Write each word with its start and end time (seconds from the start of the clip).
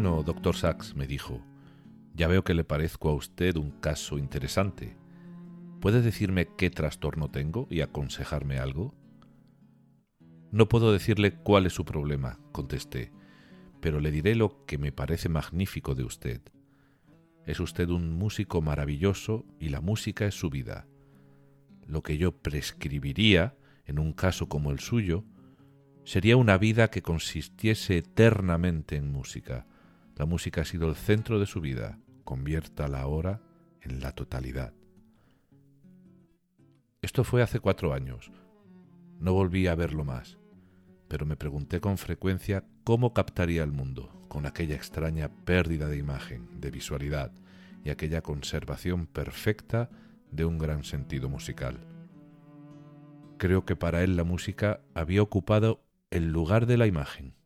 Bueno, 0.00 0.22
doctor 0.22 0.54
Sachs, 0.54 0.94
me 0.94 1.08
dijo, 1.08 1.42
ya 2.14 2.28
veo 2.28 2.44
que 2.44 2.54
le 2.54 2.62
parezco 2.62 3.08
a 3.08 3.14
usted 3.14 3.56
un 3.56 3.72
caso 3.72 4.16
interesante. 4.16 4.96
¿Puede 5.80 6.02
decirme 6.02 6.46
qué 6.56 6.70
trastorno 6.70 7.32
tengo 7.32 7.66
y 7.68 7.80
aconsejarme 7.80 8.60
algo? 8.60 8.94
No 10.52 10.68
puedo 10.68 10.92
decirle 10.92 11.34
cuál 11.34 11.66
es 11.66 11.72
su 11.72 11.84
problema, 11.84 12.38
contesté, 12.52 13.10
pero 13.80 13.98
le 13.98 14.12
diré 14.12 14.36
lo 14.36 14.64
que 14.66 14.78
me 14.78 14.92
parece 14.92 15.28
magnífico 15.28 15.96
de 15.96 16.04
usted. 16.04 16.42
Es 17.44 17.58
usted 17.58 17.88
un 17.88 18.12
músico 18.12 18.62
maravilloso 18.62 19.46
y 19.58 19.70
la 19.70 19.80
música 19.80 20.26
es 20.26 20.34
su 20.36 20.48
vida. 20.48 20.86
Lo 21.88 22.04
que 22.04 22.18
yo 22.18 22.40
prescribiría, 22.40 23.56
en 23.84 23.98
un 23.98 24.12
caso 24.12 24.48
como 24.48 24.70
el 24.70 24.78
suyo, 24.78 25.24
sería 26.04 26.36
una 26.36 26.56
vida 26.56 26.88
que 26.88 27.02
consistiese 27.02 27.96
eternamente 27.96 28.94
en 28.94 29.10
música. 29.10 29.66
La 30.18 30.26
música 30.26 30.62
ha 30.62 30.64
sido 30.64 30.88
el 30.88 30.96
centro 30.96 31.38
de 31.38 31.46
su 31.46 31.60
vida. 31.60 32.00
Conviértala 32.24 33.00
ahora 33.00 33.40
en 33.80 34.00
la 34.00 34.12
totalidad. 34.12 34.74
Esto 37.00 37.22
fue 37.22 37.40
hace 37.40 37.60
cuatro 37.60 37.94
años. 37.94 38.32
No 39.20 39.32
volví 39.32 39.68
a 39.68 39.76
verlo 39.76 40.04
más, 40.04 40.36
pero 41.06 41.24
me 41.24 41.36
pregunté 41.36 41.80
con 41.80 41.98
frecuencia 41.98 42.64
cómo 42.82 43.14
captaría 43.14 43.62
el 43.62 43.70
mundo 43.70 44.26
con 44.28 44.44
aquella 44.44 44.74
extraña 44.74 45.30
pérdida 45.44 45.88
de 45.88 45.98
imagen, 45.98 46.60
de 46.60 46.72
visualidad 46.72 47.32
y 47.84 47.90
aquella 47.90 48.20
conservación 48.20 49.06
perfecta 49.06 49.88
de 50.32 50.44
un 50.44 50.58
gran 50.58 50.82
sentido 50.82 51.28
musical. 51.28 51.78
Creo 53.38 53.64
que 53.64 53.76
para 53.76 54.02
él 54.02 54.16
la 54.16 54.24
música 54.24 54.80
había 54.94 55.22
ocupado 55.22 55.84
el 56.10 56.32
lugar 56.32 56.66
de 56.66 56.76
la 56.76 56.88
imagen. 56.88 57.37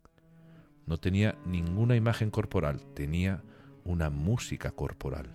No 0.92 0.98
tenía 0.98 1.38
ninguna 1.46 1.96
imagen 1.96 2.30
corporal, 2.30 2.84
tenía 2.92 3.42
una 3.82 4.10
música 4.10 4.72
corporal. 4.72 5.34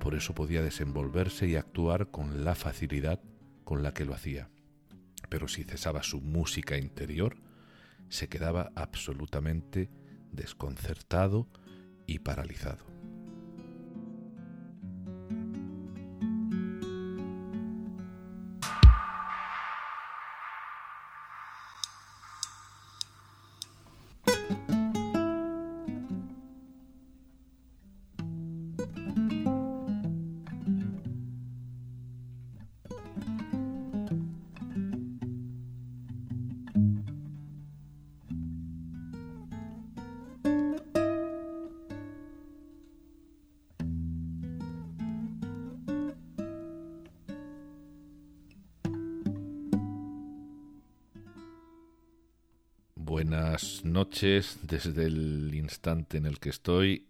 Por 0.00 0.16
eso 0.16 0.34
podía 0.34 0.60
desenvolverse 0.60 1.46
y 1.46 1.54
actuar 1.54 2.10
con 2.10 2.42
la 2.44 2.56
facilidad 2.56 3.20
con 3.62 3.84
la 3.84 3.94
que 3.94 4.04
lo 4.04 4.12
hacía. 4.12 4.50
Pero 5.28 5.46
si 5.46 5.62
cesaba 5.62 6.02
su 6.02 6.20
música 6.20 6.78
interior, 6.78 7.36
se 8.08 8.28
quedaba 8.28 8.72
absolutamente 8.74 9.88
desconcertado 10.32 11.46
y 12.08 12.18
paralizado. 12.18 12.95
Buenas 53.16 53.82
noches 53.82 54.58
desde 54.64 55.06
el 55.06 55.54
instante 55.54 56.18
en 56.18 56.26
el 56.26 56.38
que 56.38 56.50
estoy. 56.50 57.06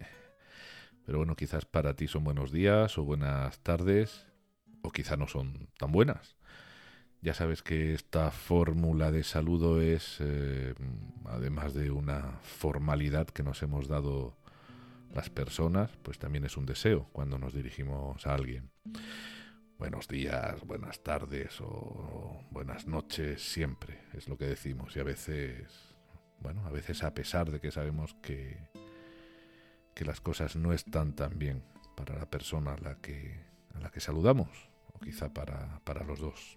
Pero 1.05 1.19
bueno, 1.19 1.35
quizás 1.35 1.65
para 1.65 1.97
ti 1.97 2.07
son 2.07 2.23
buenos 2.23 2.53
días 2.53 2.97
o 2.97 3.03
buenas 3.03 3.59
tardes, 3.65 4.25
o 4.83 4.93
quizá 4.93 5.17
no 5.17 5.27
son 5.27 5.69
tan 5.77 5.91
buenas. 5.91 6.37
Ya 7.23 7.35
sabes 7.35 7.65
que 7.65 7.93
esta 7.93 8.31
fórmula 8.31 9.11
de 9.11 9.25
saludo 9.25 9.81
es, 9.81 10.19
eh, 10.21 10.75
además 11.25 11.75
de 11.75 11.91
una 11.91 12.39
formalidad 12.41 13.27
que 13.27 13.43
nos 13.43 13.61
hemos 13.65 13.89
dado 13.89 14.37
las 15.13 15.29
personas, 15.29 15.91
pues 16.05 16.21
también 16.21 16.45
es 16.45 16.57
un 16.57 16.67
deseo 16.67 17.09
cuando 17.11 17.37
nos 17.37 17.53
dirigimos 17.53 18.29
a 18.29 18.35
alguien. 18.37 18.71
Buenos 19.77 20.07
días, 20.07 20.61
buenas 20.65 21.03
tardes 21.03 21.61
o 21.61 22.45
buenas 22.53 22.87
noches 22.87 23.43
siempre, 23.43 24.03
es 24.15 24.29
lo 24.29 24.39
que 24.39 24.45
decimos 24.45 24.95
y 24.95 25.01
a 25.01 25.05
veces 25.05 25.96
bueno, 26.47 26.65
a 26.65 26.71
veces 26.71 27.03
a 27.03 27.13
pesar 27.13 27.51
de 27.51 27.59
que 27.59 27.73
sabemos 27.73 28.15
que, 28.23 28.57
que 29.97 30.05
las 30.05 30.21
cosas 30.21 30.55
no 30.55 30.73
están 30.73 31.17
tan 31.17 31.41
bien 31.41 31.65
para 31.97 32.17
la 32.17 32.31
persona 32.31 32.75
a 32.75 32.79
la 32.79 33.01
que, 33.01 33.41
a 33.75 33.81
la 33.81 33.91
que 33.91 33.99
saludamos, 33.99 34.49
o 34.93 35.01
quizá 35.01 35.35
para, 35.35 35.81
para 35.83 36.05
los 36.05 36.21
dos. 36.21 36.57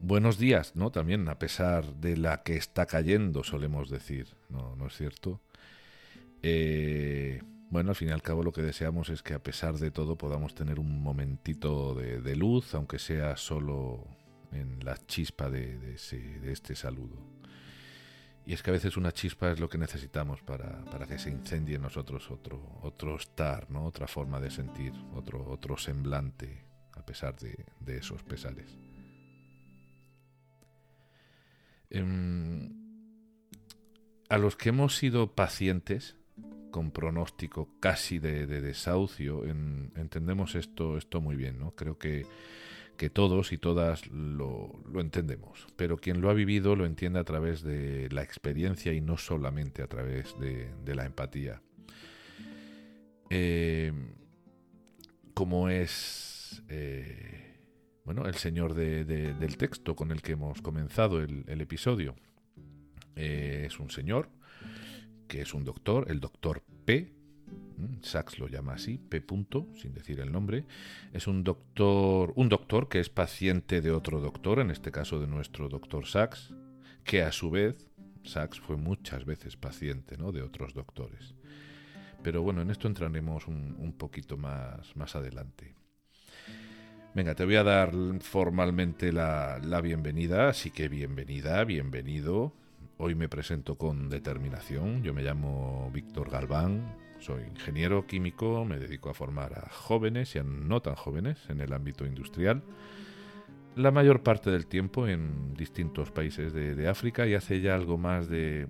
Buenos 0.00 0.38
días, 0.38 0.76
¿no? 0.76 0.90
También, 0.92 1.28
a 1.28 1.38
pesar 1.38 1.84
de 1.96 2.16
la 2.16 2.42
que 2.42 2.56
está 2.56 2.86
cayendo, 2.86 3.44
solemos 3.44 3.90
decir, 3.90 4.34
¿no, 4.48 4.74
¿No 4.74 4.86
es 4.86 4.96
cierto? 4.96 5.42
Eh, 6.40 7.42
bueno, 7.68 7.90
al 7.90 7.96
fin 7.96 8.08
y 8.08 8.12
al 8.12 8.22
cabo 8.22 8.42
lo 8.42 8.52
que 8.52 8.62
deseamos 8.62 9.10
es 9.10 9.22
que 9.22 9.34
a 9.34 9.42
pesar 9.42 9.74
de 9.74 9.90
todo 9.90 10.16
podamos 10.16 10.54
tener 10.54 10.78
un 10.78 11.02
momentito 11.02 11.94
de, 11.94 12.22
de 12.22 12.34
luz, 12.34 12.74
aunque 12.74 12.98
sea 12.98 13.36
solo 13.36 14.06
en 14.54 14.84
la 14.84 14.96
chispa 15.06 15.50
de, 15.50 15.94
este 15.94 16.74
saludo. 16.74 17.16
Y 18.46 18.52
es 18.52 18.62
que 18.62 18.70
a 18.70 18.74
veces 18.74 18.96
una 18.96 19.12
chispa 19.12 19.50
es 19.50 19.58
lo 19.58 19.68
que 19.68 19.78
necesitamos 19.78 20.42
para, 20.42 20.84
que 21.08 21.18
se 21.18 21.30
incendie 21.30 21.76
en 21.76 21.82
nosotros 21.82 22.30
otro, 22.30 22.78
otro 22.82 23.16
estar, 23.16 23.70
¿no? 23.70 23.84
otra 23.84 24.06
forma 24.06 24.38
de 24.38 24.50
sentir, 24.50 24.92
otro, 25.14 25.44
otro 25.48 25.78
semblante, 25.78 26.64
a 26.92 27.04
pesar 27.04 27.36
de, 27.36 27.96
esos 27.96 28.22
pesares. 28.22 28.78
Em, 31.88 32.70
a 34.28 34.38
los 34.38 34.56
que 34.56 34.70
hemos 34.70 34.96
sido 34.96 35.34
pacientes, 35.34 36.16
con 36.74 36.90
pronóstico 36.90 37.68
casi 37.78 38.18
de, 38.18 38.48
desahucio, 38.48 39.44
entendemos 39.44 40.56
esto, 40.56 40.98
esto 40.98 41.20
muy 41.20 41.36
bien. 41.36 41.60
¿no? 41.60 41.70
Creo 41.70 41.98
que 41.98 42.26
que 42.96 43.10
todos 43.10 43.52
y 43.52 43.58
todas 43.58 44.06
lo, 44.08 44.72
entendemos, 44.94 45.66
pero 45.76 45.96
quien 45.96 46.20
lo 46.20 46.30
ha 46.30 46.34
vivido 46.34 46.76
lo 46.76 46.86
entiende 46.86 47.18
a 47.18 47.24
través 47.24 47.62
de 47.62 48.08
la 48.10 48.22
experiencia 48.22 48.92
y 48.92 49.00
no 49.00 49.16
solamente 49.16 49.82
a 49.82 49.86
través 49.86 50.36
de, 50.38 50.94
la 50.94 51.04
empatía. 51.04 51.60
Eh, 53.30 53.92
como 55.34 55.68
es 55.68 56.62
eh, 56.68 57.44
bueno, 58.04 58.26
el 58.26 58.34
señor 58.34 58.74
del 58.74 59.56
texto 59.56 59.96
con 59.96 60.10
el 60.10 60.20
que 60.20 60.32
hemos 60.32 60.60
comenzado 60.60 61.22
el, 61.22 61.60
episodio. 61.60 62.14
Eh, 63.16 63.64
es 63.66 63.78
un 63.78 63.90
señor 63.90 64.28
que 65.26 65.40
es 65.40 65.54
un 65.54 65.64
doctor, 65.64 66.10
el 66.10 66.20
doctor 66.20 66.62
P, 66.84 67.14
Sachs 68.02 68.38
lo 68.38 68.48
llama 68.48 68.74
así, 68.74 68.98
P. 68.98 69.24
sin 69.76 69.94
decir 69.94 70.20
el 70.20 70.32
nombre, 70.32 70.64
es 71.12 71.26
un 71.26 71.44
doctor, 71.44 72.32
un 72.36 72.48
doctor 72.48 72.88
que 72.88 73.00
es 73.00 73.08
paciente 73.08 73.80
de 73.80 73.90
otro 73.90 74.20
doctor, 74.20 74.60
en 74.60 74.70
este 74.70 74.90
caso 74.90 75.20
de 75.20 75.26
nuestro 75.26 75.68
doctor 75.68 76.06
Sachs, 76.06 76.54
que 77.04 77.22
a 77.22 77.32
su 77.32 77.50
vez 77.50 77.90
Sachs 78.24 78.60
fue 78.60 78.76
muchas 78.76 79.24
veces 79.24 79.56
paciente 79.56 80.16
de 80.16 80.42
otros 80.42 80.74
doctores. 80.74 81.34
Pero 82.22 82.42
bueno, 82.42 82.62
en 82.62 82.70
esto 82.70 82.88
entraremos 82.88 83.46
un, 83.48 83.94
poquito 83.98 84.36
más, 84.36 84.96
más 84.96 85.14
adelante. 85.14 85.74
Venga, 87.14 87.34
te 87.34 87.44
voy 87.44 87.56
a 87.56 87.62
dar 87.62 87.92
formalmente 88.20 89.12
la, 89.12 89.60
la 89.62 89.80
bienvenida, 89.80 90.48
así 90.48 90.70
que 90.70 90.88
bienvenida, 90.88 91.62
bienvenido. 91.64 92.54
Hoy 92.96 93.14
me 93.14 93.28
presento 93.28 93.76
con 93.76 94.08
determinación. 94.08 95.02
Yo 95.02 95.12
me 95.12 95.22
llamo 95.22 95.90
Víctor 95.92 96.30
Galván, 96.30 96.96
soy 97.24 97.44
ingeniero 97.44 98.06
químico, 98.06 98.66
me 98.66 98.78
dedico 98.78 99.08
a 99.08 99.14
formar 99.14 99.58
a 99.58 99.70
jóvenes 99.70 100.34
y 100.34 100.38
a 100.38 100.42
no 100.42 100.82
tan 100.82 100.94
jóvenes 100.94 101.38
en 101.48 101.60
el 101.60 101.72
ámbito 101.72 102.04
industrial, 102.04 102.62
la 103.76 103.90
mayor 103.90 104.22
parte 104.22 104.50
del 104.50 104.66
tiempo 104.66 105.08
en 105.08 105.54
distintos 105.54 106.10
países 106.10 106.52
de, 106.52 106.86
África 106.86 107.26
y 107.26 107.34
hace 107.34 107.60
ya 107.60 107.74
algo 107.74 107.96
más 107.96 108.28
de... 108.28 108.68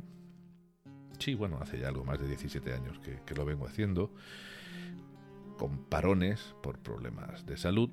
Sí, 1.19 1.35
bueno, 1.35 1.59
hace 1.61 1.81
ya 1.81 1.89
algo 1.89 2.05
más 2.05 2.21
de 2.21 2.29
17 2.29 2.73
años 2.73 2.99
que, 3.01 3.21
que 3.27 3.35
lo 3.35 3.45
vengo 3.45 3.67
haciendo, 3.67 4.13
con 5.59 5.85
parones 5.87 6.55
por 6.63 6.79
problemas 6.79 7.45
de 7.47 7.57
salud. 7.57 7.91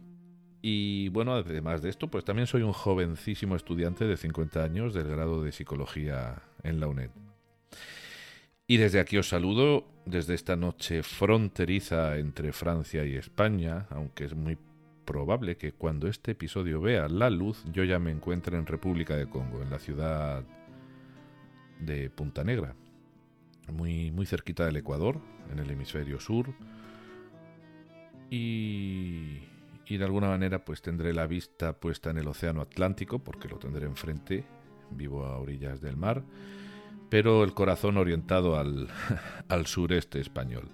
Y 0.61 1.09
bueno, 1.09 1.33
además 1.33 1.81
de 1.81 1.89
esto, 1.89 2.07
pues 2.07 2.23
también 2.23 2.45
soy 2.45 2.61
un 2.61 2.73
jovencísimo 2.73 3.55
estudiante 3.55 4.05
de 4.05 4.15
50 4.15 4.63
años 4.63 4.93
del 4.93 5.07
grado 5.07 5.43
de 5.43 5.51
psicología 5.51 6.43
en 6.63 6.79
la 6.79 6.87
UNED. 6.87 7.09
Y 8.71 8.77
desde 8.77 9.01
aquí 9.01 9.17
os 9.17 9.27
saludo, 9.27 9.83
desde 10.05 10.33
esta 10.33 10.55
noche 10.55 11.03
fronteriza 11.03 12.15
entre 12.15 12.53
Francia 12.53 13.03
y 13.03 13.17
España, 13.17 13.85
aunque 13.89 14.23
es 14.23 14.33
muy 14.33 14.57
probable 15.03 15.57
que 15.57 15.73
cuando 15.73 16.07
este 16.07 16.31
episodio 16.31 16.79
vea 16.79 17.09
la 17.09 17.29
luz 17.29 17.65
yo 17.73 17.83
ya 17.83 17.99
me 17.99 18.11
encuentre 18.11 18.57
en 18.57 18.65
República 18.65 19.17
de 19.17 19.27
Congo, 19.27 19.61
en 19.61 19.71
la 19.71 19.77
ciudad 19.77 20.45
de 21.81 22.09
Punta 22.11 22.45
Negra, 22.45 22.73
muy, 23.73 24.09
muy 24.09 24.25
cerquita 24.25 24.65
del 24.65 24.77
Ecuador, 24.77 25.19
en 25.51 25.59
el 25.59 25.69
hemisferio 25.69 26.21
sur. 26.21 26.53
Y, 28.29 29.49
y 29.85 29.97
de 29.97 30.05
alguna 30.05 30.29
manera 30.29 30.63
pues 30.63 30.81
tendré 30.81 31.13
la 31.13 31.27
vista 31.27 31.73
puesta 31.73 32.11
en 32.11 32.19
el 32.19 32.27
Océano 32.29 32.61
Atlántico, 32.61 33.19
porque 33.19 33.49
lo 33.49 33.59
tendré 33.59 33.85
enfrente, 33.85 34.45
vivo 34.91 35.25
a 35.25 35.39
orillas 35.39 35.81
del 35.81 35.97
mar, 35.97 36.23
pero 37.11 37.43
el 37.43 37.53
corazón 37.53 37.97
orientado 37.97 38.57
al, 39.49 39.67
sureste 39.67 40.19
español. 40.19 40.69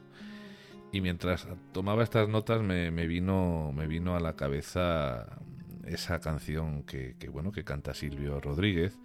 Y 0.94 1.02
mientras 1.02 1.50
tomaba 1.74 2.04
estas 2.04 2.30
notas 2.30 2.62
me, 2.62 2.90
vino, 3.08 3.74
me 3.76 3.88
vino 3.88 4.16
a 4.16 4.22
la 4.22 4.38
cabeza 4.38 5.40
esa 5.86 6.22
canción 6.22 6.84
que, 6.84 7.18
que 7.20 7.28
bueno 7.28 7.52
que 7.52 7.66
canta 7.66 7.94
Silvio 7.94 8.40
Rodríguez 8.40 8.98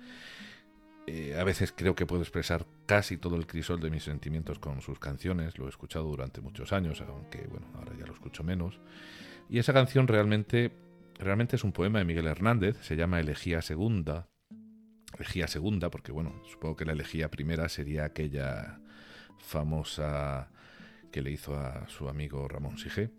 eh, 1.06 1.36
a 1.38 1.42
veces 1.42 1.72
creo 1.72 1.94
que 1.94 2.06
puedo 2.06 2.22
expresar 2.22 2.64
casi 2.86 3.16
todo 3.16 3.34
el 3.36 3.46
crisol 3.46 3.80
de 3.80 3.90
mis 3.90 4.04
sentimientos 4.04 4.58
con 4.58 4.80
sus 4.80 4.98
canciones. 4.98 5.58
Lo 5.58 5.66
he 5.66 5.68
escuchado 5.68 6.04
durante 6.06 6.40
muchos 6.40 6.72
años, 6.72 7.00
aunque 7.00 7.46
bueno, 7.48 7.66
ahora 7.74 7.92
ya 7.98 8.06
lo 8.06 8.12
escucho 8.12 8.44
menos. 8.44 8.80
Y 9.48 9.58
esa 9.58 9.72
canción 9.72 10.06
realmente, 10.06 10.72
realmente 11.18 11.56
es 11.56 11.64
un 11.64 11.72
poema 11.72 11.98
de 11.98 12.04
Miguel 12.04 12.26
Hernández. 12.26 12.76
Se 12.82 12.96
llama 12.96 13.18
Elegía 13.18 13.62
Segunda. 13.62 14.28
Elegía 15.16 15.46
Segunda, 15.46 15.90
porque 15.90 16.12
bueno, 16.12 16.42
supongo 16.50 16.76
que 16.76 16.84
la 16.84 16.92
elegía 16.92 17.30
primera 17.30 17.68
sería 17.68 18.04
aquella 18.04 18.80
famosa 19.38 20.48
que 21.10 21.22
le 21.22 21.30
hizo 21.30 21.56
a 21.56 21.88
su 21.88 22.08
amigo 22.08 22.48
Ramón 22.48 22.78
Sige. 22.78 23.10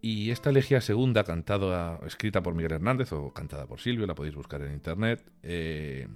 Y 0.00 0.30
esta 0.30 0.50
elegía 0.50 0.82
segunda, 0.82 1.24
cantada, 1.24 1.98
escrita 2.06 2.42
por 2.42 2.54
Miguel 2.54 2.72
Hernández 2.72 3.12
o 3.12 3.32
cantada 3.32 3.66
por 3.66 3.80
Silvio, 3.80 4.06
la 4.06 4.14
podéis 4.14 4.34
buscar 4.34 4.60
en 4.60 4.72
internet. 4.72 5.24
Eh, 5.42 6.06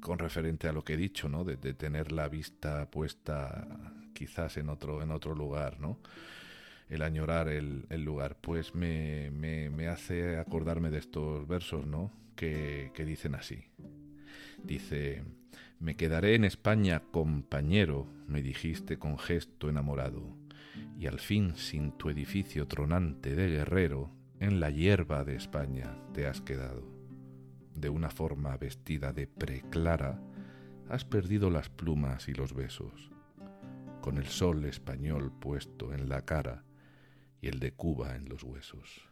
con 0.00 0.18
referente 0.18 0.68
a 0.68 0.72
lo 0.72 0.84
que 0.84 0.94
he 0.94 0.96
dicho, 0.96 1.28
¿no? 1.28 1.42
De, 1.42 1.56
tener 1.56 2.12
la 2.12 2.28
vista 2.28 2.88
puesta 2.90 3.66
quizás 4.12 4.56
en 4.56 4.68
otro, 4.68 5.02
en 5.02 5.10
otro 5.10 5.34
lugar, 5.34 5.80
¿no? 5.80 5.98
El 6.88 7.02
añorar 7.02 7.48
el, 7.48 7.86
lugar, 8.04 8.36
pues 8.40 8.74
me, 8.74 9.30
me, 9.32 9.88
hace 9.88 10.36
acordarme 10.36 10.90
de 10.90 10.98
estos 10.98 11.48
versos, 11.48 11.86
¿no? 11.86 12.12
Que, 12.36 12.92
que 12.94 13.04
dicen 13.04 13.34
así. 13.34 13.64
Dice, 14.62 15.22
me 15.78 15.96
quedaré 15.96 16.34
en 16.34 16.44
España, 16.44 17.02
compañero, 17.10 18.06
me 18.26 18.42
dijiste 18.42 18.98
con 18.98 19.18
gesto 19.18 19.68
enamorado, 19.68 20.36
y 20.98 21.06
al 21.06 21.20
fin 21.20 21.54
sin 21.56 21.92
tu 21.92 22.10
edificio 22.10 22.66
tronante 22.66 23.34
de 23.34 23.48
guerrero, 23.48 24.10
en 24.40 24.60
la 24.60 24.70
hierba 24.70 25.24
de 25.24 25.36
España 25.36 25.96
te 26.12 26.26
has 26.26 26.40
quedado. 26.40 26.82
De 27.74 27.88
una 27.88 28.10
forma 28.10 28.56
vestida 28.56 29.12
de 29.12 29.26
preclara, 29.26 30.20
has 30.88 31.04
perdido 31.04 31.50
las 31.50 31.68
plumas 31.68 32.28
y 32.28 32.32
los 32.32 32.54
besos, 32.54 33.10
con 34.00 34.18
el 34.18 34.26
sol 34.26 34.64
español 34.64 35.32
puesto 35.38 35.92
en 35.92 36.08
la 36.08 36.24
cara 36.24 36.64
y 37.40 37.48
el 37.48 37.58
de 37.58 37.72
Cuba 37.72 38.16
en 38.16 38.28
los 38.28 38.42
huesos. 38.44 39.05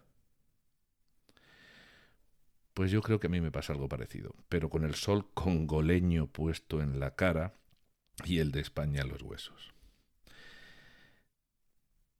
Pues 2.74 2.90
yo 2.90 3.02
creo 3.02 3.20
que 3.20 3.28
a 3.28 3.30
mí 3.30 3.40
me 3.40 3.52
pasa 3.52 3.72
algo 3.72 3.88
parecido, 3.88 4.34
pero 4.48 4.68
con 4.68 4.84
el 4.84 4.94
sol 4.94 5.30
congoleño 5.32 6.26
puesto 6.26 6.82
en 6.82 7.00
la 7.00 7.14
cara 7.14 7.54
y 8.24 8.38
el 8.38 8.52
de 8.52 8.60
España 8.60 9.02
en 9.02 9.08
los 9.08 9.22
huesos. 9.22 9.72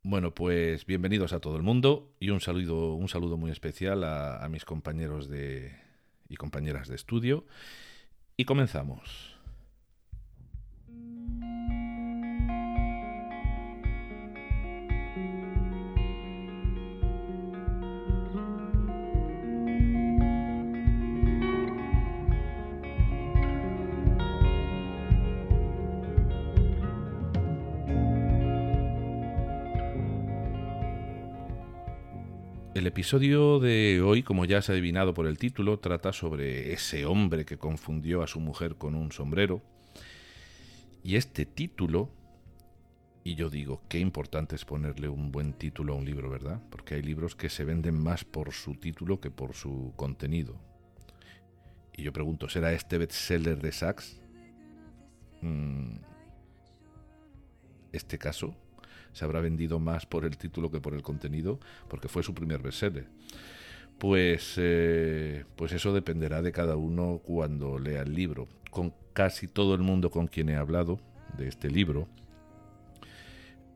Bueno, 0.03 0.35
pues 0.35 0.85
bienvenidos 0.87 1.33
a 1.33 1.41
todo 1.41 1.57
el 1.57 1.63
mundo 1.63 2.15
y 2.21 2.31
un 2.31 2.41
saludo, 2.41 2.95
un 2.95 3.09
saludo 3.09 3.37
muy 3.39 3.51
especial 3.51 4.05
a, 4.05 4.45
a 4.45 4.49
mis 4.49 4.65
compañeros 4.65 5.29
de, 5.29 5.75
y 6.29 6.37
compañeras 6.37 6.89
de 6.89 6.97
estudio. 6.97 7.47
Y 8.37 8.45
comenzamos. 8.45 9.34
El 32.85 32.89
episodio 32.89 33.61
de 33.61 34.03
hoy, 34.03 34.23
como 34.23 34.45
ya 34.45 34.61
se 34.61 34.71
ha 34.71 34.75
adivinado 34.75 35.15
por 35.15 35.27
el 35.27 35.39
título, 35.39 35.79
trata 35.79 36.13
sobre 36.13 36.75
ese 36.75 37.07
hombre 37.07 37.47
que 37.47 37.57
confundió 37.57 38.23
a 38.23 38.27
su 38.27 38.41
mujer 38.41 38.77
con 38.77 38.95
un 38.95 39.11
sombrero. 39.11 39.63
Y 41.03 41.17
este 41.17 41.47
título, 41.47 42.11
y 43.25 43.37
yo 43.37 43.49
digo, 43.49 43.81
qué 43.89 44.01
importante 44.01 44.55
es 44.55 44.67
ponerle 44.67 45.09
un 45.09 45.33
buen 45.33 45.55
título 45.55 45.95
a 45.95 45.97
un 45.97 46.05
libro, 46.05 46.29
¿verdad? 46.29 46.61
Porque 46.69 46.97
hay 46.97 47.01
libros 47.01 47.35
que 47.35 47.49
se 47.49 47.65
venden 47.65 47.99
más 47.99 48.23
por 48.23 48.53
su 48.53 48.75
título 48.75 49.19
que 49.19 49.31
por 49.31 49.55
su 49.55 49.95
contenido. 49.97 50.61
Y 51.97 52.03
yo 52.03 52.13
pregunto, 52.13 52.51
¿será 52.51 52.75
este 52.75 52.99
bestseller 52.99 53.63
de 53.63 53.73
Sachs? 53.73 54.21
Mm, 55.41 55.95
¿Este 57.93 58.19
caso? 58.19 58.55
Se 59.15 59.25
habrá 59.25 59.41
vendido 59.41 59.79
más 59.79 60.05
por 60.05 60.27
el 60.27 60.37
título 60.37 60.71
que 60.71 60.81
por 60.81 60.93
el 60.93 61.01
contenido, 61.01 61.59
porque 61.89 62.09
fue 62.09 62.23
su 62.23 62.35
primer 62.35 62.61
bestseller. 62.61 63.07
Pues, 63.99 64.55
eh, 64.59 65.45
pues 65.57 65.73
eso 65.73 65.95
dependerá 65.95 66.43
de 66.43 66.53
cada 66.53 66.77
uno 66.77 67.23
cuando 67.25 67.79
lea 67.79 68.03
el 68.03 68.15
libro. 68.15 68.49
Con 68.71 68.93
casi 69.15 69.49
todo 69.49 69.75
el 69.75 69.81
mundo 69.81 70.11
con 70.11 70.27
quien 70.27 70.51
he 70.51 70.57
hablado 70.57 71.01
de 71.39 71.49
este 71.49 71.71
libro, 71.71 72.09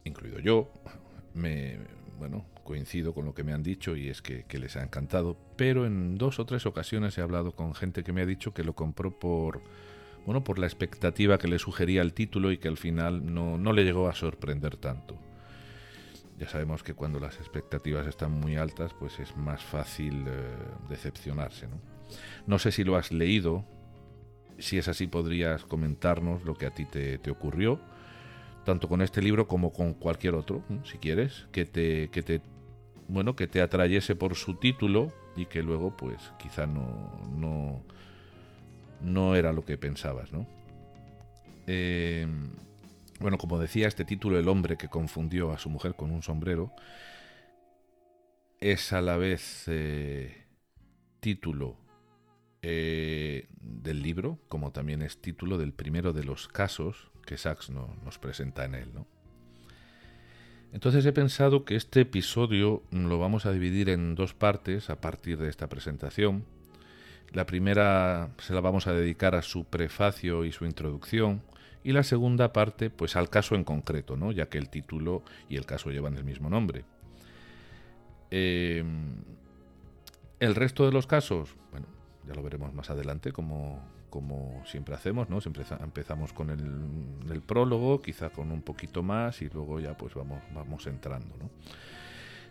incluido 0.04 0.40
yo, 0.40 0.71
me, 1.35 1.78
bueno, 2.18 2.45
coincido 2.64 3.14
con 3.14 3.25
lo 3.25 3.35
que 3.35 3.45
me 3.45 3.52
han 3.52 3.62
dicho 3.62 3.97
y 3.97 4.09
es 4.09 4.21
que, 4.21 4.45
les 4.59 4.76
ha 4.76 4.83
encantado, 4.83 5.38
pero 5.57 5.87
en 5.87 6.18
dos 6.18 6.38
o 6.38 6.47
tres 6.47 6.66
ocasiones 6.66 7.16
he 7.16 7.23
hablado 7.23 7.52
con 7.52 7.75
gente 7.75 8.02
que 8.02 8.12
me 8.12 8.23
ha 8.23 8.26
dicho 8.26 8.52
que 8.52 8.64
lo 8.64 8.75
compró 8.75 9.18
por, 9.18 9.62
bueno, 10.26 10.45
por 10.45 10.59
la 10.59 10.66
expectativa 10.66 11.38
que 11.38 11.49
le 11.49 11.59
sugería 11.59 12.02
el 12.02 12.12
título 12.12 12.52
y 12.52 12.59
que 12.59 12.68
al 12.68 12.76
final 12.76 13.33
no, 13.33 13.57
no 13.57 13.73
le 13.73 13.85
llegó 13.85 14.09
a 14.09 14.14
sorprender 14.14 14.76
tanto. 14.76 15.16
Ya 16.38 16.49
sabemos 16.49 16.83
que 16.83 16.95
cuando 16.95 17.18
las 17.18 17.37
expectativas 17.37 18.07
están 18.07 18.33
muy 18.33 18.57
altas, 18.57 18.95
pues 18.95 19.18
es 19.18 19.37
más 19.37 19.62
fácil 19.62 20.25
eh, 20.28 20.57
decepcionarse. 20.88 21.66
¿no? 21.66 21.80
no 22.47 22.59
sé 22.59 22.73
si 22.73 22.85
lo 22.85 22.97
has 22.97 23.12
leído. 23.12 23.64
Si 24.59 24.78
es 24.78 24.88
así, 24.88 25.07
podrías 25.07 25.64
comentarnos 25.64 26.45
lo 26.45 26.54
que 26.54 26.66
a 26.66 26.71
ti 26.71 26.85
te, 26.85 27.30
ocurrió, 27.30 27.80
tanto 28.64 28.88
con 28.88 29.02
este 29.02 29.23
libro 29.23 29.47
como 29.47 29.73
con 29.73 29.95
cualquier 29.95 30.35
otro, 30.35 30.64
si 30.85 30.99
quieres, 30.99 31.47
que 31.52 31.64
te, 31.64 32.09
que 32.11 32.23
te, 32.23 32.40
bueno, 33.07 33.37
que 33.37 33.47
te 33.47 33.61
atrayese 33.61 34.16
por 34.16 34.35
su 34.35 34.54
título 34.54 35.12
y 35.37 35.47
que 35.47 35.62
luego, 35.62 35.97
pues, 35.97 36.33
quizá 36.38 36.66
no, 36.66 37.21
no, 37.37 37.85
no 39.00 39.37
era 39.37 39.52
lo 39.52 39.64
que 39.64 39.78
pensabas, 39.78 40.33
¿no? 40.33 40.45
Eh, 41.68 42.26
bueno, 43.18 43.38
como 43.38 43.58
decía, 43.58 43.88
este 43.88 44.04
título, 44.04 44.38
El 44.38 44.48
hombre 44.48 44.76
que 44.76 44.88
confundió 44.88 45.52
a 45.52 45.58
su 45.58 45.70
mujer 45.70 45.94
con 45.94 46.10
un 46.10 46.22
sombrero, 46.22 46.72
es 48.60 48.92
a 48.92 49.00
la 49.00 49.16
vez 49.16 49.64
eh, 49.68 50.46
título 51.20 51.76
eh, 52.62 53.46
del 53.60 54.02
libro, 54.02 54.38
como 54.48 54.72
también 54.72 55.02
es 55.02 55.20
título 55.20 55.58
del 55.58 55.72
primero 55.72 56.12
de 56.12 56.25
los 56.25 56.48
casos 56.48 57.10
que 57.25 57.37
Sachs 57.37 57.70
nos 57.70 58.18
presenta 58.18 58.64
en 58.64 58.75
él. 58.75 58.90
Entonces 60.72 61.04
he 61.06 61.12
pensado 61.12 61.64
que 61.64 61.76
este 61.76 62.02
episodio 62.02 62.82
lo 62.90 63.18
vamos 63.18 63.46
a 63.46 63.52
dividir 63.52 63.88
en 63.88 64.14
dos 64.14 64.34
partes 64.34 64.90
a 64.90 65.00
partir 65.00 65.38
de 65.38 65.48
esta 65.48 65.68
presentación. 65.68 66.44
La 67.32 67.46
primera 67.46 68.30
se 68.38 68.54
la 68.54 68.60
vamos 68.60 68.87
a 68.87 68.92
dedicar 68.92 69.34
a 69.34 69.42
su 69.42 69.64
prefacio 69.64 70.44
y 70.44 70.52
su 70.52 70.64
introducción, 70.64 71.42
y 71.85 71.92
la 71.92 72.02
segunda 72.02 72.52
parte 72.52 72.90
pues 72.90 73.16
al 73.16 73.30
caso 73.30 73.54
en 73.54 73.64
concreto, 73.64 74.16
¿no? 74.16 74.32
ya 74.32 74.47
que 74.47 74.58
el 74.58 74.68
título 74.68 75.23
y 75.49 75.56
el 75.56 75.66
caso 75.66 75.90
llevan 75.90 76.16
el 76.16 76.25
mismo 76.25 76.50
nombre. 76.50 76.85
Em, 78.30 79.16
el 80.40 80.54
resto 80.54 80.85
de 80.85 80.92
los 80.92 81.06
casos, 81.06 81.56
bueno, 81.70 81.87
ya 82.26 82.35
lo 82.35 82.42
veremos 82.42 82.75
más 82.75 82.90
adelante, 82.90 83.32
como, 83.32 83.82
como 84.11 84.62
siempre 84.66 84.94
hacemos, 84.94 85.30
¿no? 85.30 85.40
Siempre 85.40 85.64
empezamos 85.82 86.32
con 86.32 86.50
el, 86.50 87.42
prólogo, 87.42 88.02
quizá 88.02 88.30
con 88.30 88.52
un 88.52 88.62
poquito 88.62 89.02
más, 89.02 89.40
y 89.42 89.49
luego 89.49 89.80
ya 89.80 89.97
pues 89.97 90.14
vamos, 90.14 90.42
vamos 90.54 90.87
entrando. 90.87 91.35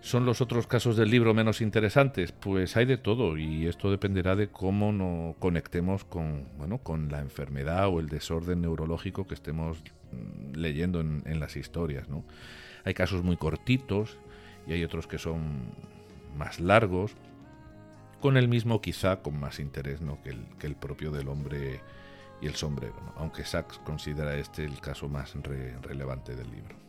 ¿Son 0.01 0.25
los 0.25 0.41
otros 0.41 0.67
casos 0.67 0.95
del 0.95 1.09
libro 1.09 1.33
menos 1.33 1.59
interesantes? 1.59 2.31
Pues 2.31 2.77
hay 2.77 2.85
de 2.85 2.97
todo 2.97 3.37
y 3.37 3.65
esto 3.67 3.91
dependerá 3.91 4.35
de 4.35 4.47
cómo 4.49 4.91
nos 4.91 5.35
conectemos 5.37 6.05
con, 6.05 6.47
bueno, 6.57 6.77
con 6.77 7.09
la 7.09 7.19
enfermedad 7.19 7.87
o 7.89 7.99
el 7.99 8.07
desorden 8.07 8.61
neurológico 8.61 9.27
que 9.27 9.33
estemos 9.33 9.79
mm, 10.11 10.55
leyendo 10.55 11.01
en, 11.01 11.39
las 11.39 11.57
historias. 11.57 12.09
¿no? 12.09 12.23
Hay 12.85 12.93
casos 12.93 13.23
muy 13.23 13.37
cortitos 13.37 14.17
y 14.67 14.73
hay 14.73 14.83
otros 14.83 15.07
que 15.07 15.17
son 15.17 15.73
más 16.37 16.59
largos, 16.59 17.15
con 18.21 18.37
el 18.37 18.47
mismo 18.47 18.81
quizá 18.81 19.21
con 19.21 19.39
más 19.39 19.59
interés 19.59 20.01
¿no? 20.01 20.21
que, 20.21 20.29
el, 20.29 20.45
que 20.59 20.67
el 20.67 20.75
propio 20.75 21.11
del 21.11 21.27
hombre 21.27 21.81
y 22.39 22.47
el 22.47 22.55
sombrero, 22.55 22.95
aunque 23.17 23.43
Sachs 23.43 23.79
considera 23.79 24.35
este 24.35 24.63
el 24.63 24.79
caso 24.79 25.09
más 25.09 25.33
relevante 25.81 26.35
del 26.35 26.51
libro. 26.51 26.86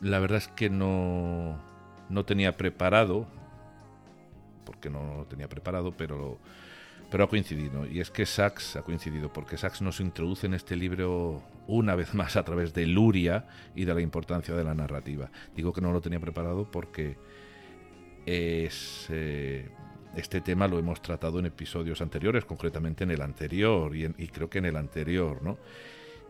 La 0.00 0.18
verdad 0.18 0.38
es 0.38 0.48
que 0.48 0.70
no, 0.70 1.58
no 2.08 2.24
tenía 2.24 2.56
preparado, 2.56 3.26
porque 4.64 4.90
no 4.90 5.16
lo 5.18 5.24
tenía 5.26 5.48
preparado, 5.48 5.92
pero, 5.96 6.38
pero 7.10 7.24
ha 7.24 7.28
coincidido. 7.28 7.86
Y 7.86 8.00
es 8.00 8.10
que 8.10 8.26
Sachs 8.26 8.76
ha 8.76 8.82
coincidido, 8.82 9.32
porque 9.32 9.56
Sachs 9.56 9.82
nos 9.82 10.00
introduce 10.00 10.46
en 10.46 10.54
este 10.54 10.76
libro 10.76 11.42
una 11.66 11.94
vez 11.94 12.14
más 12.14 12.36
a 12.36 12.44
través 12.44 12.74
de 12.74 12.86
Luria 12.86 13.46
y 13.74 13.84
de 13.84 13.94
la 13.94 14.00
importancia 14.00 14.54
de 14.54 14.64
la 14.64 14.74
narrativa. 14.74 15.30
Digo 15.54 15.72
que 15.72 15.80
no 15.80 15.92
lo 15.92 16.00
tenía 16.00 16.20
preparado 16.20 16.70
porque. 16.70 17.16
Eh, 18.24 18.70
este 20.16 20.42
tema 20.42 20.68
lo 20.68 20.78
hemos 20.78 21.00
tratado 21.00 21.38
en 21.38 21.46
episodios 21.46 22.02
anteriores, 22.02 22.44
concretamente 22.44 23.04
en 23.04 23.12
el 23.12 23.22
anterior 23.22 23.96
y 23.96 24.28
creo 24.28 24.50
que 24.50 24.58
en 24.58 24.66
el 24.66 24.76
anterior, 24.76 25.42
¿no? 25.42 25.56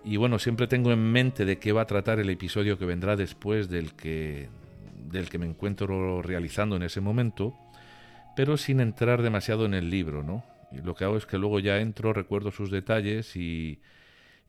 Y 0.04 0.16
bueno, 0.16 0.38
siempre 0.38 0.66
tengo 0.66 0.92
en 0.92 1.12
mente 1.12 1.44
de 1.44 1.58
qué 1.58 1.72
va 1.72 1.82
a 1.82 1.86
tratar 1.86 2.18
el 2.18 2.28
episodio 2.30 2.78
que 2.78 2.84
vendrá 2.84 3.16
después 3.16 3.68
del 3.68 3.94
que, 3.94 4.48
del 4.96 5.28
que 5.28 5.38
me 5.38 5.46
encuentro 5.46 6.22
realizando 6.22 6.76
en 6.76 6.82
ese 6.82 7.00
momento, 7.00 7.56
pero 8.34 8.56
sin 8.56 8.80
entrar 8.80 9.22
demasiado 9.22 9.64
en 9.64 9.74
el 9.74 9.90
libro, 9.90 10.22
¿no? 10.22 10.44
Y 10.72 10.78
lo 10.78 10.94
que 10.94 11.04
hago 11.04 11.16
es 11.16 11.26
que 11.26 11.38
luego 11.38 11.60
ya 11.60 11.78
entro, 11.78 12.12
recuerdo 12.12 12.50
sus 12.50 12.70
detalles 12.70 13.36
y, 13.36 13.80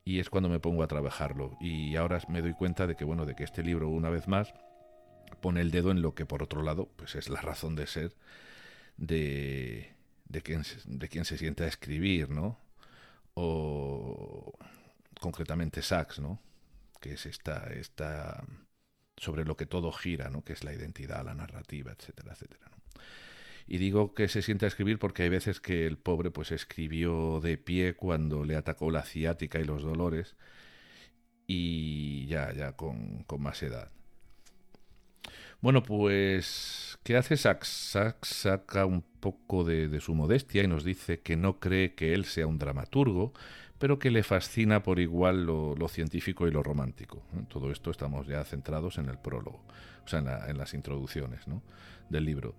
y 0.06 0.20
es 0.20 0.30
cuando 0.30 0.50
me 0.50 0.60
pongo 0.60 0.82
a 0.82 0.88
trabajarlo. 0.88 1.58
Y 1.60 1.96
ahora 1.98 2.20
me 2.30 2.42
doy 2.42 2.54
cuenta 2.54 2.88
de 2.88 2.96
que, 2.96 3.06
bueno, 3.06 3.26
de 3.26 3.36
que 3.36 3.44
este 3.44 3.62
libro, 3.62 3.90
una 3.90 4.10
vez 4.10 4.28
más, 4.28 4.54
pone 5.42 5.62
el 5.62 5.70
dedo 5.70 5.92
en 5.92 6.02
lo 6.02 6.16
que, 6.16 6.26
por 6.26 6.42
otro 6.42 6.64
lado, 6.64 6.90
pues 6.96 7.16
es 7.16 7.30
la 7.30 7.42
razón 7.42 7.76
de 7.76 7.88
ser 7.88 8.14
de, 8.98 9.94
de, 10.26 10.42
quien, 10.42 10.64
de 10.86 11.10
quien 11.10 11.26
se 11.26 11.38
siente 11.38 11.64
a 11.64 11.68
escribir, 11.68 12.30
¿no? 12.30 12.60
O 13.34 14.54
concretamente 15.24 15.82
Sachs, 15.82 16.20
¿no? 16.20 16.42
Que 17.00 17.14
es 17.14 17.26
esta, 17.26 17.72
esta 17.74 18.44
sobre 19.18 19.46
lo 19.46 19.56
que 19.56 19.66
todo 19.66 19.92
gira, 19.92 20.30
¿no? 20.30 20.44
que 20.44 20.54
es 20.54 20.64
la 20.64 20.74
identidad, 20.74 21.24
la 21.24 21.34
narrativa, 21.34 21.92
etcétera, 21.92 22.34
etcétera. 22.34 22.70
Y 23.66 23.78
digo 23.78 24.14
que 24.14 24.28
se 24.28 24.42
siente 24.42 24.66
a 24.66 24.68
escribir 24.68 25.00
porque 25.00 25.24
hay 25.24 25.30
veces 25.30 25.62
que 25.62 25.88
el 25.88 25.98
pobre 25.98 26.30
pues 26.30 26.52
escribió 26.52 27.40
de 27.40 27.58
pie 27.58 27.96
cuando 27.96 28.44
le 28.44 28.58
atacó 28.58 28.92
la 28.92 29.04
ciática 29.04 29.60
y 29.60 29.64
los 29.64 29.84
dolores 29.84 30.36
y 31.48 32.26
ya, 32.28 32.52
ya 32.52 32.74
con, 32.74 33.24
con 33.24 33.42
más 33.42 33.64
edad. 33.64 33.90
Bueno, 35.62 35.82
pues, 35.82 37.00
¿qué 37.04 37.16
hace 37.16 37.38
Sachs? 37.38 37.70
Sachs 37.70 38.28
saca 38.28 38.86
un 38.86 39.02
poco 39.02 39.64
de, 39.64 39.88
de, 39.88 40.02
su 40.02 40.14
modestia 40.14 40.62
y 40.62 40.68
nos 40.68 40.84
dice 40.84 41.22
que 41.22 41.38
no 41.38 41.62
cree 41.62 41.96
que 41.96 42.14
él 42.14 42.26
sea 42.26 42.48
un 42.48 42.60
dramaturgo, 42.60 43.32
pero 43.84 44.00
que 44.00 44.12
le 44.12 44.24
fascina 44.24 44.82
por 44.82 44.98
igual 44.98 45.44
lo, 45.44 45.88
científico 45.90 46.48
y 46.48 46.52
lo 46.52 46.64
romántico. 46.64 47.22
Todo 47.50 47.70
esto 47.70 47.92
estamos 47.92 48.26
ya 48.28 48.42
centrados 48.46 48.98
en 48.98 49.10
el 49.10 49.18
prólogo, 49.18 49.62
o 50.06 50.08
sea, 50.08 50.20
en, 50.48 50.58
las 50.58 50.74
introducciones 50.74 51.42
del 52.08 52.24
libro. 52.24 52.56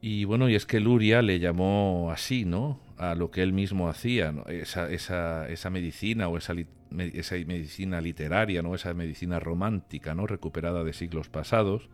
Y 0.00 0.24
bueno, 0.24 0.48
y 0.48 0.54
es 0.54 0.64
que 0.64 0.80
Luria 0.80 1.20
le 1.20 1.40
llamó 1.40 2.10
así, 2.10 2.46
¿no? 2.46 2.80
A 2.96 3.14
lo 3.14 3.30
que 3.30 3.42
él 3.42 3.52
mismo 3.52 3.90
hacía, 3.90 4.34
esa, 4.46 4.90
esa, 4.90 5.46
esa, 5.46 5.68
medicina 5.68 6.26
o 6.28 6.38
esa, 6.38 6.54
esa, 7.00 7.34
medicina 7.34 8.00
literaria, 8.00 8.62
¿no? 8.62 8.74
Esa 8.74 8.94
medicina 8.94 9.38
romántica, 9.38 10.14
¿no? 10.14 10.26
Recuperada 10.26 10.84
de 10.84 10.94
siglos 10.94 11.28
pasados, 11.28 11.90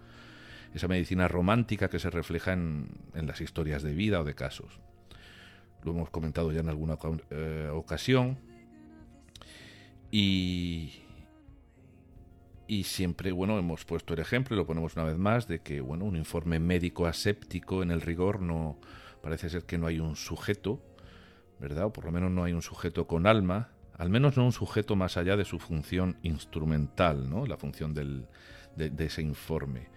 esa 0.73 0.87
medicina 0.87 1.27
romántica 1.27 1.91
que 1.91 1.99
se 1.99 2.11
refleja 2.11 2.53
en, 2.53 2.91
en 3.17 3.27
las 3.27 3.41
historias 3.41 3.83
de 3.83 3.93
vida 3.93 4.21
o 4.21 4.25
de 4.25 4.37
casos. 4.37 4.79
Lo 5.83 5.91
hemos 5.91 6.11
comentado 6.11 6.53
ya 6.53 6.61
en 6.61 6.69
alguna 6.69 6.97
eh, 7.31 7.69
ocasión. 7.73 8.52
Y, 10.13 10.93
y 12.69 12.85
siempre, 12.85 13.33
bueno, 13.33 13.59
hemos 13.59 13.85
puesto 13.85 14.15
el 14.15 14.21
ejemplo 14.21 14.55
y 14.55 14.59
lo 14.59 14.67
ponemos 14.67 14.95
una 14.95 15.05
vez 15.05 15.19
más 15.19 15.49
de 15.49 15.61
que, 15.61 15.81
bueno, 15.81 16.05
un 16.05 16.17
informe 16.17 16.61
médico 16.61 17.07
aséptico 17.07 17.83
en 17.83 17.91
el 17.91 18.03
rigor 18.03 18.41
no 18.41 18.79
parece 19.23 19.49
ser 19.49 19.65
que 19.65 19.79
no 19.79 19.87
hay 19.87 20.01
un 20.01 20.15
sujeto, 20.15 20.81
¿verdad? 21.59 21.87
O 21.87 21.93
por 21.93 22.05
lo 22.05 22.13
menos 22.13 22.31
no 22.31 22.45
hay 22.45 22.53
un 22.53 22.61
sujeto 22.61 23.07
con 23.07 23.27
alma, 23.27 23.71
al 23.97 24.11
menos 24.11 24.37
no 24.37 24.45
un 24.45 24.53
sujeto 24.53 24.97
más 24.97 25.17
allá 25.17 25.37
de 25.37 25.45
su 25.45 25.59
función 25.59 26.19
instrumental, 26.23 27.31
¿no? 27.31 27.47
La 27.47 27.57
función 27.57 27.95
del, 27.95 28.27
de, 28.77 29.05
ese 29.05 29.23
informe. 29.23 29.89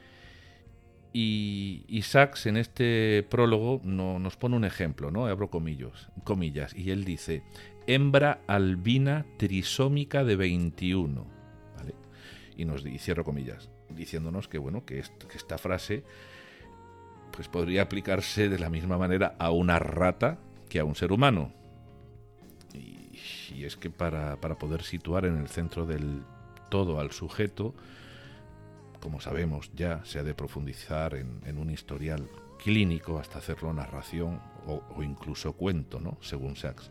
Y, 1.12 1.86
y, 1.88 2.02
Sachs 2.04 2.46
en 2.46 2.58
este 2.58 3.26
prólogo 3.30 3.82
no, 3.84 4.20
nos 4.20 4.38
pone 4.38 4.56
un 4.56 4.66
ejemplo, 4.66 5.12
¿no? 5.12 5.26
Abro 5.28 5.50
comillas, 5.50 6.10
comillas, 6.24 6.76
y 6.76 6.92
él 6.92 7.06
dice, 7.06 7.44
hembra 7.88 8.42
albina 8.48 9.26
trisómica 9.38 10.24
de 10.24 10.36
21. 10.36 11.26
¿vale? 11.78 11.94
Y, 12.58 12.66
nos, 12.66 12.84
cierro 13.00 13.24
comillas, 13.24 13.70
diciéndonos 13.90 14.48
que, 14.48 14.58
bueno, 14.58 14.86
que, 14.86 15.00
esta 15.00 15.58
frase 15.58 16.04
pues 17.32 17.50
podría 17.50 17.82
aplicarse 17.82 18.48
de 18.48 18.60
la 18.60 18.70
misma 18.70 18.98
manera 18.98 19.36
a 19.40 19.52
una 19.52 19.78
rata 19.78 20.38
que 20.70 20.80
a 20.80 20.86
un 20.86 20.96
ser 20.96 21.12
humano. 21.12 21.52
Y, 22.74 23.20
y 23.54 23.66
es 23.66 23.76
que 23.76 23.90
para, 23.90 24.40
para, 24.40 24.58
poder 24.58 24.84
situar 24.84 25.26
en 25.26 25.38
el 25.38 25.50
centro 25.50 25.86
del 25.86 26.24
todo 26.70 27.00
al 27.00 27.12
sujeto, 27.12 27.76
como 29.02 29.20
sabemos 29.20 29.72
ya, 29.76 30.04
se 30.06 30.20
ha 30.20 30.24
de 30.24 30.34
profundizar 30.34 31.16
en, 31.16 31.42
en 31.46 31.58
un 31.58 31.70
historial 31.70 32.30
clínico 32.64 33.20
hasta 33.20 33.40
hacerlo 33.40 33.74
narración 33.74 34.40
o, 34.66 34.82
o 34.96 35.04
incluso 35.04 35.54
cuento, 35.54 36.00
¿no? 36.00 36.18
Según 36.22 36.56
Sachs 36.56 36.90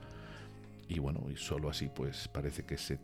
y 0.89 0.99
bueno, 0.99 1.27
y 1.31 1.37
solo 1.37 1.71
así 1.71 1.89
pues 1.95 2.29
parece 2.29 2.65
que 2.65 2.77
se, 2.77 2.99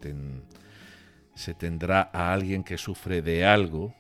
se 1.35 1.55
tendrá 1.55 2.11
a 2.13 2.33
alguien 2.33 2.65
que 2.65 2.79
sufre 2.79 3.23
de 3.23 3.45
algo 3.45 3.95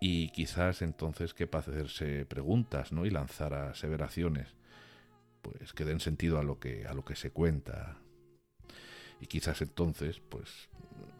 y 0.00 0.28
quizás 0.30 0.82
entonces 0.82 1.34
que 1.34 1.48
hacerse 1.50 2.26
preguntas 2.26 2.92
¿no? 2.92 3.06
y 3.06 3.10
lanzar 3.10 3.54
aseveraciones 3.54 4.54
pues 5.42 5.72
que 5.72 5.84
den 5.84 6.00
sentido 6.00 6.38
a 6.38 6.42
lo 6.42 6.58
que 6.58 6.86
a 6.86 6.92
lo 6.92 7.04
que 7.04 7.16
se 7.16 7.30
cuenta 7.30 7.96
y 9.20 9.26
quizás 9.26 9.62
entonces 9.62 10.20
pues 10.28 10.68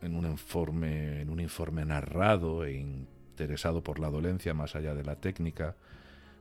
en 0.03 0.15
un 0.15 0.27
informe 0.27 1.23
en 1.23 1.31
un 1.31 1.41
informe 1.41 1.85
narrado 1.85 2.65
e 2.65 2.75
interesado 2.75 3.83
por 3.83 3.99
la 3.99 4.11
dolencia 4.11 4.53
más 4.53 4.75
allá 4.75 4.95
de 4.95 5.05
la 5.05 5.17
técnica 5.17 5.77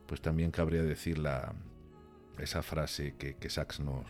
pues 0.06 0.20
también 0.20 0.50
cabría 0.50 0.82
decir 0.82 1.18
la 1.18 1.54
esa 2.38 2.62
frase 2.62 3.14
que, 3.16 3.36
que 3.36 3.48
Sachs 3.48 3.80
nos, 3.80 4.06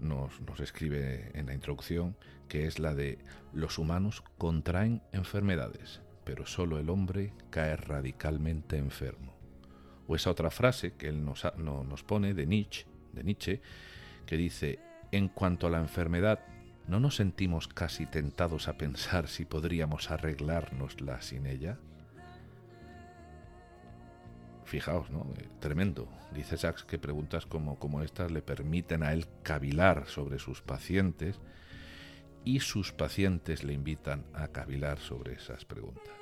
nos, 0.00 0.60
escribe 0.60 1.30
en 1.34 1.46
la 1.46 1.54
introducción, 1.54 2.16
que 2.48 2.66
es 2.66 2.78
la 2.78 2.94
de 2.94 3.18
los 3.52 3.78
humanos 3.78 4.22
contraen 4.38 5.02
enfermedades, 5.12 6.00
pero 6.24 6.46
solo 6.46 6.78
el 6.78 6.90
hombre 6.90 7.32
cae 7.50 7.76
radicalmente 7.76 8.76
enfermo. 8.76 9.34
O 10.06 10.16
esa 10.16 10.30
otra 10.30 10.50
frase 10.50 10.94
que 10.94 11.08
él 11.08 11.24
nos, 11.24 11.42
pone 12.04 12.34
de 12.34 12.46
Nietzsche, 12.46 12.86
de 13.12 13.24
Nietzsche, 13.24 13.60
que 14.26 14.36
dice, 14.36 14.78
en 15.12 15.28
cuanto 15.28 15.66
a 15.66 15.70
la 15.70 15.78
enfermedad, 15.78 16.40
¿no 16.86 17.00
nos 17.00 17.16
sentimos 17.16 17.68
casi 17.68 18.06
tentados 18.06 18.68
a 18.68 18.78
pensar 18.78 19.28
si 19.28 19.44
podríamos 19.44 20.10
arreglárnosla 20.10 21.20
sin 21.20 21.46
ella? 21.46 21.78
Fijaos, 24.68 25.10
¿no? 25.10 25.26
Eh, 25.38 25.48
tremendo. 25.60 26.06
Dice 26.30 26.58
Sachs 26.58 26.84
que 26.84 26.98
preguntas 26.98 27.46
como, 27.46 27.78
como 27.78 28.02
estas 28.02 28.30
le 28.30 28.42
permiten 28.42 29.02
a 29.02 29.14
él 29.14 29.26
cavilar 29.42 30.06
sobre 30.08 30.38
sus 30.38 30.60
pacientes 30.60 31.40
y 32.44 32.60
sus 32.60 32.92
pacientes 32.92 33.64
le 33.64 33.72
invitan 33.72 34.26
a 34.34 34.48
cavilar 34.48 34.98
sobre 34.98 35.32
esas 35.32 35.64
preguntas. 35.64 36.14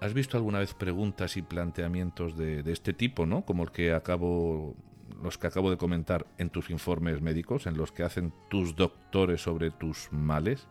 ¿Has 0.00 0.12
visto 0.12 0.36
alguna 0.36 0.58
vez 0.58 0.74
preguntas 0.74 1.36
y 1.36 1.42
planteamientos 1.42 2.36
de, 2.36 2.64
de, 2.64 2.72
este 2.72 2.92
tipo, 2.92 3.26
¿no? 3.26 3.44
Como 3.44 3.62
el 3.62 3.70
que 3.70 3.92
acabo 3.92 4.74
los 5.22 5.38
que 5.38 5.46
acabo 5.46 5.70
de 5.70 5.76
comentar 5.76 6.26
en 6.38 6.50
tus 6.50 6.70
informes 6.70 7.20
médicos, 7.20 7.66
en 7.66 7.76
los 7.76 7.92
que 7.92 8.02
hacen 8.02 8.32
tus 8.48 8.76
doctores 8.76 9.42
sobre 9.42 9.70
tus 9.70 10.08
males. 10.12 10.66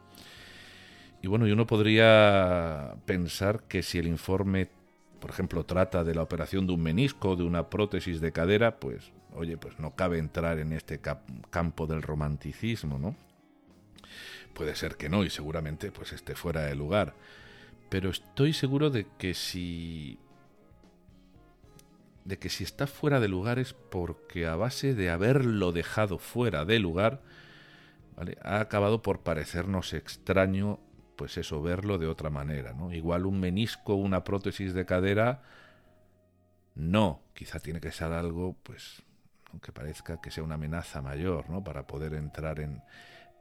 Y 1.22 1.28
bueno, 1.28 1.48
y 1.48 1.52
uno 1.52 1.68
podría 1.68 2.96
pensar 3.06 3.64
que 3.64 3.84
si 3.84 4.00
el 4.00 4.08
informe, 4.08 4.70
por 5.20 5.30
ejemplo, 5.30 5.66
trata 5.66 6.04
de 6.04 6.16
la 6.16 6.24
operación 6.24 6.68
de 6.68 6.74
un 6.74 6.82
menisco, 6.82 7.36
de 7.36 7.44
una 7.44 7.70
prótesis 7.70 8.20
de 8.22 8.32
cadera, 8.32 8.80
pues, 8.80 9.12
oye, 9.34 9.58
pues 9.58 9.80
no 9.80 9.96
cabe 9.96 10.18
entrar 10.18 10.60
en 10.60 10.74
este 10.74 11.00
campo 11.50 11.88
del 11.88 12.02
romanticismo, 12.02 12.98
¿no? 12.98 13.16
Puede 14.54 14.76
ser 14.76 14.98
que 14.98 15.10
no, 15.10 15.24
y 15.24 15.30
seguramente 15.30 15.92
pues 15.92 16.12
esté 16.12 16.36
fuera 16.36 16.64
de 16.64 16.76
lugar. 16.76 17.14
Pero 17.90 18.10
estoy 18.10 18.54
seguro 18.54 18.90
de 18.90 19.06
que 19.18 19.34
si 19.34 20.18
de 22.32 22.40
que 22.40 22.48
si 22.48 22.64
está 22.64 22.88
fuera 22.88 23.20
de 23.20 23.28
lugar 23.28 23.60
es 23.60 23.74
porque 23.74 24.48
a 24.48 24.56
base 24.56 24.96
de 24.96 25.10
haberlo 25.10 25.74
dejado 25.74 26.18
fuera 26.18 26.64
de 26.64 26.80
lugar, 26.80 27.22
ha 28.42 28.62
acabado 28.62 29.02
por 29.02 29.20
parecernos 29.20 29.94
extraño 29.94 30.80
pues 31.18 31.38
eso, 31.38 31.62
verlo 31.62 31.98
de 31.98 32.08
otra 32.08 32.30
manera, 32.30 32.72
¿no? 32.72 32.94
Igual 32.94 33.26
un 33.26 33.42
menisco, 33.42 33.96
una 33.96 34.24
prótesis 34.24 34.74
de 34.74 34.86
cadera, 34.86 35.44
no, 36.74 37.22
quizá 37.34 37.60
tiene 37.60 37.82
que 37.82 37.92
ser 37.92 38.14
algo, 38.14 38.56
pues, 38.64 39.04
aunque 39.52 39.74
parezca 39.74 40.22
que 40.22 40.32
sea 40.32 40.44
una 40.44 40.56
amenaza 40.56 41.02
mayor, 41.02 41.50
¿no? 41.50 41.66
Para 41.66 41.86
poder 41.86 42.14
entrar 42.14 42.62
en, 42.62 42.82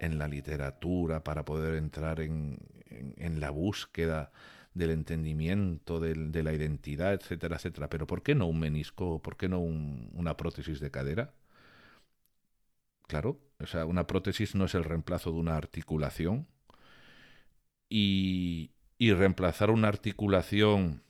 en 0.01 0.19
la 0.19 0.27
literatura, 0.27 1.23
para 1.23 1.45
poder 1.45 1.77
entrar 1.77 2.21
en, 2.21 2.59
en, 2.91 3.39
la 3.41 3.51
búsqueda 3.51 4.33
del 4.75 4.91
entendimiento, 4.91 6.01
del, 6.01 6.33
de 6.33 6.43
la 6.43 6.53
identidad, 6.53 7.15
etcétera, 7.15 7.57
etcétera. 7.57 7.89
Pero 7.91 8.07
¿por 8.07 8.23
qué 8.23 8.35
no 8.35 8.47
un 8.47 8.61
menisco? 8.61 9.21
¿Por 9.23 9.37
qué 9.37 9.49
no 9.49 9.61
una 9.61 10.37
prótesis 10.37 10.81
de 10.81 10.91
cadera? 10.91 11.35
Claro, 13.09 13.39
o 13.59 13.67
sea, 13.67 13.85
una 13.85 14.07
prótesis 14.07 14.55
no 14.55 14.65
es 14.65 14.75
el 14.75 14.85
reemplazo 14.85 15.33
de 15.33 15.39
una 15.39 15.57
articulación. 15.57 16.47
Y, 17.89 18.71
y 18.99 19.13
reemplazar 19.13 19.71
una 19.71 19.89
articulación, 19.89 21.03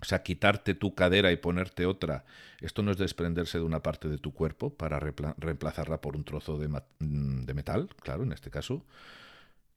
o 0.00 0.04
sea, 0.04 0.22
quitarte 0.22 0.74
tu 0.74 0.94
cadera 0.94 1.32
y 1.32 1.36
ponerte 1.36 1.86
otra, 1.86 2.24
esto 2.60 2.82
no 2.82 2.90
es 2.90 2.98
desprenderse 2.98 3.58
de 3.58 3.64
una 3.64 3.82
parte 3.82 4.08
de 4.08 4.18
tu 4.18 4.32
cuerpo 4.34 4.74
para 4.76 4.98
reemplazarla 5.00 6.00
por 6.00 6.16
un 6.16 6.24
trozo 6.24 6.58
de, 6.58 6.68
mm, 6.68 7.44
de 7.44 7.54
metal, 7.54 7.88
claro, 8.02 8.24
en 8.24 8.32
este 8.32 8.50
caso. 8.50 8.84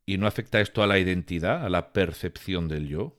¿Y 0.10 0.18
no 0.18 0.26
afecta 0.26 0.60
esto 0.60 0.82
a 0.82 0.88
la 0.88 0.98
identidad, 0.98 1.64
a 1.64 1.70
la 1.70 1.94
percepción 1.94 2.68
del 2.68 2.88
yo? 2.88 3.16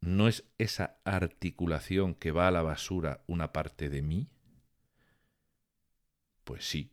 ¿No 0.00 0.26
es 0.26 0.42
esa 0.58 0.98
articulación 1.04 2.16
que 2.16 2.32
va 2.32 2.48
a 2.48 2.50
la 2.50 2.62
basura 2.62 3.22
una 3.28 3.52
parte 3.52 3.88
de 3.88 4.02
mí? 4.02 4.26
Pues 6.42 6.64
sí, 6.64 6.90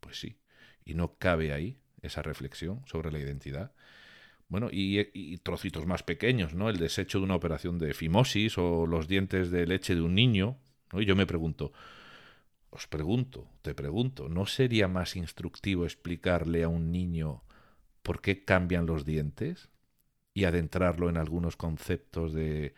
pues 0.00 0.20
sí. 0.20 0.36
Y 0.84 0.92
no 0.92 1.16
cabe 1.16 1.54
ahí 1.54 1.78
esa 2.02 2.20
reflexión 2.20 2.82
sobre 2.84 3.10
la 3.10 3.20
identidad. 3.20 3.72
Bueno, 4.48 4.68
y, 4.70 5.38
trocitos 5.38 5.86
más 5.86 6.02
pequeños, 6.02 6.52
¿no? 6.52 6.68
El 6.68 6.76
desecho 6.76 7.20
de 7.20 7.24
una 7.24 7.36
operación 7.36 7.78
de 7.78 7.94
fimosis 7.94 8.58
o 8.58 8.84
los 8.86 9.08
dientes 9.08 9.50
de 9.50 9.66
leche 9.66 9.94
de 9.94 10.02
un 10.02 10.14
niño. 10.14 10.58
Y 10.92 11.06
yo 11.06 11.16
me 11.16 11.24
pregunto, 11.24 11.72
os 12.72 12.86
pregunto, 12.88 13.46
te 13.60 13.74
pregunto, 13.74 14.28
¿no 14.28 14.46
sería 14.46 14.88
más 14.88 15.14
instructivo 15.14 15.84
explicarle 15.84 16.64
a 16.64 16.68
un 16.68 16.90
niño 16.90 17.42
por 18.02 18.22
qué 18.22 18.44
cambian 18.44 18.86
los 18.86 19.04
dientes 19.04 19.68
y 20.32 20.44
adentrarlo 20.44 21.10
en 21.10 21.18
algunos 21.18 21.56
conceptos 21.56 22.32
de 22.32 22.74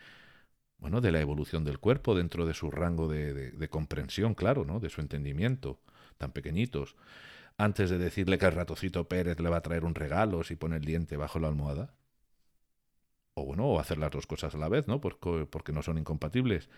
bueno, 0.79 1.01
de 1.01 1.12
la 1.12 1.21
evolución 1.21 1.64
del 1.64 1.79
cuerpo 1.79 2.14
dentro 2.14 2.45
de 2.45 2.55
su 2.55 2.71
rango 2.71 3.09
de, 3.09 3.69
comprensión, 3.71 4.35
claro, 4.35 4.66
¿no? 4.66 4.81
De 4.81 4.90
su 4.90 5.01
entendimiento, 5.01 5.81
tan 6.19 6.33
pequeñitos, 6.33 6.97
antes 7.57 7.88
de 7.88 7.99
decirle 7.99 8.37
que 8.37 8.47
el 8.47 8.53
ratocito 8.53 9.09
Pérez 9.09 9.40
le 9.40 9.49
va 9.49 9.59
a 9.59 9.62
traer 9.62 9.85
un 9.85 9.95
regalo 9.95 10.45
si 10.45 10.57
pone 10.57 10.77
el 10.77 10.85
diente 10.85 11.16
bajo 11.16 11.38
la 11.38 11.49
almohada. 11.49 11.95
O 13.35 13.45
bueno, 13.45 13.66
o 13.66 13.81
hacer 13.81 13.99
las 13.99 14.11
dos 14.11 14.27
cosas 14.27 14.55
a 14.55 14.59
la 14.59 14.69
vez, 14.69 14.87
¿no? 14.87 15.01
Porque, 15.01 15.47
porque 15.47 15.73
no 15.73 15.83
son 15.83 15.99
incompatibles. 15.99 16.69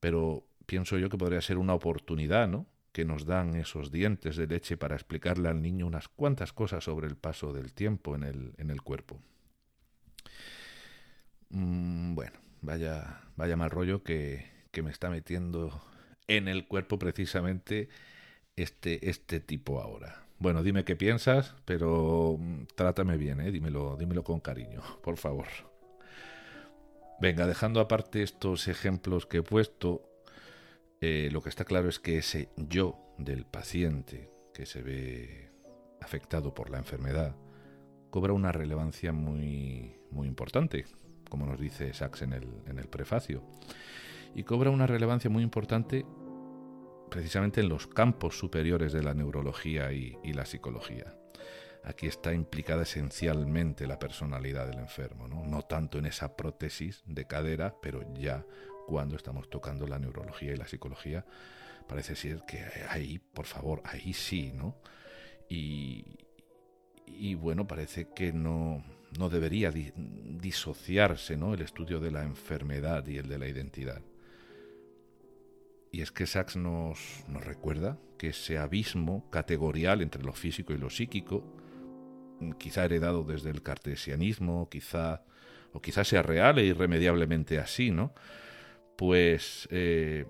Pero 0.00 0.46
pienso 0.66 0.98
yo 0.98 1.08
que 1.08 1.18
podría 1.18 1.40
ser 1.40 1.58
una 1.58 1.74
oportunidad, 1.74 2.48
¿no? 2.48 2.66
Que 2.92 3.04
nos 3.04 3.24
dan 3.24 3.54
esos 3.56 3.90
dientes 3.90 4.36
de 4.36 4.46
leche 4.46 4.76
para 4.76 4.94
explicarle 4.94 5.48
al 5.48 5.62
niño 5.62 5.86
unas 5.86 6.08
cuantas 6.08 6.52
cosas 6.52 6.84
sobre 6.84 7.06
el 7.06 7.16
paso 7.16 7.52
del 7.52 7.72
tiempo 7.72 8.14
en 8.14 8.24
el, 8.24 8.52
en 8.58 8.70
el 8.70 8.82
cuerpo. 8.82 9.20
Mm, 11.50 12.14
bueno, 12.14 12.46
Vaya, 12.66 13.20
vaya 13.36 13.56
mal 13.56 13.70
rollo 13.70 14.02
que, 14.02 14.44
que 14.72 14.82
me 14.82 14.90
está 14.90 15.08
metiendo 15.08 15.80
en 16.26 16.48
el 16.48 16.66
cuerpo 16.66 16.98
precisamente 16.98 17.88
este, 18.56 19.08
este 19.08 19.38
tipo 19.40 19.80
ahora. 19.80 20.24
Bueno, 20.38 20.64
dime 20.64 20.84
qué 20.84 20.96
piensas, 20.96 21.54
pero 21.64 22.36
mm, 22.38 22.64
trátame 22.74 23.16
bien, 23.18 23.40
¿eh? 23.40 23.52
dímelo, 23.52 23.96
dímelo 23.96 24.24
con 24.24 24.40
cariño, 24.40 24.82
por 25.02 25.16
favor. 25.16 25.46
Venga, 27.20 27.46
dejando 27.46 27.80
aparte 27.80 28.24
estos 28.24 28.68
ejemplos 28.68 29.26
que 29.26 29.38
he 29.38 29.42
puesto, 29.42 30.02
eh, 31.00 31.28
lo 31.32 31.42
que 31.42 31.48
está 31.48 31.64
claro 31.64 31.88
es 31.88 31.98
que 31.98 32.18
ese 32.18 32.48
yo 32.56 32.98
del 33.18 33.44
paciente 33.46 34.30
que 34.54 34.66
se 34.66 34.82
ve 34.82 35.50
afectado 36.00 36.54
por 36.54 36.70
la 36.70 36.78
enfermedad 36.78 37.36
cobra 38.10 38.32
una 38.32 38.52
relevancia 38.52 39.12
muy, 39.12 39.96
muy 40.10 40.28
importante, 40.28 40.86
como 41.28 41.46
nos 41.46 41.60
dice 41.60 41.92
Sachs 41.92 42.22
en 42.22 42.32
el, 42.32 42.48
en 42.66 42.78
el 42.78 42.88
prefacio, 42.88 43.42
y 44.34 44.44
cobra 44.44 44.70
una 44.70 44.86
relevancia 44.86 45.30
muy 45.30 45.42
importante 45.42 46.04
precisamente 47.10 47.60
en 47.60 47.68
los 47.68 47.86
campos 47.86 48.38
superiores 48.38 48.92
de 48.92 49.02
la 49.02 49.14
neurología 49.14 49.92
y, 49.92 50.16
la 50.32 50.44
psicología. 50.44 51.14
Aquí 51.84 52.06
está 52.06 52.34
implicada 52.34 52.82
esencialmente 52.82 53.86
la 53.86 53.98
personalidad 53.98 54.66
del 54.66 54.80
enfermo, 54.80 55.28
¿no? 55.28 55.44
no 55.44 55.62
tanto 55.62 55.98
en 55.98 56.06
esa 56.06 56.36
prótesis 56.36 57.02
de 57.06 57.26
cadera, 57.26 57.76
pero 57.80 58.02
ya 58.14 58.44
cuando 58.86 59.16
estamos 59.16 59.50
tocando 59.50 59.86
la 59.86 59.98
neurología 59.98 60.52
y 60.52 60.56
la 60.56 60.66
psicología, 60.66 61.24
parece 61.86 62.14
ser 62.14 62.42
que 62.46 62.64
ahí, 62.88 63.18
por 63.18 63.46
favor, 63.46 63.82
ahí 63.84 64.12
sí, 64.12 64.52
¿no? 64.54 64.76
Y, 65.48 66.04
bueno, 67.36 67.66
parece 67.66 68.08
que 68.14 68.32
no, 68.32 68.84
no 69.18 69.28
debería 69.28 69.70
disociarse 69.70 71.36
¿no? 71.36 71.54
el 71.54 71.62
estudio 71.62 72.00
de 72.00 72.10
la 72.10 72.24
enfermedad 72.24 73.06
y 73.06 73.18
el 73.18 73.28
de 73.28 73.38
la 73.38 73.48
identidad. 73.48 74.02
Y 75.92 76.02
es 76.02 76.10
que 76.10 76.26
Sachs 76.26 76.56
nos, 76.56 77.24
nos 77.28 77.44
recuerda 77.44 77.98
que 78.18 78.28
ese 78.28 78.58
abismo 78.58 79.30
categorial 79.30 80.02
entre 80.02 80.22
lo 80.22 80.32
físico 80.32 80.72
y 80.72 80.78
lo 80.78 80.90
psíquico, 80.90 81.44
quizá 82.58 82.84
heredado 82.84 83.22
desde 83.24 83.50
el 83.50 83.62
cartesianismo, 83.62 84.68
quizá, 84.68 85.22
o 85.72 85.80
quizá 85.80 86.04
sea 86.04 86.22
real 86.22 86.58
e 86.58 86.66
irremediablemente 86.66 87.58
así, 87.58 87.90
¿no? 87.90 88.12
Pues 88.96 89.68
eh, 89.70 90.26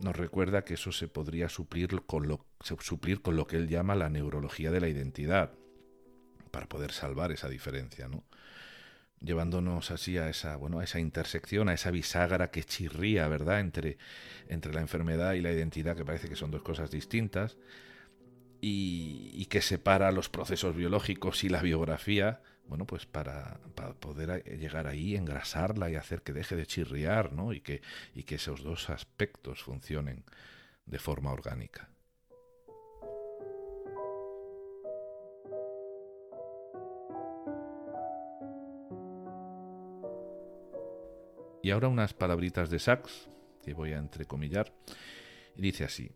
nos 0.00 0.16
recuerda 0.16 0.64
que 0.64 0.74
eso 0.74 0.92
se 0.92 1.08
podría 1.08 1.48
suplir 1.48 2.02
con, 2.02 2.28
lo, 2.28 2.44
suplir 2.80 3.22
con 3.22 3.36
lo 3.36 3.46
que 3.46 3.56
él 3.56 3.68
llama 3.68 3.94
la 3.94 4.08
neurología 4.08 4.70
de 4.70 4.80
la 4.80 4.88
identidad, 4.88 5.52
para 6.50 6.68
poder 6.68 6.92
salvar 6.92 7.32
esa 7.32 7.48
diferencia, 7.48 8.08
¿no? 8.08 8.24
llevándonos 9.20 9.90
así 9.90 10.18
a 10.18 10.28
esa, 10.28 10.56
bueno, 10.56 10.80
a 10.80 10.84
esa 10.84 11.00
intersección, 11.00 11.68
a 11.68 11.74
esa 11.74 11.90
bisagra 11.90 12.50
que 12.50 12.64
chirría, 12.64 13.28
¿verdad?, 13.28 13.60
entre, 13.60 13.98
entre 14.48 14.72
la 14.72 14.80
enfermedad 14.80 15.34
y 15.34 15.40
la 15.40 15.52
identidad, 15.52 15.96
que 15.96 16.04
parece 16.04 16.28
que 16.28 16.36
son 16.36 16.50
dos 16.50 16.62
cosas 16.62 16.90
distintas, 16.90 17.56
y, 18.60 19.46
que 19.46 19.60
separa 19.62 20.12
los 20.12 20.28
procesos 20.28 20.76
biológicos 20.76 21.44
y 21.44 21.48
la 21.48 21.62
biografía, 21.62 22.42
bueno, 22.68 22.84
pues 22.84 23.06
para, 23.06 23.58
poder 23.98 24.44
llegar 24.58 24.86
ahí, 24.86 25.16
engrasarla 25.16 25.90
y 25.90 25.96
hacer 25.96 26.22
que 26.22 26.34
deje 26.34 26.54
de 26.54 26.66
chirriar, 26.66 27.32
¿no? 27.32 27.52
Y 27.52 27.60
que, 27.60 27.80
y 28.14 28.24
que 28.24 28.34
esos 28.34 28.62
dos 28.62 28.90
aspectos 28.90 29.62
funcionen 29.62 30.24
de 30.84 30.98
forma 30.98 31.32
orgánica. 31.32 31.88
Y 41.62 41.70
ahora 41.70 41.88
unas 41.88 42.14
palabritas 42.14 42.70
de 42.70 42.78
Sachs, 42.78 43.28
que 43.64 43.74
voy 43.74 43.92
a 43.92 43.98
entrecomillar, 43.98 44.72
y 45.56 45.62
dice 45.62 45.84
así, 45.84 46.10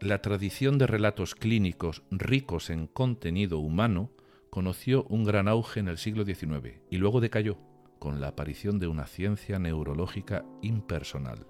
la 0.00 0.20
tradición 0.20 0.78
de 0.78 0.86
relatos 0.86 1.34
clínicos 1.34 2.02
ricos 2.10 2.70
en 2.70 2.86
contenido 2.86 3.58
humano 3.58 4.10
conoció 4.54 5.02
un 5.08 5.24
gran 5.24 5.48
auge 5.48 5.80
en 5.80 5.88
el 5.88 5.98
siglo 5.98 6.24
XIX 6.24 6.78
y 6.88 6.98
luego 6.98 7.20
decayó 7.20 7.58
con 7.98 8.20
la 8.20 8.28
aparición 8.28 8.78
de 8.78 8.86
una 8.86 9.08
ciencia 9.08 9.58
neurológica 9.58 10.44
impersonal. 10.62 11.44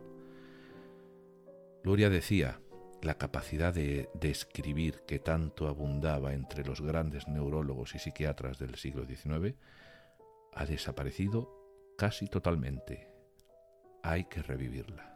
Luria 1.83 2.09
decía, 2.09 2.63
la 3.03 3.19
capacidad 3.19 3.75
de 3.75 4.09
describir 4.19 5.03
que 5.07 5.19
tanto 5.19 5.69
abundaba 5.69 6.33
entre 6.33 6.65
los 6.65 6.81
grandes 6.81 7.29
neurólogos 7.29 7.95
y 7.95 7.99
psiquiatras 7.99 8.59
del 8.59 8.77
siglo 8.77 9.05
XIX 9.05 9.55
ha 10.55 10.65
desaparecido 10.65 11.51
casi 11.99 12.27
totalmente 12.27 13.13
hay 14.03 14.25
que 14.25 14.41
revivirla. 14.41 15.14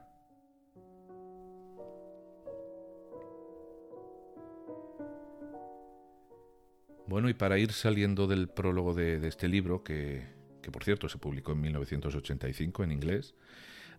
Bueno, 7.09 7.31
y 7.31 7.35
para 7.35 7.59
ir 7.59 7.73
saliendo 7.73 8.27
del 8.27 8.49
prólogo 8.49 8.93
de, 8.93 9.27
este 9.27 9.49
libro, 9.49 9.83
que, 9.83 10.27
por 10.71 10.85
cierto 10.85 11.09
se 11.09 11.17
publicó 11.17 11.53
en 11.53 11.63
1985 11.63 12.85
en 12.85 12.93
inglés, 12.93 13.35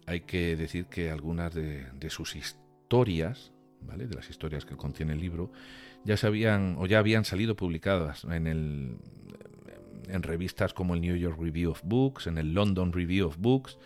hay 0.05 0.21
que 0.21 0.55
decir 0.55 0.85
que 0.85 1.09
algunas 1.09 1.53
de, 1.55 2.09
sus 2.09 2.35
historias, 2.35 3.51
¿vale? 3.81 4.05
de 4.05 4.13
las 4.13 4.29
historias 4.29 4.63
que 4.63 4.77
contiene 4.77 5.13
el 5.13 5.19
libro, 5.19 5.51
ya 6.05 6.17
se 6.17 6.27
habían 6.27 6.75
o 6.77 6.85
ya 6.85 6.99
habían 6.99 7.25
salido 7.25 7.55
publicadas 7.55 8.23
en 8.25 8.45
el 8.47 8.97
en 10.07 10.23
revistas 10.23 10.73
como 10.73 10.95
el 10.95 11.01
New 11.01 11.15
York 11.15 11.37
Review 11.39 11.71
of 11.71 11.81
Books, 11.83 12.27
en 12.27 12.37
el 12.37 12.53
London 12.53 12.93
Review 12.93 13.27
of 13.27 13.37
Books, 13.37 13.77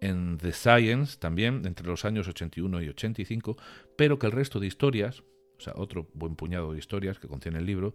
en 0.00 0.38
The 0.38 0.52
Science 0.52 1.18
también, 1.18 1.66
entre 1.66 1.86
los 1.86 2.04
años 2.04 2.26
81 2.28 2.82
y 2.82 2.88
85, 2.88 3.56
pero 3.96 4.18
que 4.18 4.26
el 4.26 4.32
resto 4.32 4.58
de 4.60 4.66
historias, 4.66 5.22
o 5.58 5.60
sea, 5.60 5.74
otro 5.76 6.08
buen 6.14 6.36
puñado 6.36 6.72
de 6.72 6.78
historias 6.78 7.18
que 7.18 7.28
contiene 7.28 7.58
el 7.58 7.66
libro, 7.66 7.94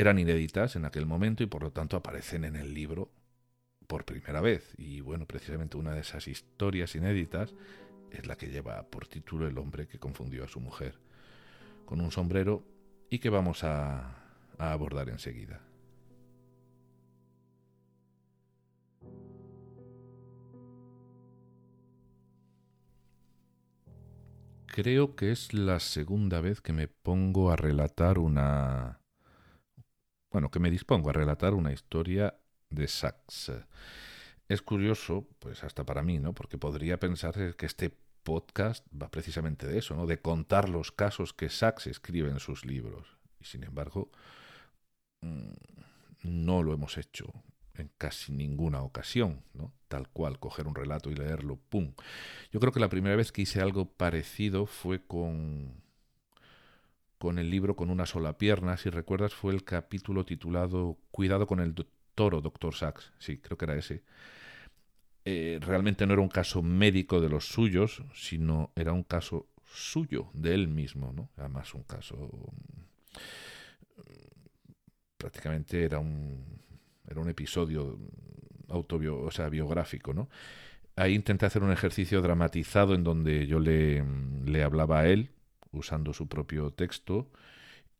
eran 0.00 0.18
inéditas 0.18 0.76
en 0.76 0.86
aquel 0.86 1.04
momento 1.04 1.42
y 1.42 1.46
por 1.46 1.62
lo 1.62 1.72
tanto 1.72 1.96
aparecen 1.96 2.44
en 2.44 2.56
el 2.56 2.72
libro 2.72 3.10
por 3.86 4.06
primera 4.06 4.40
vez. 4.40 4.72
Y 4.78 5.00
bueno, 5.02 5.26
precisamente 5.26 5.76
una 5.76 5.92
de 5.92 6.00
esas 6.00 6.26
historias 6.26 6.94
inéditas 6.94 7.54
es 8.10 8.26
la 8.26 8.36
que 8.36 8.48
lleva 8.48 8.82
por 8.84 9.06
título 9.06 9.46
El 9.46 9.58
hombre 9.58 9.86
que 9.86 9.98
confundió 9.98 10.44
a 10.44 10.48
su 10.48 10.58
mujer, 10.58 10.98
con 11.84 12.00
un 12.00 12.10
sombrero 12.12 12.64
y 13.10 13.18
que 13.18 13.28
vamos 13.28 13.62
a, 13.62 14.16
abordar 14.58 15.08
enseguida. 15.08 15.60
Creo 24.66 25.16
que 25.16 25.32
es 25.32 25.52
la 25.52 25.80
segunda 25.80 26.40
vez 26.40 26.60
que 26.60 26.72
me 26.72 26.88
pongo 26.88 27.50
a 27.50 27.56
relatar 27.56 28.18
una... 28.18 28.99
Bueno, 30.30 30.50
que 30.50 30.60
me 30.60 30.70
dispongo 30.70 31.10
a 31.10 31.12
relatar 31.12 31.54
una 31.54 31.72
historia 31.72 32.38
de 32.70 32.86
Sachs. 32.86 33.52
Es 34.48 34.62
curioso, 34.62 35.26
pues 35.40 35.64
hasta 35.64 35.84
para 35.84 36.02
mí, 36.02 36.18
¿no? 36.18 36.34
Porque 36.34 36.56
podría 36.56 36.98
pensar 37.00 37.56
que 37.56 37.66
este 37.66 37.96
podcast 38.22 38.86
va 38.90 39.10
precisamente 39.10 39.66
de 39.66 39.78
eso, 39.78 39.96
¿no? 39.96 40.06
De 40.06 40.20
contar 40.20 40.68
los 40.68 40.92
casos 40.92 41.32
que 41.32 41.48
Sachs 41.48 41.88
escribe 41.88 42.30
en 42.30 42.38
sus 42.38 42.64
libros. 42.64 43.18
Y 43.40 43.44
sin 43.44 43.64
embargo, 43.64 44.10
mm, 45.22 45.52
no 46.22 46.62
lo 46.62 46.72
hemos 46.74 46.96
hecho 46.96 47.32
en 47.74 47.90
casi 47.98 48.32
ninguna 48.32 48.82
ocasión, 48.82 49.42
¿no? 49.52 49.72
Tal 49.88 50.08
cual, 50.08 50.38
coger 50.38 50.68
un 50.68 50.76
relato 50.76 51.10
y 51.10 51.16
leerlo, 51.16 51.56
¡pum! 51.56 51.92
Yo 52.52 52.60
creo 52.60 52.72
que 52.72 52.80
la 52.80 52.88
primera 52.88 53.16
vez 53.16 53.32
que 53.32 53.42
hice 53.42 53.60
algo 53.60 53.86
parecido 53.86 54.66
fue 54.66 55.04
con 55.04 55.82
con 57.20 57.38
el 57.38 57.50
libro 57.50 57.76
con 57.76 57.90
una 57.90 58.06
sola 58.06 58.38
pierna, 58.38 58.78
si 58.78 58.88
recuerdas, 58.88 59.34
fue 59.34 59.52
el 59.52 59.62
capítulo 59.62 60.24
titulado 60.24 60.96
Cuidado 61.10 61.46
con 61.46 61.60
el 61.60 61.74
toro, 62.14 62.40
doctor 62.40 62.74
Sachs. 62.74 63.12
Sí, 63.18 63.36
creo 63.36 63.58
que 63.58 63.66
era 63.66 63.76
ese. 63.76 64.02
Eh, 65.26 65.58
realmente 65.60 66.06
no 66.06 66.14
era 66.14 66.22
un 66.22 66.30
caso 66.30 66.62
médico 66.62 67.20
de 67.20 67.28
los 67.28 67.44
suyos, 67.44 68.02
sino 68.14 68.72
era 68.74 68.94
un 68.94 69.02
caso 69.02 69.50
suyo, 69.66 70.30
de 70.32 70.54
él 70.54 70.68
mismo, 70.68 71.12
¿no? 71.12 71.28
Además, 71.36 71.74
un 71.74 71.82
caso. 71.82 72.16
Mm, 72.16 74.02
prácticamente 75.18 75.84
era 75.84 75.98
un, 75.98 76.42
era 77.06 77.20
un 77.20 77.28
episodio 77.28 77.98
autobio, 78.68 79.20
o 79.20 79.30
sea, 79.30 79.50
biográfico, 79.50 80.14
¿no? 80.14 80.30
Ahí 80.96 81.14
intenté 81.14 81.44
hacer 81.44 81.62
un 81.62 81.70
ejercicio 81.70 82.22
dramatizado 82.22 82.94
en 82.94 83.04
donde 83.04 83.46
yo 83.46 83.60
le, 83.60 84.02
le 84.46 84.62
hablaba 84.62 85.00
a 85.00 85.08
él, 85.08 85.28
usando 85.72 86.12
su 86.12 86.28
propio 86.28 86.72
texto 86.72 87.30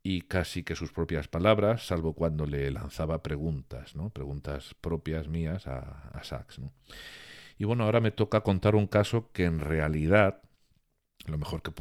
y 0.03 0.21
casi 0.21 0.63
que 0.63 0.75
sus 0.75 0.91
propias 0.91 1.27
palabras, 1.27 1.85
salvo 1.85 2.13
cuando 2.13 2.45
le 2.45 2.71
lanzaba 2.71 3.21
preguntas, 3.21 3.95
¿no? 3.95 4.09
Preguntas 4.09 4.75
propias 4.81 5.27
mías 5.27 5.67
a, 5.67 6.09
a 6.09 6.23
Sachs. 6.23 6.59
Y 7.57 7.65
bueno, 7.65 7.83
ahora 7.83 7.99
me 7.99 8.11
toca 8.11 8.41
contar 8.41 8.75
un 8.75 8.87
caso 8.87 9.31
que 9.31 9.45
en 9.45 9.59
realidad 9.59 10.41
lo 11.27 11.37
mejor 11.37 11.61
que, 11.61 11.71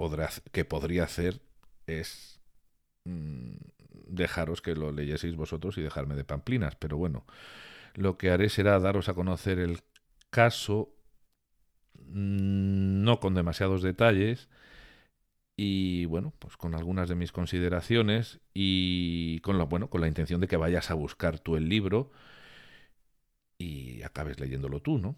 que 0.52 0.64
podría 0.64 1.04
hacer 1.04 1.40
es 1.86 2.40
mm, 3.04 3.54
dejaros 4.06 4.60
que 4.60 4.74
lo 4.74 4.92
leyeseis 4.92 5.36
vosotros 5.36 5.78
y 5.78 5.82
dejarme 5.82 6.14
de 6.14 6.24
pamplinas. 6.24 6.76
Pero 6.76 6.96
bueno, 6.96 7.24
lo 7.94 8.18
que 8.18 8.30
haré 8.30 8.48
será 8.48 8.78
daros 8.78 9.08
a 9.08 9.14
conocer 9.14 9.58
el 9.58 9.80
caso, 10.30 10.92
mm, 11.94 13.02
no 13.02 13.20
con 13.20 13.34
demasiados 13.34 13.82
detalles, 13.82 14.48
y 15.62 16.06
bueno, 16.06 16.32
pues 16.38 16.56
con 16.56 16.74
algunas 16.74 17.10
de 17.10 17.14
mis 17.16 17.32
consideraciones 17.32 18.40
y 18.54 19.40
con 19.40 19.58
la, 19.58 19.64
bueno, 19.64 19.90
con 19.90 20.00
la 20.00 20.08
intención 20.08 20.40
de 20.40 20.48
que 20.48 20.56
vayas 20.56 20.90
a 20.90 20.94
buscar 20.94 21.38
tú 21.38 21.54
el 21.54 21.68
libro 21.68 22.10
y 23.58 24.02
acabes 24.02 24.40
leyéndolo 24.40 24.80
tú, 24.80 24.96
¿no? 24.96 25.16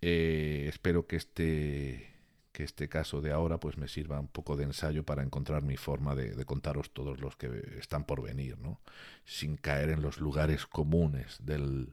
Eh, 0.00 0.66
espero 0.68 1.06
que 1.06 1.14
este 1.14 2.12
que 2.50 2.64
este 2.64 2.88
caso 2.88 3.20
de 3.20 3.30
ahora 3.30 3.60
pues 3.60 3.78
me 3.78 3.86
sirva 3.86 4.18
un 4.18 4.26
poco 4.26 4.56
de 4.56 4.64
ensayo 4.64 5.04
para 5.04 5.22
encontrar 5.22 5.62
mi 5.62 5.76
forma 5.76 6.16
de, 6.16 6.44
contaros 6.44 6.92
todos 6.92 7.20
los 7.20 7.36
que 7.36 7.46
están 7.78 8.04
por 8.04 8.20
venir, 8.20 8.58
¿no? 8.58 8.80
Sin 9.24 9.56
caer 9.56 9.90
en 9.90 10.02
los 10.02 10.18
lugares 10.18 10.66
comunes 10.66 11.36
del, 11.44 11.92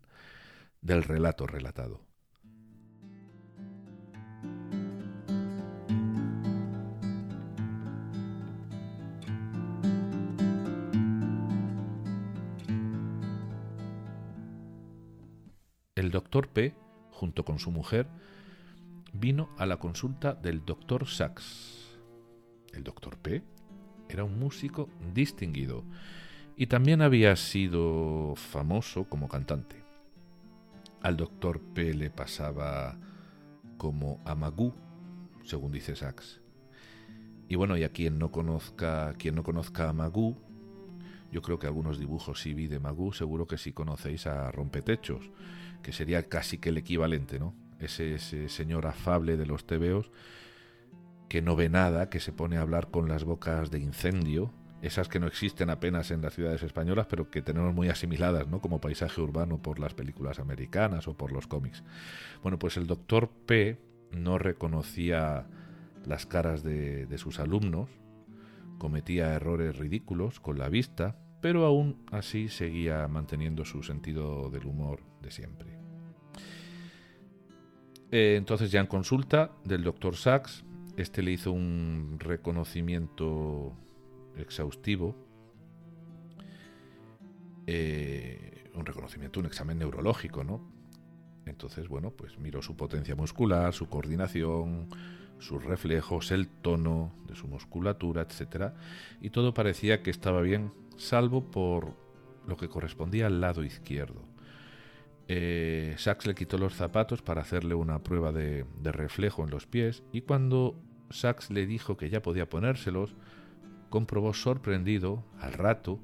del 0.82 1.04
relato 1.04 1.46
relatado. 1.46 2.02
El 16.06 16.12
doctor 16.12 16.50
P, 16.50 16.76
junto 17.10 17.44
con 17.44 17.58
su 17.58 17.72
mujer, 17.72 18.06
vino 19.12 19.50
a 19.58 19.66
la 19.66 19.78
consulta 19.78 20.36
del 20.36 20.64
doctor 20.64 21.08
Sachs. 21.08 21.98
El 22.74 22.84
doctor 22.84 23.18
P 23.18 23.42
era 24.08 24.24
un 24.24 24.38
músico 24.38 24.88
distinguido 25.16 25.84
y 26.56 26.68
también 26.68 27.02
había 27.02 27.36
sido 27.36 28.36
famoso 28.36 29.06
como 29.06 29.28
cantante. 29.28 29.84
Al 31.02 31.18
doctor 31.18 31.60
P 31.60 31.96
le 31.96 32.12
pasaba 32.12 33.00
como 33.80 34.22
a 34.26 34.36
según 35.42 35.72
dice 35.72 35.96
Sachs. 35.96 36.40
Y 37.50 37.56
bueno, 37.56 37.78
y 37.78 37.84
a 37.84 37.90
quien 37.90 38.20
no 38.20 38.32
conozca, 38.32 39.16
quien 39.18 39.34
no 39.34 39.42
conozca 39.42 39.90
a 39.90 39.94
Magoo, 39.94 40.38
yo 41.32 41.42
creo 41.42 41.58
que 41.58 41.66
algunos 41.66 41.98
dibujos 41.98 42.42
sí 42.42 42.54
vi 42.54 42.68
de 42.68 42.80
Magoo, 42.80 43.12
seguro 43.12 43.48
que 43.48 43.58
sí 43.58 43.74
conocéis 43.74 44.28
a 44.28 44.52
Rompetechos, 44.52 45.32
que 45.86 45.92
sería 45.92 46.24
casi 46.24 46.58
que 46.58 46.70
el 46.70 46.80
equivalente, 46.80 47.38
¿no? 47.38 47.54
ese, 47.80 48.18
señor 48.50 48.88
afable 48.88 49.38
de 49.38 49.46
los 49.46 49.68
tebeos 49.68 50.10
que 51.30 51.44
no 51.44 51.56
ve 51.56 51.70
nada, 51.70 52.10
que 52.10 52.20
se 52.20 52.32
pone 52.32 52.58
a 52.58 52.62
hablar 52.62 52.90
con 52.90 53.08
las 53.08 53.24
bocas 53.24 53.70
de 53.70 53.78
incendio, 53.78 54.52
esas 54.82 55.10
que 55.10 55.20
no 55.20 55.28
existen 55.28 55.70
apenas 55.70 56.10
en 56.10 56.24
las 56.24 56.34
ciudades 56.34 56.64
españolas, 56.64 57.06
pero 57.06 57.30
que 57.30 57.44
tenemos 57.44 57.72
muy 57.76 57.90
asimiladas, 57.90 58.48
¿no? 58.48 58.62
Como 58.62 58.82
paisaje 58.82 59.22
urbano 59.22 59.62
por 59.62 59.78
las 59.78 59.94
películas 59.94 60.40
americanas 60.40 61.08
o 61.08 61.16
por 61.16 61.32
los 61.32 61.46
cómics. 61.46 61.84
Bueno, 62.42 62.58
pues 62.58 62.78
el 62.78 62.88
doctor 62.88 63.30
P 63.46 63.78
no 64.10 64.40
reconocía 64.40 65.46
las 66.04 66.26
caras 66.26 66.64
de, 66.64 67.06
de 67.06 67.18
sus 67.20 67.40
alumnos, 67.40 67.92
cometía 68.80 69.36
errores 69.36 69.78
ridículos 69.78 70.40
con 70.40 70.58
la 70.58 70.68
vista, 70.68 71.16
pero 71.46 71.64
aún 71.64 72.04
así 72.12 72.50
seguía 72.50 73.08
manteniendo 73.08 73.66
su 73.66 73.84
sentido 73.84 74.50
del 74.50 74.66
humor 74.66 75.02
de 75.22 75.30
siempre. 75.30 75.78
Eh, 78.10 78.34
entonces 78.36 78.72
ya 78.72 78.80
en 78.80 78.88
consulta 78.88 79.52
del 79.64 79.84
doctor 79.84 80.16
Sachs, 80.16 80.66
este 80.98 81.22
le 81.22 81.34
hizo 81.34 81.52
un 81.52 82.16
reconocimiento 82.18 83.78
exhaustivo, 84.36 85.16
eh, 87.68 88.72
un 88.74 88.88
reconocimiento, 88.88 89.40
un 89.40 89.46
examen 89.46 89.78
neurológico, 89.78 90.44
¿no? 90.44 90.68
Entonces, 91.46 91.88
bueno, 91.88 92.10
pues 92.10 92.40
miró 92.40 92.64
su 92.64 92.76
potencia 92.76 93.16
muscular, 93.16 93.72
su 93.72 93.88
coordinación, 93.88 94.88
sus 95.38 95.64
reflejos, 95.64 96.32
el 96.32 96.48
tono 96.48 97.14
de 97.28 97.36
su 97.36 97.48
musculatura, 97.48 98.24
etc. 98.24 98.74
Y 99.22 99.30
todo 99.30 99.54
parecía 99.54 100.02
que 100.02 100.10
estaba 100.10 100.42
bien, 100.42 100.72
salvo 100.98 101.50
por 101.52 101.94
lo 102.48 102.58
que 102.58 102.70
correspondía 102.70 103.28
al 103.28 103.42
lado 103.42 103.64
izquierdo. 103.64 104.22
Eh, 105.28 105.96
Sachs 105.98 106.28
le 106.28 106.36
quitó 106.36 106.58
los 106.58 106.76
zapatos 106.76 107.22
para 107.22 107.42
hacerle 107.42 107.74
una 107.74 108.04
prueba 108.04 108.32
de, 108.32 108.66
reflejo 108.84 109.44
en 109.44 109.50
los 109.50 109.66
pies 109.66 110.04
y 110.12 110.22
cuando 110.22 110.80
Sachs 111.10 111.50
le 111.50 111.66
dijo 111.66 111.98
que 111.98 112.10
ya 112.10 112.22
podía 112.22 112.48
ponérselos, 112.48 113.16
comprobó 113.90 114.34
sorprendido 114.34 115.24
al 115.40 115.54
rato 115.54 116.00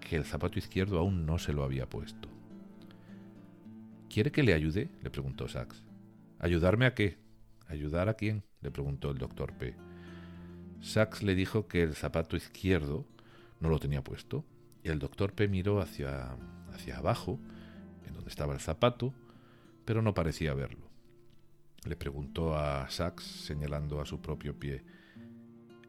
que 0.00 0.16
el 0.16 0.24
zapato 0.24 0.58
izquierdo 0.58 0.98
aún 0.98 1.24
no 1.24 1.38
se 1.38 1.52
lo 1.52 1.62
había 1.62 1.88
puesto. 1.88 2.28
¿Quiere 4.08 4.32
que 4.32 4.42
le 4.42 4.54
ayude? 4.54 4.90
le 5.02 5.10
preguntó 5.10 5.48
Sachs. 5.48 5.84
¿Ayudarme 6.38 6.86
a 6.86 6.94
qué? 6.94 7.18
¿Ayudar 7.68 8.08
a 8.08 8.14
quién? 8.14 8.44
le 8.60 8.70
preguntó 8.70 9.10
el 9.10 9.18
doctor 9.18 9.52
P. 9.54 9.74
Sachs 10.80 11.22
le 11.22 11.34
dijo 11.34 11.68
que 11.68 11.82
el 11.82 11.94
zapato 11.94 12.36
izquierdo 12.36 13.06
no 13.64 13.70
lo 13.70 13.80
tenía 13.80 14.04
puesto 14.04 14.44
y 14.84 14.90
el 14.90 15.00
doctor 15.00 15.32
P 15.32 15.48
miró 15.48 15.80
hacia, 15.80 16.36
hacia 16.72 16.98
abajo 16.98 17.40
estaba 18.28 18.54
el 18.54 18.60
zapato, 18.60 19.14
pero 19.84 20.02
no 20.02 20.14
parecía 20.14 20.54
verlo. 20.54 20.88
Le 21.84 21.96
preguntó 21.96 22.56
a 22.56 22.88
Sachs, 22.88 23.24
señalando 23.24 24.00
a 24.00 24.06
su 24.06 24.20
propio 24.20 24.58
pie. 24.58 24.82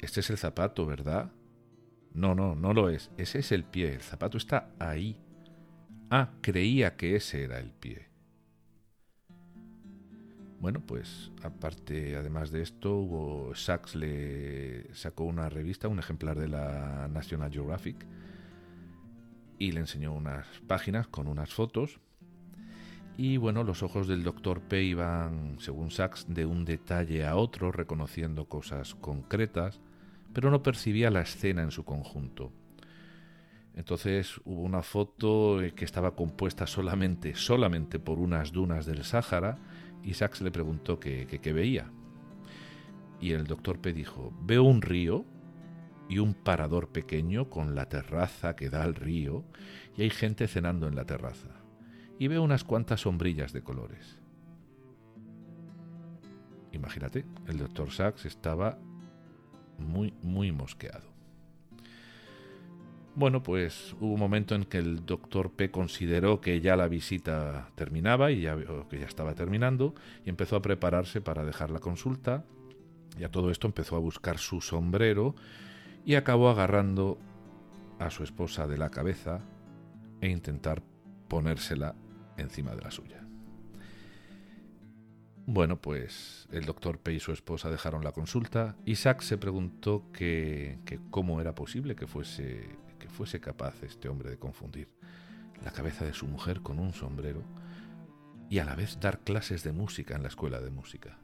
Este 0.01 0.19
es 0.19 0.29
el 0.29 0.37
zapato, 0.37 0.85
¿verdad? 0.85 1.31
No, 2.13 2.35
no, 2.35 2.55
no 2.55 2.73
lo 2.73 2.89
es. 2.89 3.11
Ese 3.17 3.39
es 3.39 3.51
el 3.51 3.63
pie. 3.63 3.93
El 3.93 4.01
zapato 4.01 4.37
está 4.37 4.71
ahí. 4.79 5.17
Ah, 6.09 6.31
creía 6.41 6.95
que 6.97 7.15
ese 7.15 7.43
era 7.43 7.59
el 7.59 7.71
pie. 7.71 8.09
Bueno, 10.59 10.79
pues 10.79 11.31
aparte, 11.43 12.15
además 12.15 12.51
de 12.51 12.61
esto, 12.61 12.95
hubo, 12.95 13.53
Sachs 13.55 13.95
le 13.95 14.93
sacó 14.93 15.25
una 15.25 15.49
revista, 15.49 15.87
un 15.87 15.99
ejemplar 15.99 16.39
de 16.39 16.47
la 16.47 17.07
National 17.07 17.51
Geographic, 17.51 18.05
y 19.59 19.71
le 19.71 19.81
enseñó 19.81 20.13
unas 20.13 20.45
páginas 20.67 21.07
con 21.07 21.27
unas 21.27 21.53
fotos. 21.53 21.99
Y 23.17 23.37
bueno, 23.37 23.63
los 23.63 23.83
ojos 23.83 24.07
del 24.07 24.23
doctor 24.23 24.61
P 24.61 24.83
iban, 24.83 25.57
según 25.59 25.91
Sachs, 25.91 26.25
de 26.27 26.45
un 26.45 26.65
detalle 26.65 27.25
a 27.25 27.35
otro, 27.35 27.71
reconociendo 27.71 28.45
cosas 28.45 28.95
concretas, 28.95 29.79
pero 30.33 30.51
no 30.51 30.63
percibía 30.63 31.11
la 31.11 31.21
escena 31.21 31.61
en 31.61 31.71
su 31.71 31.85
conjunto. 31.85 32.51
Entonces 33.75 34.39
hubo 34.45 34.61
una 34.61 34.81
foto 34.81 35.61
eh, 35.61 35.73
que 35.73 35.85
estaba 35.85 36.15
compuesta 36.15 36.65
solamente, 36.65 37.35
solamente 37.35 37.99
por 37.99 38.19
unas 38.19 38.51
dunas 38.51 38.85
del 38.85 39.03
Sáhara 39.03 39.57
y 40.05 40.43
le 40.43 40.51
preguntó 40.51 40.99
qué, 40.99 41.25
qué 41.27 41.53
veía. 41.53 41.91
Y 43.19 43.31
el 43.31 43.47
doctor 43.47 43.79
P 43.79 43.91
dijo, 43.91 44.31
veo 44.43 44.63
un 44.63 44.81
río 44.81 45.25
y 46.07 46.19
un 46.19 46.33
parador 46.33 46.89
pequeño 46.89 47.49
con 47.49 47.73
la 47.73 47.89
terraza 47.89 48.55
que 48.55 48.69
da 48.69 48.83
al 48.83 48.93
río 48.95 49.43
y 49.97 50.03
hay 50.03 50.09
gente 50.11 50.47
cenando 50.47 50.87
en 50.87 50.95
la 50.95 51.05
terraza. 51.05 51.49
Y 52.19 52.27
veo 52.27 52.43
unas 52.43 52.63
cuantas 52.63 53.01
sombrillas 53.01 53.51
de 53.51 53.63
colores. 53.63 54.19
Imagínate, 56.71 57.25
el 57.47 57.57
doctor 57.57 57.91
Sachs 57.91 58.25
estaba 58.25 58.77
muy, 59.79 60.13
muy 60.21 60.51
mosqueado. 60.51 61.14
Bueno, 63.15 63.41
pues 63.43 63.95
hubo 64.01 64.13
un 64.13 64.19
momento 64.19 64.55
en 64.55 64.65
que 64.65 64.77
el 64.77 65.05
doctor 65.05 65.51
P 65.51 65.71
consideró 65.71 66.41
que 66.41 66.59
ya 66.59 66.75
la 66.75 66.89
visita 66.89 67.69
terminaba 67.75 68.29
y 68.29 68.41
ya, 68.41 68.57
que 68.89 68.99
ya 68.99 69.05
estaba 69.05 69.33
terminando 69.35 69.95
y 70.25 70.29
empezó 70.29 70.57
a 70.57 70.61
prepararse 70.61 71.21
para 71.21 71.45
dejar 71.45 71.71
la 71.71 71.79
consulta. 71.79 72.43
Y 73.17 73.23
a 73.23 73.31
todo 73.31 73.51
esto 73.51 73.67
empezó 73.67 73.95
a 73.95 73.99
buscar 73.99 74.37
su 74.37 74.59
sombrero 74.59 75.33
y 76.05 76.15
acabó 76.15 76.49
agarrando 76.49 77.17
a 77.99 78.09
su 78.09 78.23
esposa 78.23 78.67
de 78.67 78.77
la 78.77 78.91
cabeza 78.91 79.39
e 80.19 80.27
intentar 80.27 80.83
ponérsela 81.29 81.95
encima 82.35 82.75
de 82.75 82.81
la 82.81 82.91
suya. 82.91 83.25
Bueno, 85.47 85.79
pues 85.79 86.47
el 86.51 86.65
doctor 86.65 86.97
P 86.97 87.13
y 87.13 87.19
su 87.21 87.31
esposa 87.31 87.69
dejaron 87.69 88.03
la 88.03 88.11
consulta. 88.11 88.75
Isaac 88.83 89.21
se 89.21 89.37
preguntó 89.37 90.03
que, 90.11 90.79
cómo 91.11 91.39
era 91.39 91.55
posible 91.55 91.95
que 91.95 92.07
fuese 92.07 92.67
fuese 93.15 93.39
capaz 93.39 93.81
este 93.81 94.09
hombre 94.09 94.29
de 94.29 94.37
confundir 94.37 94.89
la 95.63 95.71
cabeza 95.71 96.03
de 96.05 96.13
su 96.13 96.27
mujer 96.27 96.61
con 96.61 96.79
un 96.79 96.93
sombrero 96.93 97.41
y 98.49 98.59
a 98.59 98.65
la 98.65 98.75
vez 98.75 98.99
dar 98.99 99.21
clases 99.21 99.63
de 99.63 99.71
música 99.71 100.15
en 100.15 100.21
la 100.21 100.27
escuela 100.27 100.59
de 100.59 100.69
música. 100.69 101.17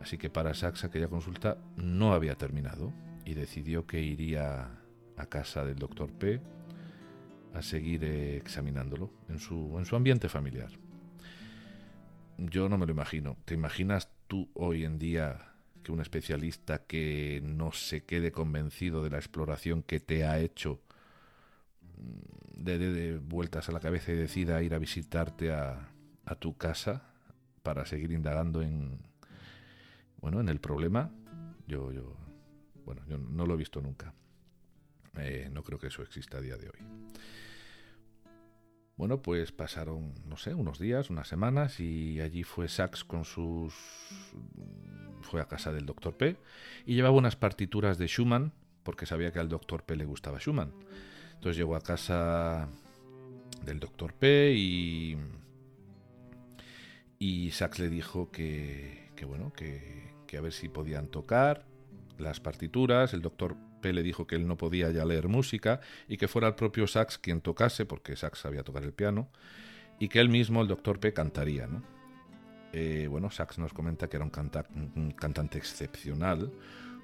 Así 0.00 0.18
que 0.18 0.28
para 0.28 0.52
Sachs 0.52 0.84
aquella 0.84 1.08
consulta 1.08 1.58
no 1.76 2.12
había 2.12 2.34
terminado 2.34 2.92
y 3.24 3.34
decidió 3.34 3.86
que 3.86 4.00
iría 4.00 4.70
a 5.16 5.26
casa 5.26 5.64
del 5.64 5.76
doctor 5.76 6.10
P 6.12 6.40
a 7.54 7.62
seguir 7.62 8.04
examinándolo 8.04 9.10
en 9.28 9.38
su, 9.38 9.76
en 9.78 9.84
su 9.84 9.94
ambiente 9.94 10.28
familiar. 10.28 10.70
Yo 12.38 12.68
no 12.68 12.76
me 12.76 12.86
lo 12.86 12.92
imagino. 12.92 13.36
¿Te 13.44 13.54
imaginas 13.54 14.10
tú 14.26 14.48
hoy 14.54 14.84
en 14.84 14.98
día 14.98 15.49
un 15.90 16.00
especialista 16.00 16.84
que 16.84 17.40
no 17.44 17.72
se 17.72 18.04
quede 18.04 18.32
convencido 18.32 19.02
de 19.02 19.10
la 19.10 19.18
exploración 19.18 19.82
que 19.82 20.00
te 20.00 20.24
ha 20.24 20.38
hecho 20.38 20.80
mm, 21.96 22.64
de, 22.64 23.18
vueltas 23.18 23.68
a 23.68 23.72
la 23.72 23.80
cabeza 23.80 24.12
y 24.12 24.16
decida 24.16 24.62
ir 24.62 24.74
a 24.74 24.78
visitarte 24.78 25.52
a, 25.52 25.90
a, 26.24 26.34
tu 26.34 26.56
casa 26.56 27.12
para 27.62 27.84
seguir 27.86 28.12
indagando 28.12 28.62
en 28.62 28.98
bueno 30.20 30.40
en 30.40 30.48
el 30.48 30.60
problema 30.60 31.10
yo 31.66 31.92
yo 31.92 32.16
bueno 32.84 33.02
yo 33.08 33.18
no 33.18 33.46
lo 33.46 33.54
he 33.54 33.58
visto 33.58 33.80
nunca. 33.80 34.14
Eh, 35.18 35.48
no 35.52 35.62
creo 35.62 35.78
que 35.78 35.88
eso 35.88 36.02
exista 36.02 36.38
a 36.38 36.40
día 36.40 36.56
de 36.56 36.68
hoy. 36.68 36.78
Bueno, 38.96 39.22
pues 39.22 39.50
pasaron, 39.50 40.14
no 40.26 40.36
sé, 40.36 40.54
unos 40.54 40.78
días, 40.78 41.08
unas 41.10 41.26
semanas 41.26 41.80
y 41.80 42.20
allí 42.20 42.44
fue 42.44 42.68
Sachs 42.68 43.02
con 43.02 43.24
sus... 43.24 43.74
fue 45.22 45.40
a 45.40 45.46
casa 45.46 45.72
del 45.72 45.86
doctor 45.86 46.16
P 46.16 46.36
y 46.86 46.94
llevaba 46.94 47.16
unas 47.16 47.36
partituras 47.36 47.98
de 47.98 48.06
Schumann 48.06 48.52
porque 48.82 49.06
sabía 49.06 49.32
que 49.32 49.38
al 49.38 49.48
doctor 49.48 49.82
P 49.84 49.96
le 49.96 50.04
gustaba 50.04 50.38
Schumann. 50.38 50.72
Entonces 51.34 51.56
llegó 51.56 51.76
a 51.76 51.80
casa 51.80 52.68
del 53.64 53.80
doctor 53.80 54.14
P 54.14 54.54
y... 54.56 55.16
Y 57.22 57.50
Sachs 57.50 57.78
le 57.78 57.90
dijo 57.90 58.30
que, 58.30 59.10
bueno, 59.26 59.52
que, 59.52 60.14
que 60.26 60.38
a 60.38 60.40
ver 60.40 60.52
si 60.52 60.70
podían 60.70 61.08
tocar 61.08 61.66
las 62.18 62.40
partituras. 62.40 63.12
El 63.12 63.20
doctor 63.20 63.56
P 63.82 63.92
le 63.92 64.02
dijo 64.02 64.26
que 64.26 64.36
él 64.36 64.46
no 64.46 64.56
podía 64.56 64.90
ya 64.90 65.04
leer 65.04 65.28
música 65.28 65.80
y 66.08 66.16
que 66.16 66.28
fuera 66.28 66.48
el 66.48 66.54
propio 66.54 66.86
Sax 66.86 67.18
quien 67.18 67.42
tocase, 67.42 67.84
porque 67.84 68.16
Sax 68.16 68.38
sabía 68.38 68.62
tocar 68.62 68.84
el 68.84 68.94
piano, 68.94 69.28
y 69.98 70.08
que 70.08 70.20
él 70.20 70.30
mismo, 70.30 70.62
el 70.62 70.68
doctor 70.68 70.98
P, 70.98 71.12
cantaría. 71.12 71.66
¿no? 71.66 71.82
Eh, 72.72 73.06
bueno, 73.10 73.30
Sax 73.30 73.58
nos 73.58 73.72
comenta 73.72 74.08
que 74.08 74.16
era 74.16 74.24
un, 74.24 74.92
un, 74.96 75.10
cantante 75.12 75.58
excepcional, 75.58 76.52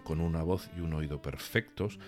con 0.04 0.20
una 0.20 0.42
voz 0.42 0.70
y 0.76 0.80
un 0.80 0.94
oído 0.94 1.20
perfectos. 1.20 1.98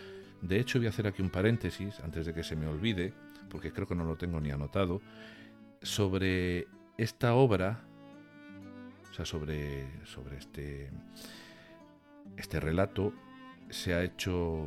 De 0.40 0.60
hecho, 0.60 0.78
voy 0.78 0.86
a 0.86 0.90
hacer 0.90 1.06
aquí 1.06 1.22
un 1.22 1.30
paréntesis, 1.30 1.98
antes 2.00 2.26
de 2.26 2.34
que 2.34 2.44
se 2.44 2.54
me 2.54 2.66
olvide, 2.66 3.12
porque 3.50 3.72
creo 3.72 3.86
que 3.86 3.94
no 3.94 4.04
lo 4.04 4.16
tengo 4.16 4.40
ni 4.40 4.50
anotado, 4.50 5.00
sobre 5.82 6.68
esta 6.96 7.34
obra, 7.34 7.80
o 9.10 9.14
sea, 9.14 9.24
sobre, 9.24 9.86
sobre 10.04 10.36
este, 10.36 10.90
este 12.36 12.60
relato 12.60 13.12
se 13.70 13.94
ha 13.94 14.02
hecho, 14.02 14.66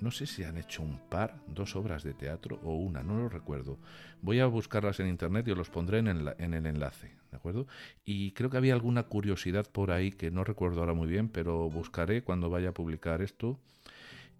no 0.00 0.10
sé 0.10 0.26
si 0.26 0.44
han 0.44 0.56
hecho 0.56 0.82
un 0.82 0.98
par, 1.08 1.36
dos 1.46 1.76
obras 1.76 2.02
de 2.02 2.14
teatro 2.14 2.60
o 2.62 2.74
una, 2.74 3.02
no 3.02 3.16
lo 3.16 3.28
recuerdo. 3.28 3.78
Voy 4.22 4.40
a 4.40 4.46
buscarlas 4.46 5.00
en 5.00 5.08
internet 5.08 5.46
y 5.48 5.52
os 5.52 5.58
los 5.58 5.70
pondré 5.70 5.98
en 5.98 6.08
el, 6.08 6.34
en 6.38 6.54
el 6.54 6.66
enlace, 6.66 7.12
¿de 7.30 7.36
acuerdo? 7.36 7.66
Y 8.04 8.32
creo 8.32 8.50
que 8.50 8.56
había 8.56 8.74
alguna 8.74 9.04
curiosidad 9.04 9.66
por 9.70 9.90
ahí 9.90 10.12
que 10.12 10.30
no 10.30 10.44
recuerdo 10.44 10.80
ahora 10.80 10.94
muy 10.94 11.08
bien, 11.08 11.28
pero 11.28 11.70
buscaré 11.70 12.22
cuando 12.22 12.50
vaya 12.50 12.70
a 12.70 12.74
publicar 12.74 13.22
esto. 13.22 13.58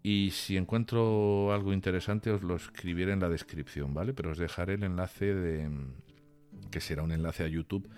Y 0.02 0.30
si 0.30 0.56
encuentro 0.56 1.52
algo 1.52 1.72
interesante 1.72 2.30
os 2.30 2.42
lo 2.42 2.56
escribiré 2.56 3.12
en 3.12 3.20
la 3.20 3.28
descripción, 3.28 3.94
¿vale? 3.94 4.14
Pero 4.14 4.30
os 4.30 4.38
dejaré 4.38 4.74
el 4.74 4.84
enlace 4.84 5.34
de 5.34 5.68
que 6.70 6.80
será 6.80 7.02
un 7.02 7.12
enlace 7.12 7.44
a 7.44 7.48
YouTube 7.48 7.88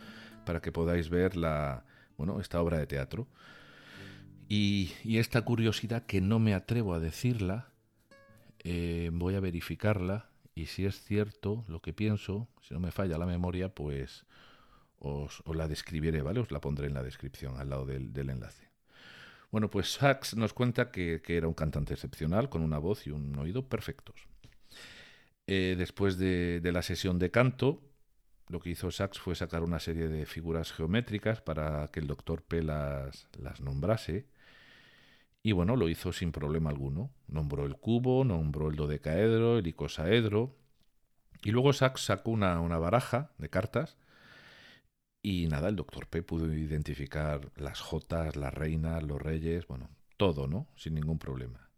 para 0.44 0.60
que 0.60 0.72
podáis 0.72 1.10
ver 1.10 1.36
la 1.36 1.84
bueno, 2.16 2.40
esta 2.40 2.60
obra 2.60 2.78
de 2.78 2.86
teatro. 2.86 3.28
Y, 4.52 4.90
esta 5.04 5.42
curiosidad 5.42 6.06
que 6.06 6.20
no 6.20 6.40
me 6.40 6.54
atrevo 6.54 6.92
a 6.92 6.98
decirla, 6.98 7.68
eh, 8.64 9.08
voy 9.12 9.36
a 9.36 9.40
verificarla 9.40 10.28
y 10.56 10.66
si 10.66 10.86
es 10.86 11.00
cierto 11.04 11.64
lo 11.68 11.80
que 11.80 11.92
pienso, 11.92 12.48
si 12.60 12.74
no 12.74 12.80
me 12.80 12.90
falla 12.90 13.16
la 13.16 13.26
memoria, 13.26 13.72
pues 13.72 14.26
os, 14.98 15.40
la 15.54 15.68
describiré, 15.68 16.20
¿vale? 16.22 16.40
Os 16.40 16.50
la 16.50 16.60
pondré 16.60 16.88
en 16.88 16.94
la 16.94 17.04
descripción 17.04 17.58
al 17.58 17.70
lado 17.70 17.86
del, 17.86 18.28
enlace. 18.28 18.68
Bueno, 19.52 19.70
pues 19.70 19.92
Sachs 19.92 20.34
nos 20.34 20.52
cuenta 20.52 20.90
que, 20.90 21.22
era 21.28 21.46
un 21.46 21.54
cantante 21.54 21.94
excepcional, 21.94 22.48
con 22.48 22.62
una 22.62 22.78
voz 22.78 23.06
y 23.06 23.10
un 23.12 23.38
oído 23.38 23.68
perfectos. 23.68 24.26
Eh, 25.46 25.76
después 25.78 26.18
de, 26.18 26.60
la 26.72 26.82
sesión 26.82 27.20
de 27.20 27.30
canto, 27.30 27.84
lo 28.48 28.58
que 28.58 28.70
hizo 28.70 28.90
Sachs 28.90 29.20
fue 29.20 29.36
sacar 29.36 29.62
una 29.62 29.78
serie 29.78 30.08
de 30.08 30.26
figuras 30.26 30.72
geométricas 30.72 31.40
para 31.40 31.86
que 31.92 32.00
el 32.00 32.08
doctor 32.08 32.42
P 32.42 32.64
las, 32.64 33.28
las 33.38 33.60
nombrase 33.60 34.26
y 35.42 35.52
bueno, 35.52 35.76
lo 35.76 35.88
hizo 35.88 36.12
sin 36.12 36.32
problema 36.32 36.70
alguno. 36.70 37.10
Nombró 37.26 37.64
el 37.64 37.76
cubo, 37.76 38.24
nombró 38.24 38.68
el 38.68 38.76
dodecaedro, 38.76 39.58
el 39.58 39.66
icosaedro. 39.66 40.56
Y 41.42 41.50
luego 41.50 41.72
Sachs 41.72 42.04
sacó 42.04 42.30
una, 42.30 42.60
una 42.60 42.78
baraja 42.78 43.32
de 43.38 43.48
cartas. 43.48 43.96
Y 45.22 45.46
nada, 45.48 45.68
el 45.68 45.76
doctor 45.76 46.06
P 46.08 46.22
pudo 46.22 46.52
identificar 46.52 47.50
las 47.56 47.80
jotas, 47.80 48.36
las 48.36 48.52
reinas, 48.52 49.02
los 49.02 49.20
reyes, 49.20 49.66
bueno, 49.66 49.88
todo, 50.16 50.46
¿no? 50.46 50.66
Sin 50.76 50.94
ningún 50.94 51.18
problema. 51.18 51.70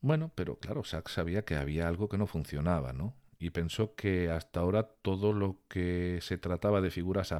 Bueno, 0.00 0.32
pero 0.34 0.58
claro, 0.58 0.84
Sachs 0.84 1.12
sabía 1.12 1.44
que 1.44 1.56
había 1.56 1.88
algo 1.88 2.08
que 2.08 2.18
no 2.18 2.26
funcionaba, 2.26 2.92
¿no? 2.92 3.14
Y 3.38 3.50
pensó 3.50 3.94
que 3.94 4.30
hasta 4.30 4.60
ahora 4.60 4.82
todo 4.82 5.32
lo 5.32 5.58
que 5.68 6.18
se 6.20 6.38
trataba 6.38 6.80
de 6.80 6.90
figuras 6.90 7.32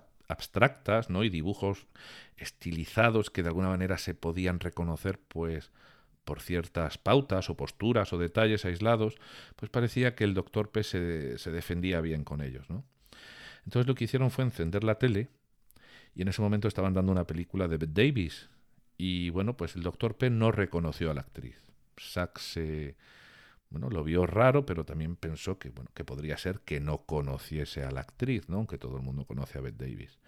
¿no? 1.08 1.24
Y 1.24 1.30
dibujos 1.30 1.86
estilizados 2.36 3.30
que 3.30 3.42
de 3.42 3.48
alguna 3.48 3.68
manera 3.68 3.98
se 3.98 4.14
podían 4.14 4.60
reconocer, 4.60 5.18
pues, 5.18 5.70
por 6.24 6.40
ciertas 6.40 6.98
pautas 6.98 7.50
o 7.50 7.56
posturas 7.56 8.12
o 8.12 8.18
detalles 8.18 8.64
aislados, 8.64 9.16
pues 9.56 9.70
parecía 9.70 10.14
que 10.14 10.24
el 10.24 10.34
doctor 10.34 10.70
P 10.70 10.82
se, 10.82 11.38
se 11.38 11.50
defendía 11.50 12.00
bien 12.00 12.24
con 12.24 12.40
ellos, 12.40 12.68
¿no? 12.70 12.84
Entonces 13.64 13.86
lo 13.86 13.94
que 13.94 14.04
hicieron 14.04 14.30
fue 14.30 14.44
encender 14.44 14.84
la 14.84 14.98
tele 14.98 15.28
y 16.14 16.22
en 16.22 16.28
ese 16.28 16.42
momento 16.42 16.68
estaban 16.68 16.94
dando 16.94 17.12
una 17.12 17.26
película 17.26 17.68
de 17.68 17.76
Bette 17.76 17.92
Davis 17.94 18.48
y 18.96 19.30
bueno, 19.30 19.56
pues 19.56 19.76
el 19.76 19.82
doctor 19.82 20.16
P 20.16 20.30
no 20.30 20.52
reconoció 20.52 21.10
a 21.10 21.14
la 21.14 21.22
actriz. 21.22 21.56
Sachs 21.96 22.42
se 22.42 22.96
bueno, 23.74 23.90
lo 23.90 24.04
vio 24.04 24.24
raro, 24.24 24.64
pero 24.64 24.84
también 24.84 25.16
pensó 25.16 25.58
que, 25.58 25.70
bueno, 25.70 25.90
que 25.94 26.04
podría 26.04 26.36
ser 26.36 26.60
que 26.60 26.78
no 26.78 26.98
conociese 27.06 27.82
a 27.82 27.90
la 27.90 28.02
actriz, 28.02 28.48
¿no? 28.48 28.58
aunque 28.58 28.78
todo 28.78 28.96
el 28.96 29.02
mundo 29.02 29.24
conoce 29.24 29.58
a 29.58 29.62
Bette 29.62 29.78
Davis. 29.78 30.20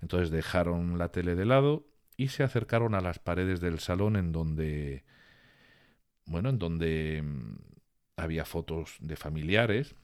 Entonces 0.00 0.30
dejaron 0.30 0.96
la 0.96 1.10
tele 1.10 1.34
de 1.34 1.44
lado 1.44 1.86
y 2.16 2.28
se 2.28 2.44
acercaron 2.44 2.94
a 2.94 3.02
las 3.02 3.18
paredes 3.18 3.60
del 3.60 3.78
salón 3.78 4.16
en 4.16 4.32
donde, 4.32 5.04
bueno, 6.24 6.48
en 6.48 6.58
donde 6.58 7.20
mm, 7.22 7.56
había 8.16 8.46
fotos 8.46 8.96
de 9.00 9.16
familiares 9.16 9.94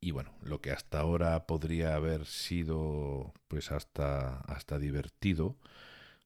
y 0.00 0.12
bueno, 0.12 0.30
lo 0.42 0.60
que 0.60 0.70
hasta 0.70 1.00
ahora 1.00 1.44
podría 1.44 1.96
haber 1.96 2.24
sido 2.24 3.32
pues 3.48 3.72
hasta, 3.72 4.42
hasta 4.42 4.78
divertido, 4.78 5.56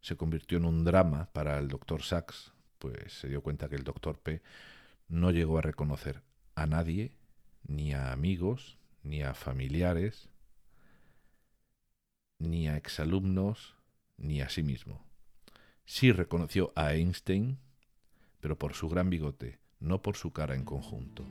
se 0.03 0.19
convirtió 0.19 0.59
en 0.59 0.67
un 0.67 0.85
drama 0.85 1.31
para 1.33 1.59
el 1.59 1.69
doctor 1.69 2.03
Sachs, 2.03 2.53
pues 2.79 3.15
se 3.15 3.31
dio 3.31 3.41
cuenta 3.41 3.71
que 3.71 3.77
el 3.77 3.85
doctor 3.85 4.19
P 4.19 4.43
no 5.09 5.31
llegó 5.31 5.59
a 5.59 5.63
reconocer 5.63 6.23
a 6.55 6.67
nadie, 6.67 7.13
ni 7.65 7.93
a 7.93 8.13
amigos, 8.13 8.79
ni 9.03 9.23
a 9.23 9.35
familiares, 9.35 10.29
ni 12.39 12.69
a 12.69 12.77
exalumnos, 12.77 13.77
ni 14.17 14.41
a 14.41 14.49
sí 14.49 14.63
mismo. 14.63 15.05
Sí 15.85 16.13
reconoció 16.13 16.73
a 16.77 16.95
Einstein, 16.95 17.59
pero 18.41 18.59
por 18.59 18.75
su 18.75 18.89
gran 18.89 19.11
bigote, 19.11 19.59
no 19.81 20.03
por 20.03 20.17
su 20.17 20.33
cara 20.33 20.55
en 20.55 20.65
conjunto. 20.65 21.27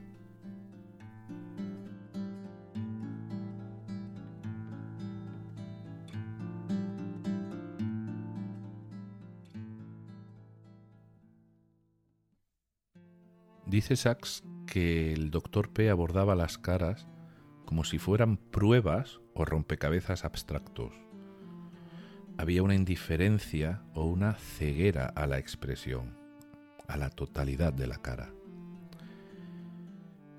Dice 13.71 13.95
Sachs 13.95 14.43
que 14.67 15.13
el 15.13 15.31
doctor 15.31 15.69
P 15.69 15.89
abordaba 15.89 16.35
las 16.35 16.57
caras 16.57 17.07
como 17.63 17.85
si 17.85 17.99
fueran 17.99 18.35
pruebas 18.35 19.21
o 19.33 19.45
rompecabezas 19.45 20.25
abstractos. 20.25 20.91
Había 22.37 22.63
una 22.63 22.75
indiferencia 22.75 23.81
o 23.93 24.03
una 24.03 24.33
ceguera 24.33 25.05
a 25.05 25.25
la 25.25 25.37
expresión, 25.37 26.17
a 26.89 26.97
la 26.97 27.11
totalidad 27.11 27.71
de 27.71 27.87
la 27.87 27.95
cara. 27.99 28.33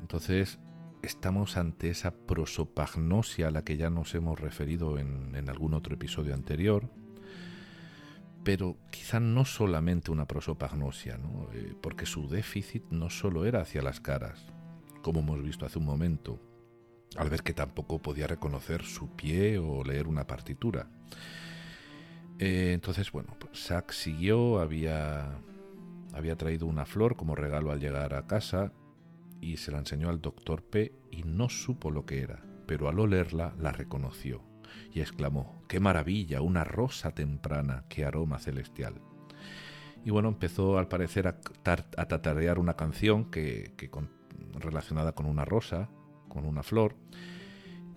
Entonces, 0.03 0.59
estamos 1.03 1.57
ante 1.57 1.89
esa 1.89 2.11
prosopagnosia 2.11 3.49
a 3.49 3.51
la 3.51 3.65
que 3.65 3.79
ya 3.79 3.89
nos 3.89 4.15
hemos 4.15 4.41
referido 4.41 4.99
en, 4.99 5.35
en 5.37 5.49
algún 5.49 5.73
otro 5.73 5.95
episodio 5.95 6.35
anterior, 6.35 6.91
pero 8.45 8.77
quizá 8.91 9.21
no 9.21 9.45
solamente 9.45 10.11
una 10.11 10.27
prosopagnosia, 10.27 11.17
¿no? 11.17 11.49
Eh, 11.53 11.75
porque 11.81 12.07
su 12.07 12.29
déficit 12.29 12.85
no 12.91 13.11
solo 13.11 13.45
era 13.45 13.61
hacia 13.61 13.83
las 13.83 14.01
caras, 14.01 14.47
como 15.03 15.21
hemos 15.21 15.43
visto 15.43 15.65
hace 15.65 15.79
un 15.79 15.85
momento, 15.85 16.41
al 17.17 17.31
ver 17.31 17.43
que 17.43 17.55
tampoco 17.55 18.01
podía 18.01 18.27
reconocer 18.27 18.85
su 18.85 19.11
pie 19.11 19.59
o 19.59 19.85
leer 19.85 20.09
una 20.09 20.27
partitura. 20.27 20.89
Eh, 22.39 22.73
entonces, 22.73 23.13
bueno, 23.13 23.37
pues 23.39 23.71
siguió, 23.91 24.59
había, 24.59 25.39
había 26.13 26.37
traído 26.37 26.67
una 26.67 26.87
flor 26.87 27.17
como 27.17 27.37
regalo 27.37 27.71
al 27.71 27.81
llegar 27.81 28.15
a 28.15 28.27
casa 28.27 28.73
y 29.41 29.59
se 29.59 29.71
la 29.71 29.79
enseñó 29.79 30.09
al 30.09 30.21
doctor 30.21 30.63
P 30.63 30.93
y 31.11 31.23
no 31.25 31.49
supo 31.49 31.91
lo 31.91 32.07
que 32.07 32.23
era, 32.23 32.43
pero 32.67 32.89
al 32.89 32.99
olerla 32.99 33.55
la 33.59 33.73
reconoció 33.73 34.52
y 34.93 35.01
exclamó, 35.01 35.63
¡qué 35.69 35.81
maravilla! 35.81 36.41
Una 36.41 36.65
rosa 36.65 37.13
temprana, 37.13 37.85
qué 37.89 38.05
aroma 38.05 38.39
celestial. 38.39 38.95
Y 40.05 40.11
bueno, 40.11 40.29
empezó 40.29 40.79
al 40.79 40.89
parecer 40.89 41.29
a, 41.29 41.39
a 41.65 42.09
tatarear 42.09 42.59
una 42.59 42.75
canción 42.75 43.31
que, 43.31 43.75
relacionada 44.59 45.13
con 45.13 45.27
una 45.27 45.45
rosa, 45.45 45.89
con 46.29 46.45
una 46.45 46.63
flor, 46.63 46.97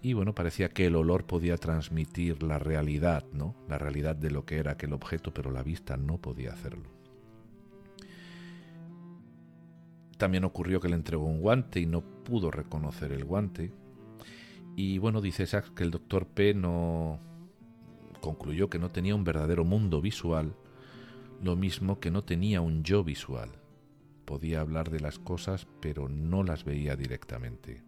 y 0.01 0.13
bueno, 0.13 0.35
parecía 0.35 0.69
que 0.69 0.85
el 0.85 0.95
olor 0.95 1.25
podía 1.25 1.57
transmitir 1.57 2.43
la 2.43 2.59
realidad, 2.59 3.25
¿no? 3.33 3.55
La 3.67 3.79
realidad 3.79 4.15
de 4.15 4.29
lo 4.29 4.45
que 4.45 4.57
era 4.57 4.73
aquel 4.73 4.93
objeto, 4.93 5.33
pero 5.33 5.49
la 5.49 5.63
vista 5.63 5.97
no 5.97 6.19
podía 6.19 6.53
hacerlo. 6.53 6.91
También 10.17 10.43
ocurrió 10.43 10.79
que 10.79 10.89
le 10.89 10.95
entregó 10.95 11.25
un 11.25 11.41
guante 11.41 11.79
y 11.79 11.87
no 11.87 12.01
pudo 12.01 12.51
reconocer 12.51 13.11
el 13.13 13.25
guante, 13.25 13.73
y 14.75 14.97
bueno, 14.97 15.21
dice 15.21 15.45
Sachs 15.45 15.71
que 15.71 15.83
el 15.83 15.91
doctor 15.91 16.27
P 16.27 16.53
no 16.53 17.19
concluyó 18.21 18.69
que 18.69 18.79
no 18.79 18.91
tenía 18.91 19.15
un 19.15 19.23
verdadero 19.23 19.63
mundo 19.63 20.01
visual, 20.01 20.55
lo 21.41 21.55
mismo 21.55 21.99
que 21.99 22.11
no 22.11 22.23
tenía 22.23 22.61
un 22.61 22.83
yo 22.83 23.03
visual. 23.03 23.51
Podía 24.25 24.61
hablar 24.61 24.89
de 24.89 24.99
las 24.99 25.19
cosas, 25.19 25.67
pero 25.79 26.09
no 26.09 26.43
las 26.43 26.65
veía 26.65 26.95
directamente. 26.95 27.83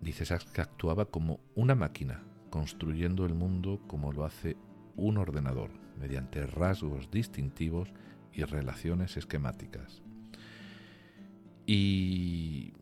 Dice 0.00 0.26
Sachs 0.26 0.50
que 0.52 0.60
actuaba 0.60 1.06
como 1.06 1.40
una 1.54 1.74
máquina, 1.74 2.22
construyendo 2.50 3.24
el 3.24 3.34
mundo 3.34 3.80
como 3.86 4.12
lo 4.12 4.24
hace 4.24 4.56
un 4.96 5.16
ordenador, 5.16 5.70
mediante 5.98 6.46
rasgos 6.46 7.10
distintivos 7.10 7.88
y 8.32 8.44
relaciones 8.44 9.16
esquemáticas. 9.16 10.02
Y 11.66 12.74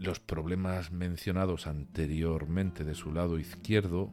los 0.00 0.18
problemas 0.18 0.92
mencionados 0.92 1.66
anteriormente 1.66 2.84
de 2.84 2.94
su 2.94 3.12
lado 3.12 3.38
izquierdo 3.38 4.12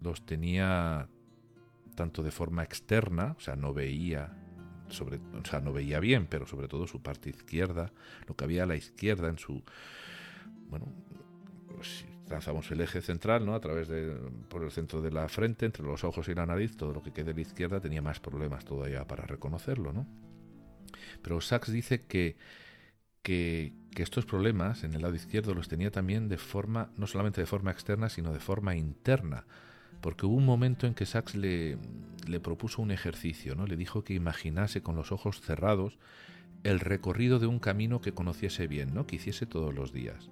los 0.00 0.26
tenía 0.26 1.08
tanto 1.94 2.22
de 2.22 2.30
forma 2.30 2.62
externa, 2.62 3.34
o 3.38 3.40
sea, 3.40 3.56
no 3.56 3.72
veía 3.72 4.36
sobre, 4.88 5.16
o 5.18 5.44
sea, 5.44 5.60
no 5.60 5.72
veía 5.72 6.00
bien, 6.00 6.26
pero 6.26 6.46
sobre 6.46 6.68
todo 6.68 6.86
su 6.86 7.02
parte 7.02 7.30
izquierda, 7.30 7.92
lo 8.26 8.36
que 8.36 8.44
había 8.44 8.64
a 8.64 8.66
la 8.66 8.76
izquierda 8.76 9.28
en 9.28 9.38
su 9.38 9.62
bueno, 10.68 10.86
si 11.82 12.04
trazamos 12.26 12.70
el 12.70 12.80
eje 12.80 13.00
central, 13.00 13.44
¿no? 13.44 13.54
A 13.54 13.60
través 13.60 13.88
de 13.88 14.14
por 14.48 14.62
el 14.62 14.70
centro 14.70 15.00
de 15.00 15.10
la 15.10 15.28
frente, 15.28 15.66
entre 15.66 15.84
los 15.84 16.04
ojos 16.04 16.28
y 16.28 16.34
la 16.34 16.46
nariz, 16.46 16.76
todo 16.76 16.92
lo 16.92 17.02
que 17.02 17.12
quede 17.12 17.32
a 17.32 17.34
la 17.34 17.40
izquierda 17.40 17.80
tenía 17.80 18.02
más 18.02 18.20
problemas 18.20 18.64
todavía 18.64 19.06
para 19.06 19.26
reconocerlo, 19.26 19.92
¿no? 19.92 20.06
Pero 21.22 21.40
Sachs 21.40 21.72
dice 21.72 22.02
que 22.06 22.36
que, 23.22 23.72
estos 23.96 24.24
problemas 24.26 24.84
en 24.84 24.94
el 24.94 25.02
lado 25.02 25.14
izquierdo 25.14 25.54
los 25.54 25.68
tenía 25.68 25.90
también 25.90 26.28
de 26.28 26.38
forma, 26.38 26.90
no 26.96 27.06
solamente 27.06 27.40
de 27.40 27.46
forma 27.46 27.70
externa, 27.70 28.08
sino 28.08 28.32
de 28.32 28.40
forma 28.40 28.74
interna. 28.74 29.44
Porque 30.00 30.26
hubo 30.26 30.34
un 30.34 30.46
momento 30.46 30.86
en 30.86 30.94
que 30.94 31.06
Sachs 31.06 31.36
le, 31.36 31.78
le 32.26 32.40
propuso 32.40 32.82
un 32.82 32.90
ejercicio, 32.90 33.54
¿no? 33.54 33.66
Le 33.66 33.76
dijo 33.76 34.02
que 34.02 34.14
imaginase 34.14 34.82
con 34.82 34.96
los 34.96 35.12
ojos 35.12 35.40
cerrados 35.40 35.98
el 36.64 36.80
recorrido 36.80 37.38
de 37.38 37.46
un 37.46 37.58
camino 37.58 38.00
que 38.00 38.12
conociese 38.12 38.66
bien, 38.66 38.94
¿no? 38.94 39.06
Que 39.06 39.16
hiciese 39.16 39.46
todos 39.46 39.74
los 39.74 39.92
días. 39.92 40.30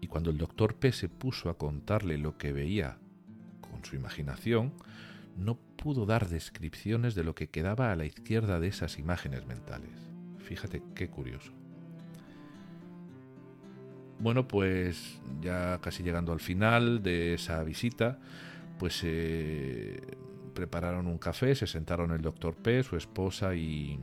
Y 0.00 0.06
cuando 0.06 0.30
el 0.30 0.38
doctor 0.38 0.76
P 0.76 0.92
se 0.92 1.08
puso 1.08 1.48
a 1.48 1.56
contarle 1.56 2.18
lo 2.18 2.36
que 2.36 2.52
veía 2.52 2.98
con 3.60 3.84
su 3.84 3.96
imaginación, 3.96 4.72
no 5.36 5.56
pudo 5.56 6.06
dar 6.06 6.28
descripciones 6.28 7.14
de 7.14 7.24
lo 7.24 7.34
que 7.34 7.48
quedaba 7.48 7.90
a 7.90 7.96
la 7.96 8.04
izquierda 8.04 8.60
de 8.60 8.68
esas 8.68 8.98
imágenes 8.98 9.46
mentales. 9.46 10.10
Fíjate 10.38 10.82
qué 10.94 11.08
curioso. 11.08 11.63
Bueno, 14.24 14.48
pues 14.48 15.20
ya 15.42 15.78
casi 15.82 16.02
llegando 16.02 16.32
al 16.32 16.40
final 16.40 17.02
de 17.02 17.34
esa 17.34 17.62
visita, 17.62 18.18
pues 18.78 18.96
se 18.96 20.00
prepararon 20.54 21.08
un 21.08 21.18
café, 21.18 21.54
se 21.54 21.66
sentaron 21.66 22.10
el 22.10 22.22
doctor 22.22 22.54
P, 22.54 22.82
su 22.84 22.96
esposa 22.96 23.54
y, 23.54 24.00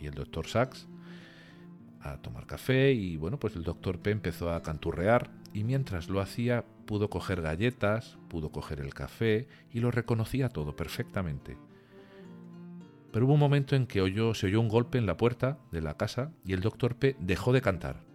el 0.00 0.14
doctor 0.14 0.46
Sachs 0.46 0.86
a 2.00 2.18
tomar 2.18 2.46
café 2.46 2.92
y 2.92 3.16
bueno, 3.16 3.40
pues 3.40 3.56
el 3.56 3.64
doctor 3.64 3.98
P 3.98 4.12
empezó 4.12 4.52
a 4.52 4.62
canturrear 4.62 5.32
y 5.52 5.64
mientras 5.64 6.08
lo 6.08 6.20
hacía 6.20 6.64
pudo 6.86 7.10
coger 7.10 7.42
galletas, 7.42 8.16
pudo 8.28 8.52
coger 8.52 8.78
el 8.78 8.94
café 8.94 9.48
y 9.72 9.80
lo 9.80 9.90
reconocía 9.90 10.50
todo 10.50 10.76
perfectamente. 10.76 11.56
Pero 13.10 13.26
hubo 13.26 13.34
un 13.34 13.40
momento 13.40 13.74
en 13.74 13.88
que 13.88 14.02
oyó, 14.02 14.34
se 14.34 14.46
oyó 14.46 14.60
un 14.60 14.68
golpe 14.68 14.98
en 14.98 15.06
la 15.06 15.16
puerta 15.16 15.58
de 15.72 15.80
la 15.80 15.96
casa 15.96 16.30
y 16.44 16.52
el 16.52 16.60
doctor 16.60 16.94
P 16.94 17.16
dejó 17.18 17.52
de 17.52 17.60
cantar. 17.60 18.07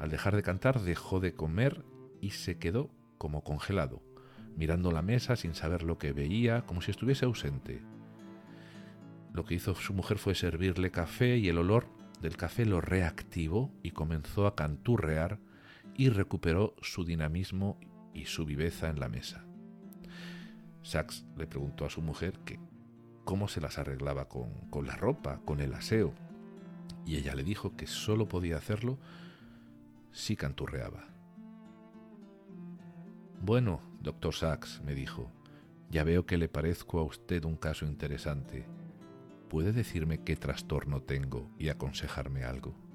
Al 0.00 0.08
dejar 0.08 0.34
de 0.34 0.42
cantar 0.42 0.80
dejó 0.80 1.20
de 1.20 1.34
comer 1.34 1.84
y 2.22 2.30
se 2.30 2.58
quedó 2.58 2.90
como 3.18 3.44
congelado, 3.44 4.02
mirando 4.56 4.90
la 4.92 5.02
mesa 5.02 5.36
sin 5.36 5.54
saber 5.54 5.82
lo 5.82 5.98
que 5.98 6.14
veía, 6.14 6.62
como 6.62 6.80
si 6.80 6.90
estuviese 6.90 7.26
ausente. 7.26 7.82
Lo 9.34 9.44
que 9.44 9.54
hizo 9.54 9.74
su 9.74 9.92
mujer 9.92 10.16
fue 10.16 10.34
servirle 10.34 10.90
café 10.90 11.36
y 11.36 11.48
el 11.48 11.58
olor 11.58 11.86
del 12.22 12.38
café 12.38 12.64
lo 12.64 12.80
reactivó 12.80 13.70
y 13.82 13.90
comenzó 13.90 14.46
a 14.46 14.56
canturrear 14.56 15.38
y 15.94 16.08
recuperó 16.08 16.74
su 16.80 17.04
dinamismo 17.04 17.78
y 18.14 18.24
su 18.24 18.46
viveza 18.46 18.88
en 18.88 19.00
la 19.00 19.08
mesa. 19.08 19.44
Sachs 20.82 21.26
le 21.36 21.46
preguntó 21.46 21.84
a 21.84 21.90
su 21.90 22.00
mujer 22.00 22.38
que 22.46 22.58
cómo 23.24 23.48
se 23.48 23.60
las 23.60 23.78
arreglaba 23.78 24.28
con, 24.28 24.86
la 24.86 24.96
ropa, 24.96 25.40
con 25.44 25.60
el 25.60 25.74
aseo, 25.74 26.14
y 27.04 27.16
ella 27.16 27.34
le 27.34 27.44
dijo 27.44 27.76
que 27.76 27.86
solo 27.86 28.28
podía 28.28 28.56
hacerlo 28.56 28.98
sí 30.12 30.36
canturreaba. 30.36 31.08
Bueno, 33.40 33.80
doctor 34.00 34.34
Sachs, 34.34 34.82
me 34.82 34.94
dijo, 34.94 35.32
ya 35.90 36.04
veo 36.04 36.26
que 36.26 36.38
le 36.38 36.48
parezco 36.48 36.98
a 36.98 37.04
usted 37.04 37.44
un 37.44 37.56
caso 37.56 37.86
interesante. 37.86 38.66
¿Puede 39.48 39.72
decirme 39.72 40.22
qué 40.22 40.36
trastorno 40.36 41.02
tengo 41.02 41.50
y 41.58 41.68
aconsejarme 41.68 42.44
algo? 42.44 42.89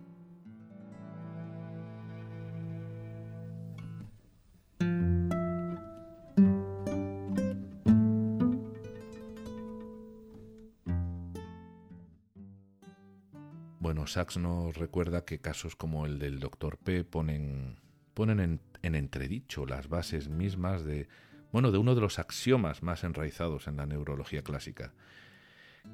Sachs 14.07 14.37
nos 14.37 14.77
recuerda 14.77 15.25
que 15.25 15.39
casos 15.39 15.75
como 15.75 16.05
el 16.05 16.19
del 16.19 16.39
Dr. 16.39 16.77
P 16.77 17.03
ponen, 17.03 17.79
ponen 18.13 18.39
en, 18.39 18.59
en 18.81 18.95
entredicho 18.95 19.65
las 19.65 19.89
bases 19.89 20.29
mismas 20.29 20.83
de, 20.83 21.07
bueno, 21.51 21.71
de 21.71 21.77
uno 21.77 21.95
de 21.95 22.01
los 22.01 22.19
axiomas 22.19 22.83
más 22.83 23.03
enraizados 23.03 23.67
en 23.67 23.77
la 23.77 23.85
neurología 23.85 24.43
clásica, 24.43 24.93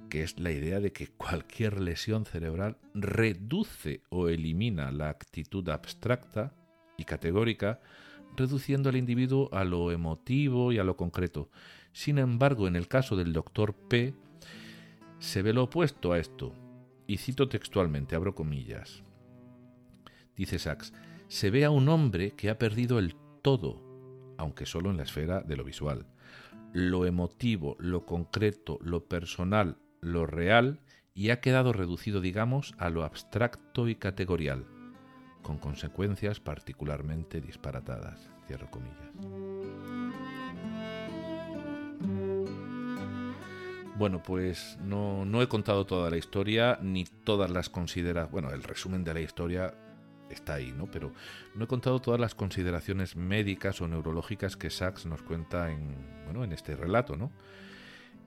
que 0.09 0.23
es 0.23 0.39
la 0.39 0.51
idea 0.51 0.79
de 0.79 0.91
que 0.91 1.07
cualquier 1.07 1.79
lesión 1.79 2.25
cerebral 2.25 2.77
reduce 2.93 4.01
o 4.09 4.27
elimina 4.27 4.91
la 4.91 5.09
actitud 5.09 5.67
abstracta 5.69 6.53
y 6.97 7.05
categórica, 7.05 7.79
reduciendo 8.35 8.89
al 8.89 8.95
individuo 8.95 9.49
a 9.51 9.63
lo 9.63 9.91
emotivo 9.91 10.71
y 10.71 10.79
a 10.79 10.83
lo 10.83 10.97
concreto. 10.97 11.49
Sin 11.91 12.17
embargo, 12.17 12.67
en 12.67 12.75
el 12.75 12.87
caso 12.87 13.15
del 13.15 13.33
doctor 13.33 13.73
P, 13.73 14.13
se 15.19 15.41
ve 15.41 15.53
lo 15.53 15.63
opuesto 15.63 16.13
a 16.13 16.19
esto. 16.19 16.53
Y 17.07 17.17
cito 17.17 17.49
textualmente, 17.49 18.15
abro 18.15 18.35
comillas. 18.35 19.03
Dice 20.35 20.59
Sachs, 20.59 20.93
se 21.27 21.49
ve 21.49 21.65
a 21.65 21.69
un 21.69 21.89
hombre 21.89 22.31
que 22.31 22.49
ha 22.49 22.57
perdido 22.57 22.99
el 22.99 23.15
todo, 23.41 23.81
aunque 24.37 24.65
solo 24.65 24.89
en 24.89 24.97
la 24.97 25.03
esfera 25.03 25.41
de 25.41 25.55
lo 25.55 25.63
visual. 25.63 26.05
Lo 26.73 27.05
emotivo, 27.05 27.75
lo 27.79 28.05
concreto, 28.05 28.79
lo 28.81 29.05
personal, 29.07 29.77
lo 29.99 30.25
real, 30.25 30.79
y 31.13 31.29
ha 31.29 31.41
quedado 31.41 31.73
reducido, 31.73 32.21
digamos, 32.21 32.73
a 32.77 32.89
lo 32.89 33.03
abstracto 33.03 33.89
y 33.89 33.95
categorial 33.95 34.65
con 35.41 35.57
consecuencias 35.57 36.39
particularmente 36.39 37.41
disparatadas. 37.41 38.29
Cierro 38.47 38.69
comillas. 38.69 39.60
Bueno, 44.01 44.23
pues 44.23 44.79
no, 44.81 45.25
no 45.25 45.43
he 45.43 45.47
contado 45.47 45.85
toda 45.85 46.09
la 46.09 46.17
historia, 46.17 46.79
ni 46.81 47.03
todas 47.05 47.51
las 47.51 47.69
consideraciones. 47.69 48.31
Bueno, 48.31 48.49
el 48.49 48.63
resumen 48.63 49.03
de 49.03 49.13
la 49.13 49.21
historia 49.21 49.75
está 50.27 50.55
ahí, 50.55 50.73
¿no? 50.75 50.89
Pero 50.89 51.13
no 51.53 51.65
he 51.65 51.67
contado 51.67 52.01
todas 52.01 52.19
las 52.19 52.33
consideraciones 52.33 53.15
médicas 53.15 53.79
o 53.79 53.87
neurológicas 53.87 54.57
que 54.57 54.71
Sachs 54.71 55.05
nos 55.05 55.21
cuenta 55.21 55.69
en, 55.71 55.95
bueno, 56.25 56.43
en 56.43 56.51
este 56.51 56.75
relato, 56.75 57.15
¿no? 57.15 57.31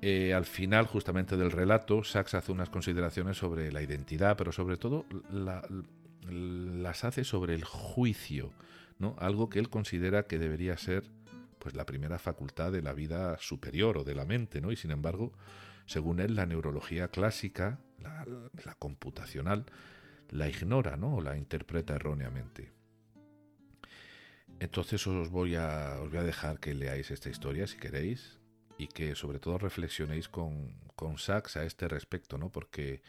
Eh, 0.01 0.33
al 0.33 0.45
final, 0.45 0.87
justamente 0.87 1.37
del 1.37 1.51
relato, 1.51 2.05
Sachs 2.05 2.35
hace 2.35 2.53
unas 2.53 2.71
consideraciones 2.71 3.37
sobre 3.37 3.73
la 3.73 3.83
identidad, 3.83 4.37
pero 4.37 4.53
sobre 4.53 4.77
todo 4.77 5.07
la, 5.29 5.61
las 6.31 7.03
hace 7.03 7.25
sobre 7.25 7.53
el 7.53 7.65
juicio, 7.65 8.53
¿no? 9.01 9.17
Algo 9.19 9.49
que 9.49 9.59
él 9.59 9.71
considera 9.71 10.29
que 10.29 10.39
debería 10.39 10.77
ser 10.77 11.03
pues 11.65 11.75
la 11.75 11.87
primera 11.87 12.19
facultad 12.19 12.73
de 12.73 12.83
la 12.83 12.93
vida 12.93 13.39
superior 13.41 13.97
o 13.97 14.05
de 14.05 14.15
la 14.15 14.27
mente, 14.27 14.61
¿no? 14.61 14.71
Y 14.71 14.77
sin 14.77 14.91
embargo, 14.91 15.33
según 15.87 16.21
él, 16.21 16.37
la 16.37 16.45
neurología 16.45 17.09
clásica, 17.09 17.81
la, 17.99 18.75
computacional, 18.75 19.65
la 20.29 20.47
ignora, 20.47 20.99
¿no? 20.99 21.15
O 21.15 21.23
la 21.23 21.39
interpreta 21.39 21.95
erróneamente. 21.95 22.75
Entonces 24.61 25.07
os 25.07 25.31
voy 25.31 25.55
a, 25.55 26.01
os 26.03 26.11
voy 26.11 26.19
a 26.19 26.23
dejar 26.23 26.61
que 26.61 26.75
leáis 26.75 27.11
esta 27.11 27.31
historia 27.31 27.67
si 27.67 27.79
queréis 27.79 28.39
y 28.77 28.89
que 28.89 29.15
sobre 29.15 29.39
todo 29.39 29.57
reflexionéis 29.57 30.29
con, 30.29 30.79
con 30.97 31.17
Sachs 31.17 31.57
a 31.57 31.65
este 31.65 31.89
respecto, 31.89 32.37
¿no? 32.37 32.53
Porque 32.53 33.01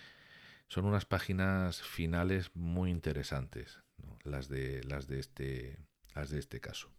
son 0.69 0.85
unas 0.85 1.03
páginas 1.03 1.81
finales 1.81 2.55
muy 2.55 2.89
interesantes, 2.89 3.81
las, 4.23 4.47
de, 4.47 4.81
las, 4.85 5.07
de 5.07 5.19
este, 5.19 5.77
las 6.13 6.29
de 6.29 6.39
este 6.39 6.61
caso. 6.61 6.94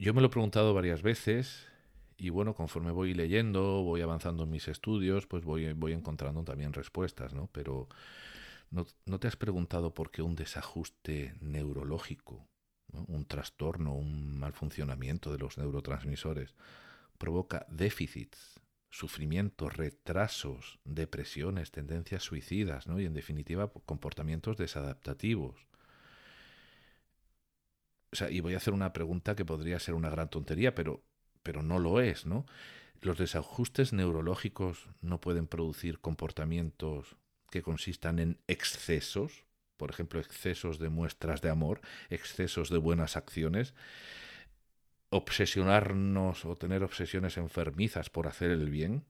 Yo 0.00 0.14
me 0.14 0.22
lo 0.22 0.28
he 0.28 0.30
preguntado 0.30 0.72
varias 0.72 1.02
veces 1.02 1.68
y 2.16 2.30
bueno, 2.30 2.54
conforme 2.54 2.90
voy 2.90 3.12
leyendo, 3.12 3.82
voy 3.82 4.00
avanzando 4.00 4.44
en 4.44 4.50
mis 4.50 4.66
estudios, 4.66 5.26
pues 5.26 5.44
voy, 5.44 5.74
voy 5.74 5.92
encontrando 5.92 6.42
también 6.42 6.72
respuestas, 6.72 7.34
¿no? 7.34 7.50
Pero 7.52 7.86
¿no, 8.70 8.86
te 9.20 9.28
has 9.28 9.36
preguntado 9.36 9.92
por 9.92 10.10
qué 10.10 10.22
un 10.22 10.36
desajuste 10.36 11.34
neurológico, 11.42 12.48
un 13.08 13.26
trastorno, 13.26 13.94
un 13.94 14.38
mal 14.38 14.54
funcionamiento 14.54 15.32
de 15.32 15.38
los 15.38 15.58
neurotransmisores 15.58 16.54
provoca 17.18 17.66
déficits 17.68 18.58
sufrimiento, 18.88 19.68
retrasos, 19.68 20.80
depresiones, 20.84 21.72
tendencias 21.72 22.22
suicidas, 22.22 22.86
¿no? 22.86 23.00
Y 23.00 23.04
en 23.04 23.12
definitiva, 23.12 23.70
comportamientos 23.84 24.56
desadaptativos. 24.56 25.69
Y 28.30 28.40
voy 28.40 28.54
a 28.54 28.56
hacer 28.56 28.74
una 28.74 28.92
pregunta 28.92 29.36
que 29.36 29.44
podría 29.44 29.78
ser 29.78 29.94
una 29.94 30.10
gran 30.10 30.30
tontería, 30.30 30.74
pero, 30.74 31.04
pero 31.42 31.62
no 31.62 31.78
lo 31.78 32.00
es, 32.00 32.26
¿no? 32.26 32.46
Los 33.00 33.18
desajustes 33.18 33.92
neurológicos 33.92 34.88
no 35.00 35.20
pueden 35.20 35.46
producir 35.46 36.00
comportamientos 36.00 37.16
que 37.50 37.62
consistan 37.62 38.18
en 38.18 38.38
excesos, 38.46 39.44
por 39.76 39.90
ejemplo, 39.90 40.20
excesos 40.20 40.78
de 40.78 40.90
muestras 40.90 41.40
de 41.40 41.50
amor, 41.50 41.80
excesos 42.10 42.68
de 42.68 42.78
buenas 42.78 43.16
acciones, 43.16 43.74
obsesionarnos 45.08 46.44
o 46.44 46.56
tener 46.56 46.82
obsesiones 46.82 47.36
enfermizas 47.36 48.10
por 48.10 48.26
hacer 48.26 48.50
el 48.50 48.70
bien. 48.70 49.04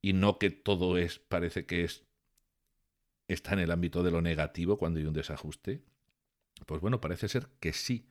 Y 0.00 0.12
no 0.12 0.38
que 0.38 0.50
todo 0.50 0.98
es 0.98 1.18
parece 1.18 1.66
que 1.66 1.84
es 1.84 2.04
está 3.26 3.54
en 3.54 3.58
el 3.58 3.72
ámbito 3.72 4.02
de 4.04 4.12
lo 4.12 4.22
negativo 4.22 4.78
cuando 4.78 5.00
hay 5.00 5.06
un 5.06 5.12
desajuste 5.12 5.82
pues 6.64 6.80
bueno 6.80 7.00
parece 7.00 7.28
ser 7.28 7.48
que 7.60 7.72
sí 7.72 8.08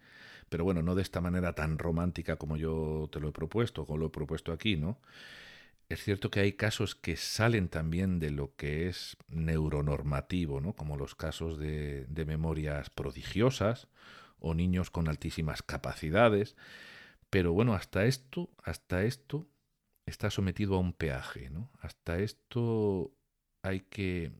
pero 0.49 0.63
bueno 0.63 0.81
no 0.81 0.93
de 0.93 1.01
esta 1.01 1.21
manera 1.21 1.53
tan 1.53 1.77
romántica 1.79 2.35
como 2.35 2.57
yo 2.57 3.09
te 3.11 3.19
lo 3.19 3.29
he 3.29 3.31
propuesto 3.31 3.85
como 3.85 3.97
lo 3.97 4.05
he 4.07 4.11
propuesto 4.11 4.51
aquí 4.51 4.77
no 4.77 4.99
es 5.87 6.03
cierto 6.03 6.31
que 6.31 6.39
hay 6.39 6.53
casos 6.53 6.95
que 6.95 7.15
salen 7.15 7.69
también 7.69 8.19
de 8.19 8.31
lo 8.31 8.55
que 8.55 8.87
es 8.87 9.17
neuronormativo, 9.27 10.59
¿no? 10.59 10.73
como 10.73 10.97
los 10.97 11.13
casos 11.13 11.59
de, 11.59 12.05
de 12.07 12.25
memorias 12.25 12.89
prodigiosas 12.89 13.87
o 14.39 14.55
niños 14.55 14.89
con 14.89 15.07
altísimas 15.07 15.61
capacidades. 15.61 16.55
Pero 17.29 17.53
bueno, 17.53 17.75
hasta 17.75 18.05
esto, 18.05 18.49
hasta 18.63 19.03
esto 19.03 19.47
está 20.07 20.31
sometido 20.31 20.75
a 20.75 20.79
un 20.79 20.93
peaje, 20.93 21.49
¿no? 21.49 21.71
Hasta 21.81 22.19
esto 22.19 23.11
hay 23.61 23.81
que 23.81 24.31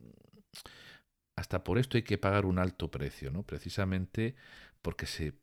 hasta 1.36 1.64
por 1.64 1.78
esto 1.78 1.98
hay 1.98 2.04
que 2.04 2.18
pagar 2.18 2.46
un 2.46 2.60
alto 2.60 2.90
precio, 2.92 3.32
¿no? 3.32 3.44
Precisamente 3.44 4.36
porque 4.82 5.06
se 5.06 5.34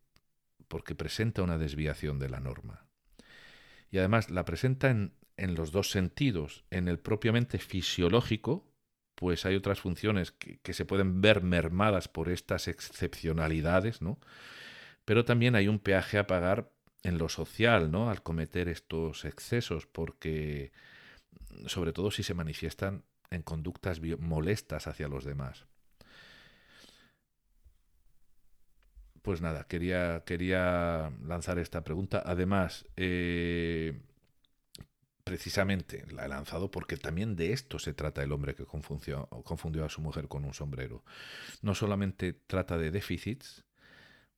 porque 0.69 0.95
presenta 0.95 1.43
una 1.43 1.59
desviación 1.59 2.19
de 2.19 2.31
la 2.31 2.41
norma. 2.41 2.87
Y 3.91 3.99
además 3.99 4.31
la 4.31 4.47
presenta 4.47 4.89
en, 4.91 5.13
en 5.37 5.55
los 5.55 5.71
dos 5.71 5.91
sentidos, 5.91 6.65
en 6.71 6.89
el 6.89 6.99
propiamente 6.99 7.59
fisiológico, 7.59 8.73
pues 9.15 9.47
hay 9.47 9.55
otras 9.55 9.81
funciones 9.81 10.33
que, 10.33 10.73
se 10.73 10.85
pueden 10.85 11.21
ver 11.21 11.43
mermadas 11.43 12.09
por 12.09 12.29
estas 12.29 12.69
excepcionalidades, 12.69 14.03
¿no? 14.03 14.19
Pero 15.05 15.25
también 15.25 15.55
hay 15.55 15.69
un 15.69 15.79
peaje 15.79 16.19
a 16.19 16.27
pagar 16.27 16.73
en 17.03 17.19
lo 17.19 17.29
social, 17.29 17.91
¿no? 17.91 18.11
Al 18.11 18.23
cometer 18.23 18.69
estos 18.69 19.25
excesos, 19.25 19.87
porque 19.87 20.73
sobre 21.67 21.93
todo 21.93 22.11
si 22.11 22.23
se 22.23 22.35
manifiestan 22.35 23.05
en 23.31 23.43
conductas 23.43 24.01
molestas 24.19 24.87
hacia 24.87 25.09
los 25.09 25.25
demás. 25.25 25.67
Pues 29.23 29.41
nada, 29.41 29.65
quería, 29.69 30.25
quería 30.27 31.13
lanzar 31.25 31.59
esta 31.59 31.85
pregunta. 31.85 32.23
Además, 32.27 32.87
eh, 32.97 34.01
precisamente 35.25 36.05
la 36.13 36.27
he 36.27 36.29
lanzado 36.29 36.71
porque 36.71 36.97
también 36.97 37.37
de 37.37 37.53
esto 37.53 37.79
se 37.79 37.95
trata 37.95 38.23
el 38.23 38.33
hombre 38.33 38.55
que 38.55 38.67
confundió, 38.67 39.29
confundió 39.45 39.85
a 39.85 39.89
su 39.89 40.01
mujer 40.01 40.27
con 40.29 40.45
un 40.45 40.55
sombrero. 40.55 41.05
No 41.63 41.75
solamente 41.75 42.33
trata 42.33 42.79
de 42.79 42.91
déficits, 42.91 43.65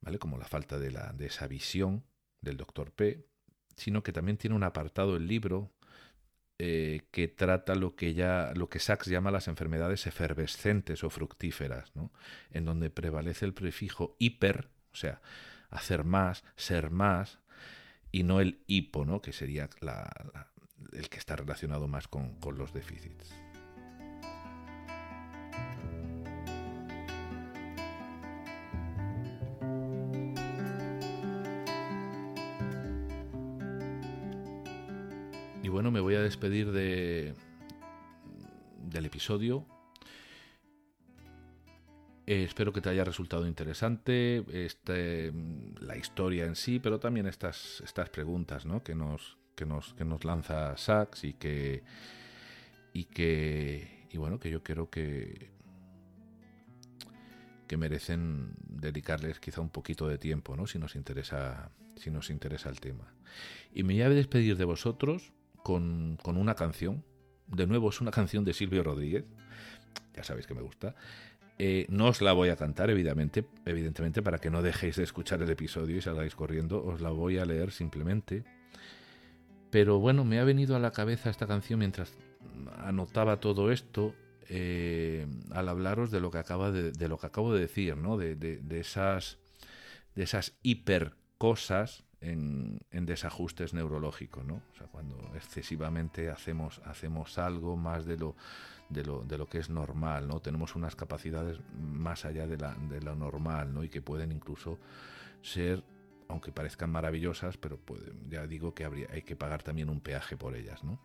¿vale? 0.02 0.18
como 0.18 0.36
la 0.38 0.46
falta 0.46 0.78
de, 0.78 0.90
la, 0.90 1.12
de 1.12 1.26
esa 1.26 1.46
visión 1.46 2.04
del 2.42 2.58
doctor 2.58 2.92
P, 2.92 3.26
sino 3.76 4.02
que 4.02 4.12
también 4.12 4.36
tiene 4.36 4.54
un 4.54 4.64
apartado 4.64 5.16
el 5.16 5.26
libro 5.26 5.72
eh, 6.58 7.08
que 7.10 7.26
trata 7.26 7.74
lo 7.74 7.96
que 7.96 8.14
ya 8.14 8.52
lo 8.54 8.68
que 8.68 8.78
Sachs 8.78 9.06
llama 9.08 9.32
las 9.32 9.48
enfermedades 9.48 10.06
efervescentes 10.06 11.02
o 11.02 11.10
fructíferas, 11.10 11.96
¿no? 11.96 12.12
en 12.52 12.64
donde 12.64 12.90
prevalece 12.90 13.44
el 13.44 13.54
prefijo 13.54 14.14
hiper, 14.20 14.70
o 14.94 14.96
sea, 14.96 15.20
hacer 15.70 16.04
más, 16.04 16.44
ser 16.56 16.90
más, 16.90 17.40
y 18.12 18.22
no 18.22 18.40
el 18.40 18.60
hipo, 18.68 19.04
¿no? 19.04 19.20
que 19.20 19.32
sería 19.32 19.68
el 20.92 21.08
que 21.08 21.18
está 21.18 21.34
relacionado 21.34 21.88
más 21.88 22.06
con, 22.06 22.38
los 22.56 22.72
déficits. 22.72 23.34
Y 35.60 35.68
bueno, 35.68 35.90
me 35.90 35.98
voy 35.98 36.14
a 36.14 36.20
despedir 36.20 36.70
de, 36.70 37.34
del 38.78 39.06
episodio. 39.06 39.66
Eh, 42.26 42.44
espero 42.44 42.72
que 42.72 42.80
te 42.80 42.88
haya 42.88 43.04
resultado 43.04 43.46
interesante 43.46 44.44
este, 44.50 45.32
la 45.80 45.96
historia 45.96 46.46
en 46.46 46.56
sí, 46.56 46.80
pero 46.80 46.98
también 46.98 47.26
estas, 47.26 47.82
estas 47.84 48.08
preguntas 48.08 48.64
¿no? 48.64 48.82
que, 48.82 48.94
nos, 48.94 49.36
que 49.54 49.66
nos, 49.66 49.92
que 49.94 50.06
nos 50.06 50.24
lanza 50.24 50.74
Sachs 50.76 51.24
y 51.24 51.34
que, 51.34 51.82
y 52.94 53.04
que, 53.04 54.06
y 54.10 54.16
bueno, 54.16 54.40
que 54.40 54.48
yo 54.48 54.62
creo 54.62 54.88
que, 54.88 55.50
que 57.66 57.76
merecen 57.76 58.54
dedicarles 58.58 59.38
quizá 59.38 59.60
un 59.60 59.70
poquito 59.70 60.08
de 60.08 60.16
tiempo, 60.16 60.56
¿no? 60.56 60.66
Si 60.66 60.78
nos 60.78 60.96
interesa, 60.96 61.70
si 61.96 62.10
nos 62.10 62.30
interesa 62.30 62.70
el 62.70 62.80
tema. 62.80 63.12
Y 63.74 63.82
me 63.82 63.94
voy 63.94 64.02
a 64.02 64.08
despedir 64.08 64.56
de 64.56 64.64
vosotros 64.64 65.32
con, 65.62 66.18
con 66.22 66.36
una 66.36 66.54
canción. 66.54 67.04
De 67.48 67.66
nuevo, 67.66 67.90
es 67.90 68.00
una 68.00 68.10
canción 68.10 68.44
de 68.44 68.54
Silvio 68.54 68.82
Rodríguez. 68.82 69.24
Ya 70.14 70.24
sabéis 70.24 70.46
que 70.46 70.54
me 70.54 70.62
gusta. 70.62 70.94
Eh, 71.58 71.86
no 71.88 72.08
os 72.08 72.20
la 72.20 72.32
voy 72.32 72.48
a 72.48 72.56
cantar, 72.56 72.90
evidentemente, 72.90 74.22
para 74.22 74.38
que 74.38 74.50
no 74.50 74.62
dejéis 74.62 74.96
de 74.96 75.04
escuchar 75.04 75.40
el 75.42 75.50
episodio 75.50 75.96
y 75.96 76.00
salgáis 76.00 76.34
corriendo. 76.34 76.84
Os 76.84 77.00
la 77.00 77.10
voy 77.10 77.38
a 77.38 77.44
leer 77.44 77.70
simplemente. 77.70 78.44
Pero 79.70 79.98
bueno, 79.98 80.24
me 80.24 80.40
ha 80.40 80.44
venido 80.44 80.76
a 80.76 80.80
la 80.80 80.92
cabeza 80.92 81.30
esta 81.30 81.46
canción 81.46 81.78
mientras 81.78 82.12
anotaba 82.78 83.40
todo 83.40 83.70
esto 83.70 84.14
eh, 84.48 85.26
al 85.52 85.68
hablaros 85.68 86.10
de 86.10 86.20
lo 86.20 86.30
que 86.30 86.38
acaba 86.38 86.70
de, 86.70 87.08
lo 87.08 87.18
que 87.18 87.26
acabo 87.26 87.54
de 87.54 87.60
decir, 87.60 87.96
¿no? 87.96 88.16
De, 88.16 88.36
de, 88.36 88.80
esas 88.80 89.38
de 90.14 90.22
esas 90.22 90.56
hiper 90.62 91.14
cosas 91.38 92.04
en, 92.20 92.80
en, 92.90 93.06
desajustes 93.06 93.74
neurológicos, 93.74 94.44
¿no? 94.44 94.62
O 94.72 94.76
sea, 94.76 94.86
cuando 94.88 95.16
excesivamente 95.34 96.30
hacemos 96.30 96.80
hacemos 96.84 97.38
algo 97.38 97.76
más 97.76 98.04
de 98.04 98.16
lo 98.16 98.36
de 98.88 99.04
lo, 99.04 99.22
de 99.22 99.38
lo 99.38 99.46
que 99.46 99.58
es 99.58 99.70
normal, 99.70 100.28
¿no? 100.28 100.40
Tenemos 100.40 100.76
unas 100.76 100.96
capacidades 100.96 101.58
más 101.78 102.24
allá 102.24 102.46
de, 102.46 102.56
la, 102.56 102.74
de 102.74 103.00
lo 103.00 103.14
normal, 103.14 103.72
¿no? 103.72 103.84
Y 103.84 103.88
que 103.88 104.02
pueden 104.02 104.32
incluso 104.32 104.78
ser, 105.42 105.82
aunque 106.28 106.52
parezcan 106.52 106.90
maravillosas, 106.90 107.56
pero 107.56 107.78
ya 108.28 108.46
digo 108.46 108.74
que 108.74 108.84
habría, 108.84 109.08
hay 109.10 109.22
que 109.22 109.36
pagar 109.36 109.62
también 109.62 109.88
un 109.90 110.00
peaje 110.00 110.36
por 110.36 110.54
ellas, 110.56 110.84
¿no? 110.84 111.00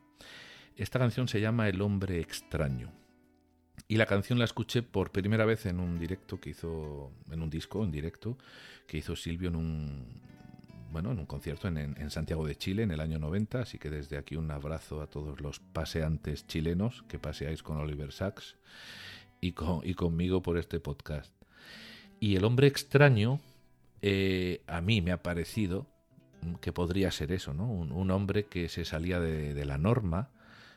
Esta 0.76 1.00
canción 1.00 1.28
se 1.28 1.42
llama 1.42 1.68
El 1.68 1.82
hombre 1.82 2.20
extraño. 2.20 2.92
Y 3.88 3.98
la 3.98 4.06
canción 4.06 4.40
la 4.40 4.46
escuché 4.46 4.84
por 4.84 5.12
primera 5.12 5.46
vez 5.46 5.66
en 5.66 5.80
un 5.80 6.00
directo 6.00 6.40
que 6.40 6.52
hizo, 6.52 7.12
en 7.32 7.42
un 7.42 7.50
disco 7.50 7.84
en 7.84 7.92
directo, 7.92 8.38
que 8.86 8.98
hizo 8.98 9.16
Silvio 9.16 9.50
en 9.50 9.56
un, 9.56 10.22
bueno, 10.92 11.12
en 11.12 11.20
un 11.20 11.26
concierto 11.26 11.68
en, 11.68 12.10
Santiago 12.10 12.46
de 12.46 12.56
Chile 12.56 12.84
en 12.84 12.92
el 12.92 13.00
año 13.00 13.20
90, 13.20 13.62
así 13.62 13.78
que 13.78 13.90
desde 13.90 14.18
aquí 14.18 14.36
un 14.36 14.50
abrazo 14.52 15.02
a 15.02 15.08
todos 15.08 15.42
los 15.42 15.60
paseantes 15.60 16.48
chilenos 16.48 17.04
que 17.08 17.20
paseáis 17.20 17.64
con 17.64 17.78
Oliver 17.78 18.12
Sacks 18.12 18.56
y, 19.42 19.52
con, 19.52 19.82
y 19.84 19.94
conmigo 19.94 20.42
por 20.42 20.58
este 20.58 20.80
podcast. 20.80 21.32
Y 22.20 22.36
el 22.36 22.44
hombre 22.44 22.68
extraño, 22.68 23.40
eh, 24.02 24.62
a 24.68 24.82
mí 24.82 25.02
me 25.02 25.12
ha 25.12 25.22
parecido 25.22 25.88
que 26.62 26.74
podría 26.74 27.12
ser 27.12 27.32
eso, 27.32 27.54
¿no? 27.54 27.66
Un, 27.66 28.12
hombre 28.12 28.46
que 28.46 28.70
se 28.70 28.86
salía 28.86 29.20
de, 29.20 29.54
de, 29.54 29.66
la 29.66 29.78
norma, 29.78 30.30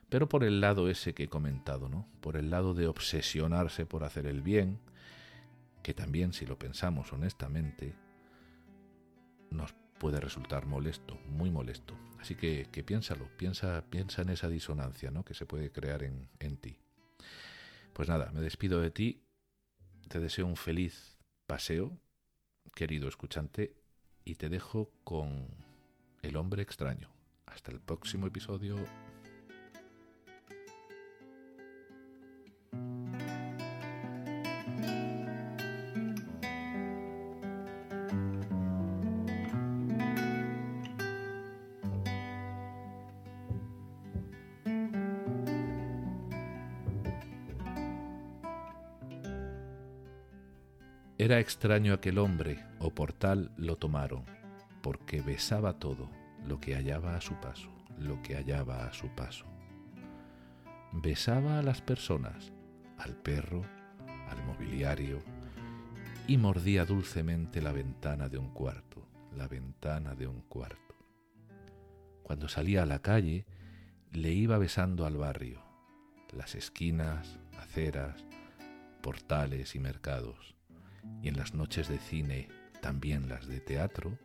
pero 0.09 0.29
por 0.29 0.45
el 0.45 0.61
lado 0.61 0.89
ese 0.89 1.15
que 1.15 1.25
he 1.25 1.29
comentado, 1.29 1.89
¿no? 1.89 2.07
Por 2.21 2.37
el 2.37 2.51
lado 2.51 2.75
de 2.75 2.87
obsesionarse 2.87 3.87
por 3.87 4.05
hacer 4.05 4.27
el 4.27 4.43
bien, 4.43 4.79
que 5.83 5.95
también, 5.95 6.33
si 6.33 6.47
lo 6.47 6.59
pensamos 6.59 7.13
honestamente, 7.13 7.95
nos 9.51 9.75
puede 10.03 10.19
resultar 10.19 10.67
molesto, 10.67 11.17
muy 11.29 11.53
molesto. 11.53 11.97
Así 12.19 12.35
que, 12.35 12.67
piénsalo, 12.85 13.29
piensa, 13.37 13.85
piensa 13.89 14.23
en 14.23 14.31
esa 14.31 14.49
disonancia 14.49 15.13
¿no? 15.13 15.25
que 15.25 15.33
se 15.33 15.47
puede 15.47 15.71
crear 15.71 16.03
en, 16.03 16.29
en 16.41 16.57
ti. 16.57 16.77
Pues 17.93 18.09
nada, 18.09 18.33
me 18.33 18.41
despido 18.41 18.81
de 18.81 18.91
ti, 18.91 19.23
te 20.09 20.19
deseo 20.19 20.47
un 20.47 20.57
feliz 20.57 21.21
paseo, 21.47 21.97
querido 22.75 23.07
escuchante, 23.07 23.77
y 24.25 24.35
te 24.35 24.49
dejo 24.49 24.91
con 25.05 25.47
El 26.21 26.37
hombre 26.37 26.63
extraño. 26.63 27.09
Hasta 27.47 27.71
el 27.71 27.79
próximo 27.79 28.27
episodio. 28.27 28.75
Era 51.23 51.39
extraño 51.39 51.95
aquel 51.95 52.19
hombre, 52.19 52.67
o 52.81 52.91
por 52.91 53.13
tal 53.13 53.53
lo 53.57 53.77
tomaron, 53.77 54.25
porque 54.83 55.23
besaba 55.23 55.79
todo 55.79 56.11
lo 56.45 56.59
que 56.59 56.75
hallaba 56.75 57.15
a 57.15 57.21
su 57.21 57.35
paso, 57.35 57.71
lo 57.97 58.21
que 58.23 58.35
hallaba 58.35 58.87
a 58.87 58.93
su 58.93 59.07
paso. 59.15 59.47
Besaba 60.91 61.61
a 61.61 61.63
las 61.63 61.81
personas, 61.81 62.53
al 62.99 63.15
perro, 63.15 63.63
al 64.31 64.45
mobiliario, 64.47 65.21
y 66.27 66.39
mordía 66.39 66.85
dulcemente 66.87 67.63
la 67.63 67.71
ventana 67.71 68.29
de 68.29 68.39
un 68.39 68.49
cuarto, 68.49 69.07
la 69.37 69.47
ventana 69.47 70.17
de 70.17 70.27
un 70.27 70.41
cuarto. 70.41 70.97
Cuando 72.25 72.49
salía 72.49 72.83
a 72.83 72.87
la 72.87 72.99
calle, 72.99 73.47
le 74.11 74.33
iba 74.33 74.59
besando 74.59 75.07
al 75.07 75.19
barrio, 75.19 75.63
las 76.33 76.57
esquinas, 76.57 77.39
aceras, 77.61 78.25
portales 79.03 79.77
y 79.77 79.79
mercados 79.79 80.57
y 81.23 81.29
en 81.29 81.37
las 81.37 81.55
noches 81.55 81.89
de 81.89 81.99
cine, 81.99 82.49
también 82.81 83.29
las 83.29 83.47
de 83.47 83.61
teatro, 83.61 84.19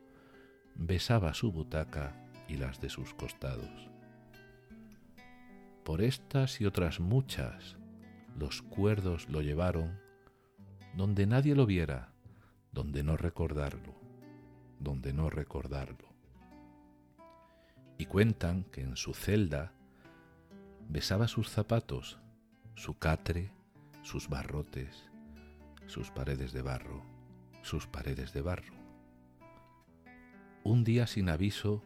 besaba 0.75 1.33
su 1.33 1.51
butaca 1.51 2.15
y 2.47 2.57
las 2.57 2.81
de 2.81 2.89
sus 2.89 3.13
costados. 3.13 3.89
Por 5.83 6.01
estas 6.01 6.59
y 6.59 6.65
otras 6.65 6.99
muchas, 6.99 7.77
los 8.37 8.61
cuerdos 8.61 9.29
lo 9.29 9.41
llevaron 9.41 9.99
donde 10.95 11.27
nadie 11.27 11.55
lo 11.55 11.65
viera, 11.65 12.11
donde 12.71 13.03
no 13.03 13.17
recordarlo, 13.17 13.95
donde 14.79 15.13
no 15.13 15.29
recordarlo. 15.29 16.09
Y 17.97 18.05
cuentan 18.05 18.63
que 18.65 18.81
en 18.81 18.97
su 18.97 19.13
celda 19.13 19.73
besaba 20.89 21.27
sus 21.27 21.49
zapatos, 21.49 22.19
su 22.75 22.97
catre, 22.97 23.51
sus 24.01 24.27
barrotes, 24.27 25.07
sus 25.87 26.11
paredes 26.11 26.51
de 26.51 26.61
barro, 26.61 27.03
sus 27.63 27.87
paredes 27.87 28.33
de 28.33 28.41
barro. 28.41 28.75
Un 30.63 30.83
día 30.83 31.07
sin 31.07 31.29
aviso 31.29 31.81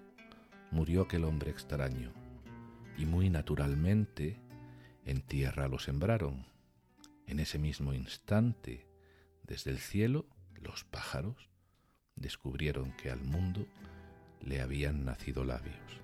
murió 0.72 1.04
aquel 1.04 1.24
hombre 1.24 1.52
extraño, 1.52 2.12
y 2.98 3.06
muy 3.06 3.30
naturalmente 3.30 4.42
en 5.06 5.22
tierra 5.22 5.68
lo 5.68 5.80
sembraron. 5.80 6.46
En 7.28 7.40
ese 7.40 7.60
mismo 7.60 7.94
instante, 7.94 8.88
desde 9.44 9.72
el 9.72 9.78
cielo, 9.78 10.26
los 10.56 10.84
pájaros 10.84 11.50
descubrieron 12.16 12.92
que 12.98 13.12
al 13.12 13.22
mundo 13.22 13.68
le 14.42 14.62
habían 14.62 15.06
nacido 15.06 15.46
labios. 15.46 16.01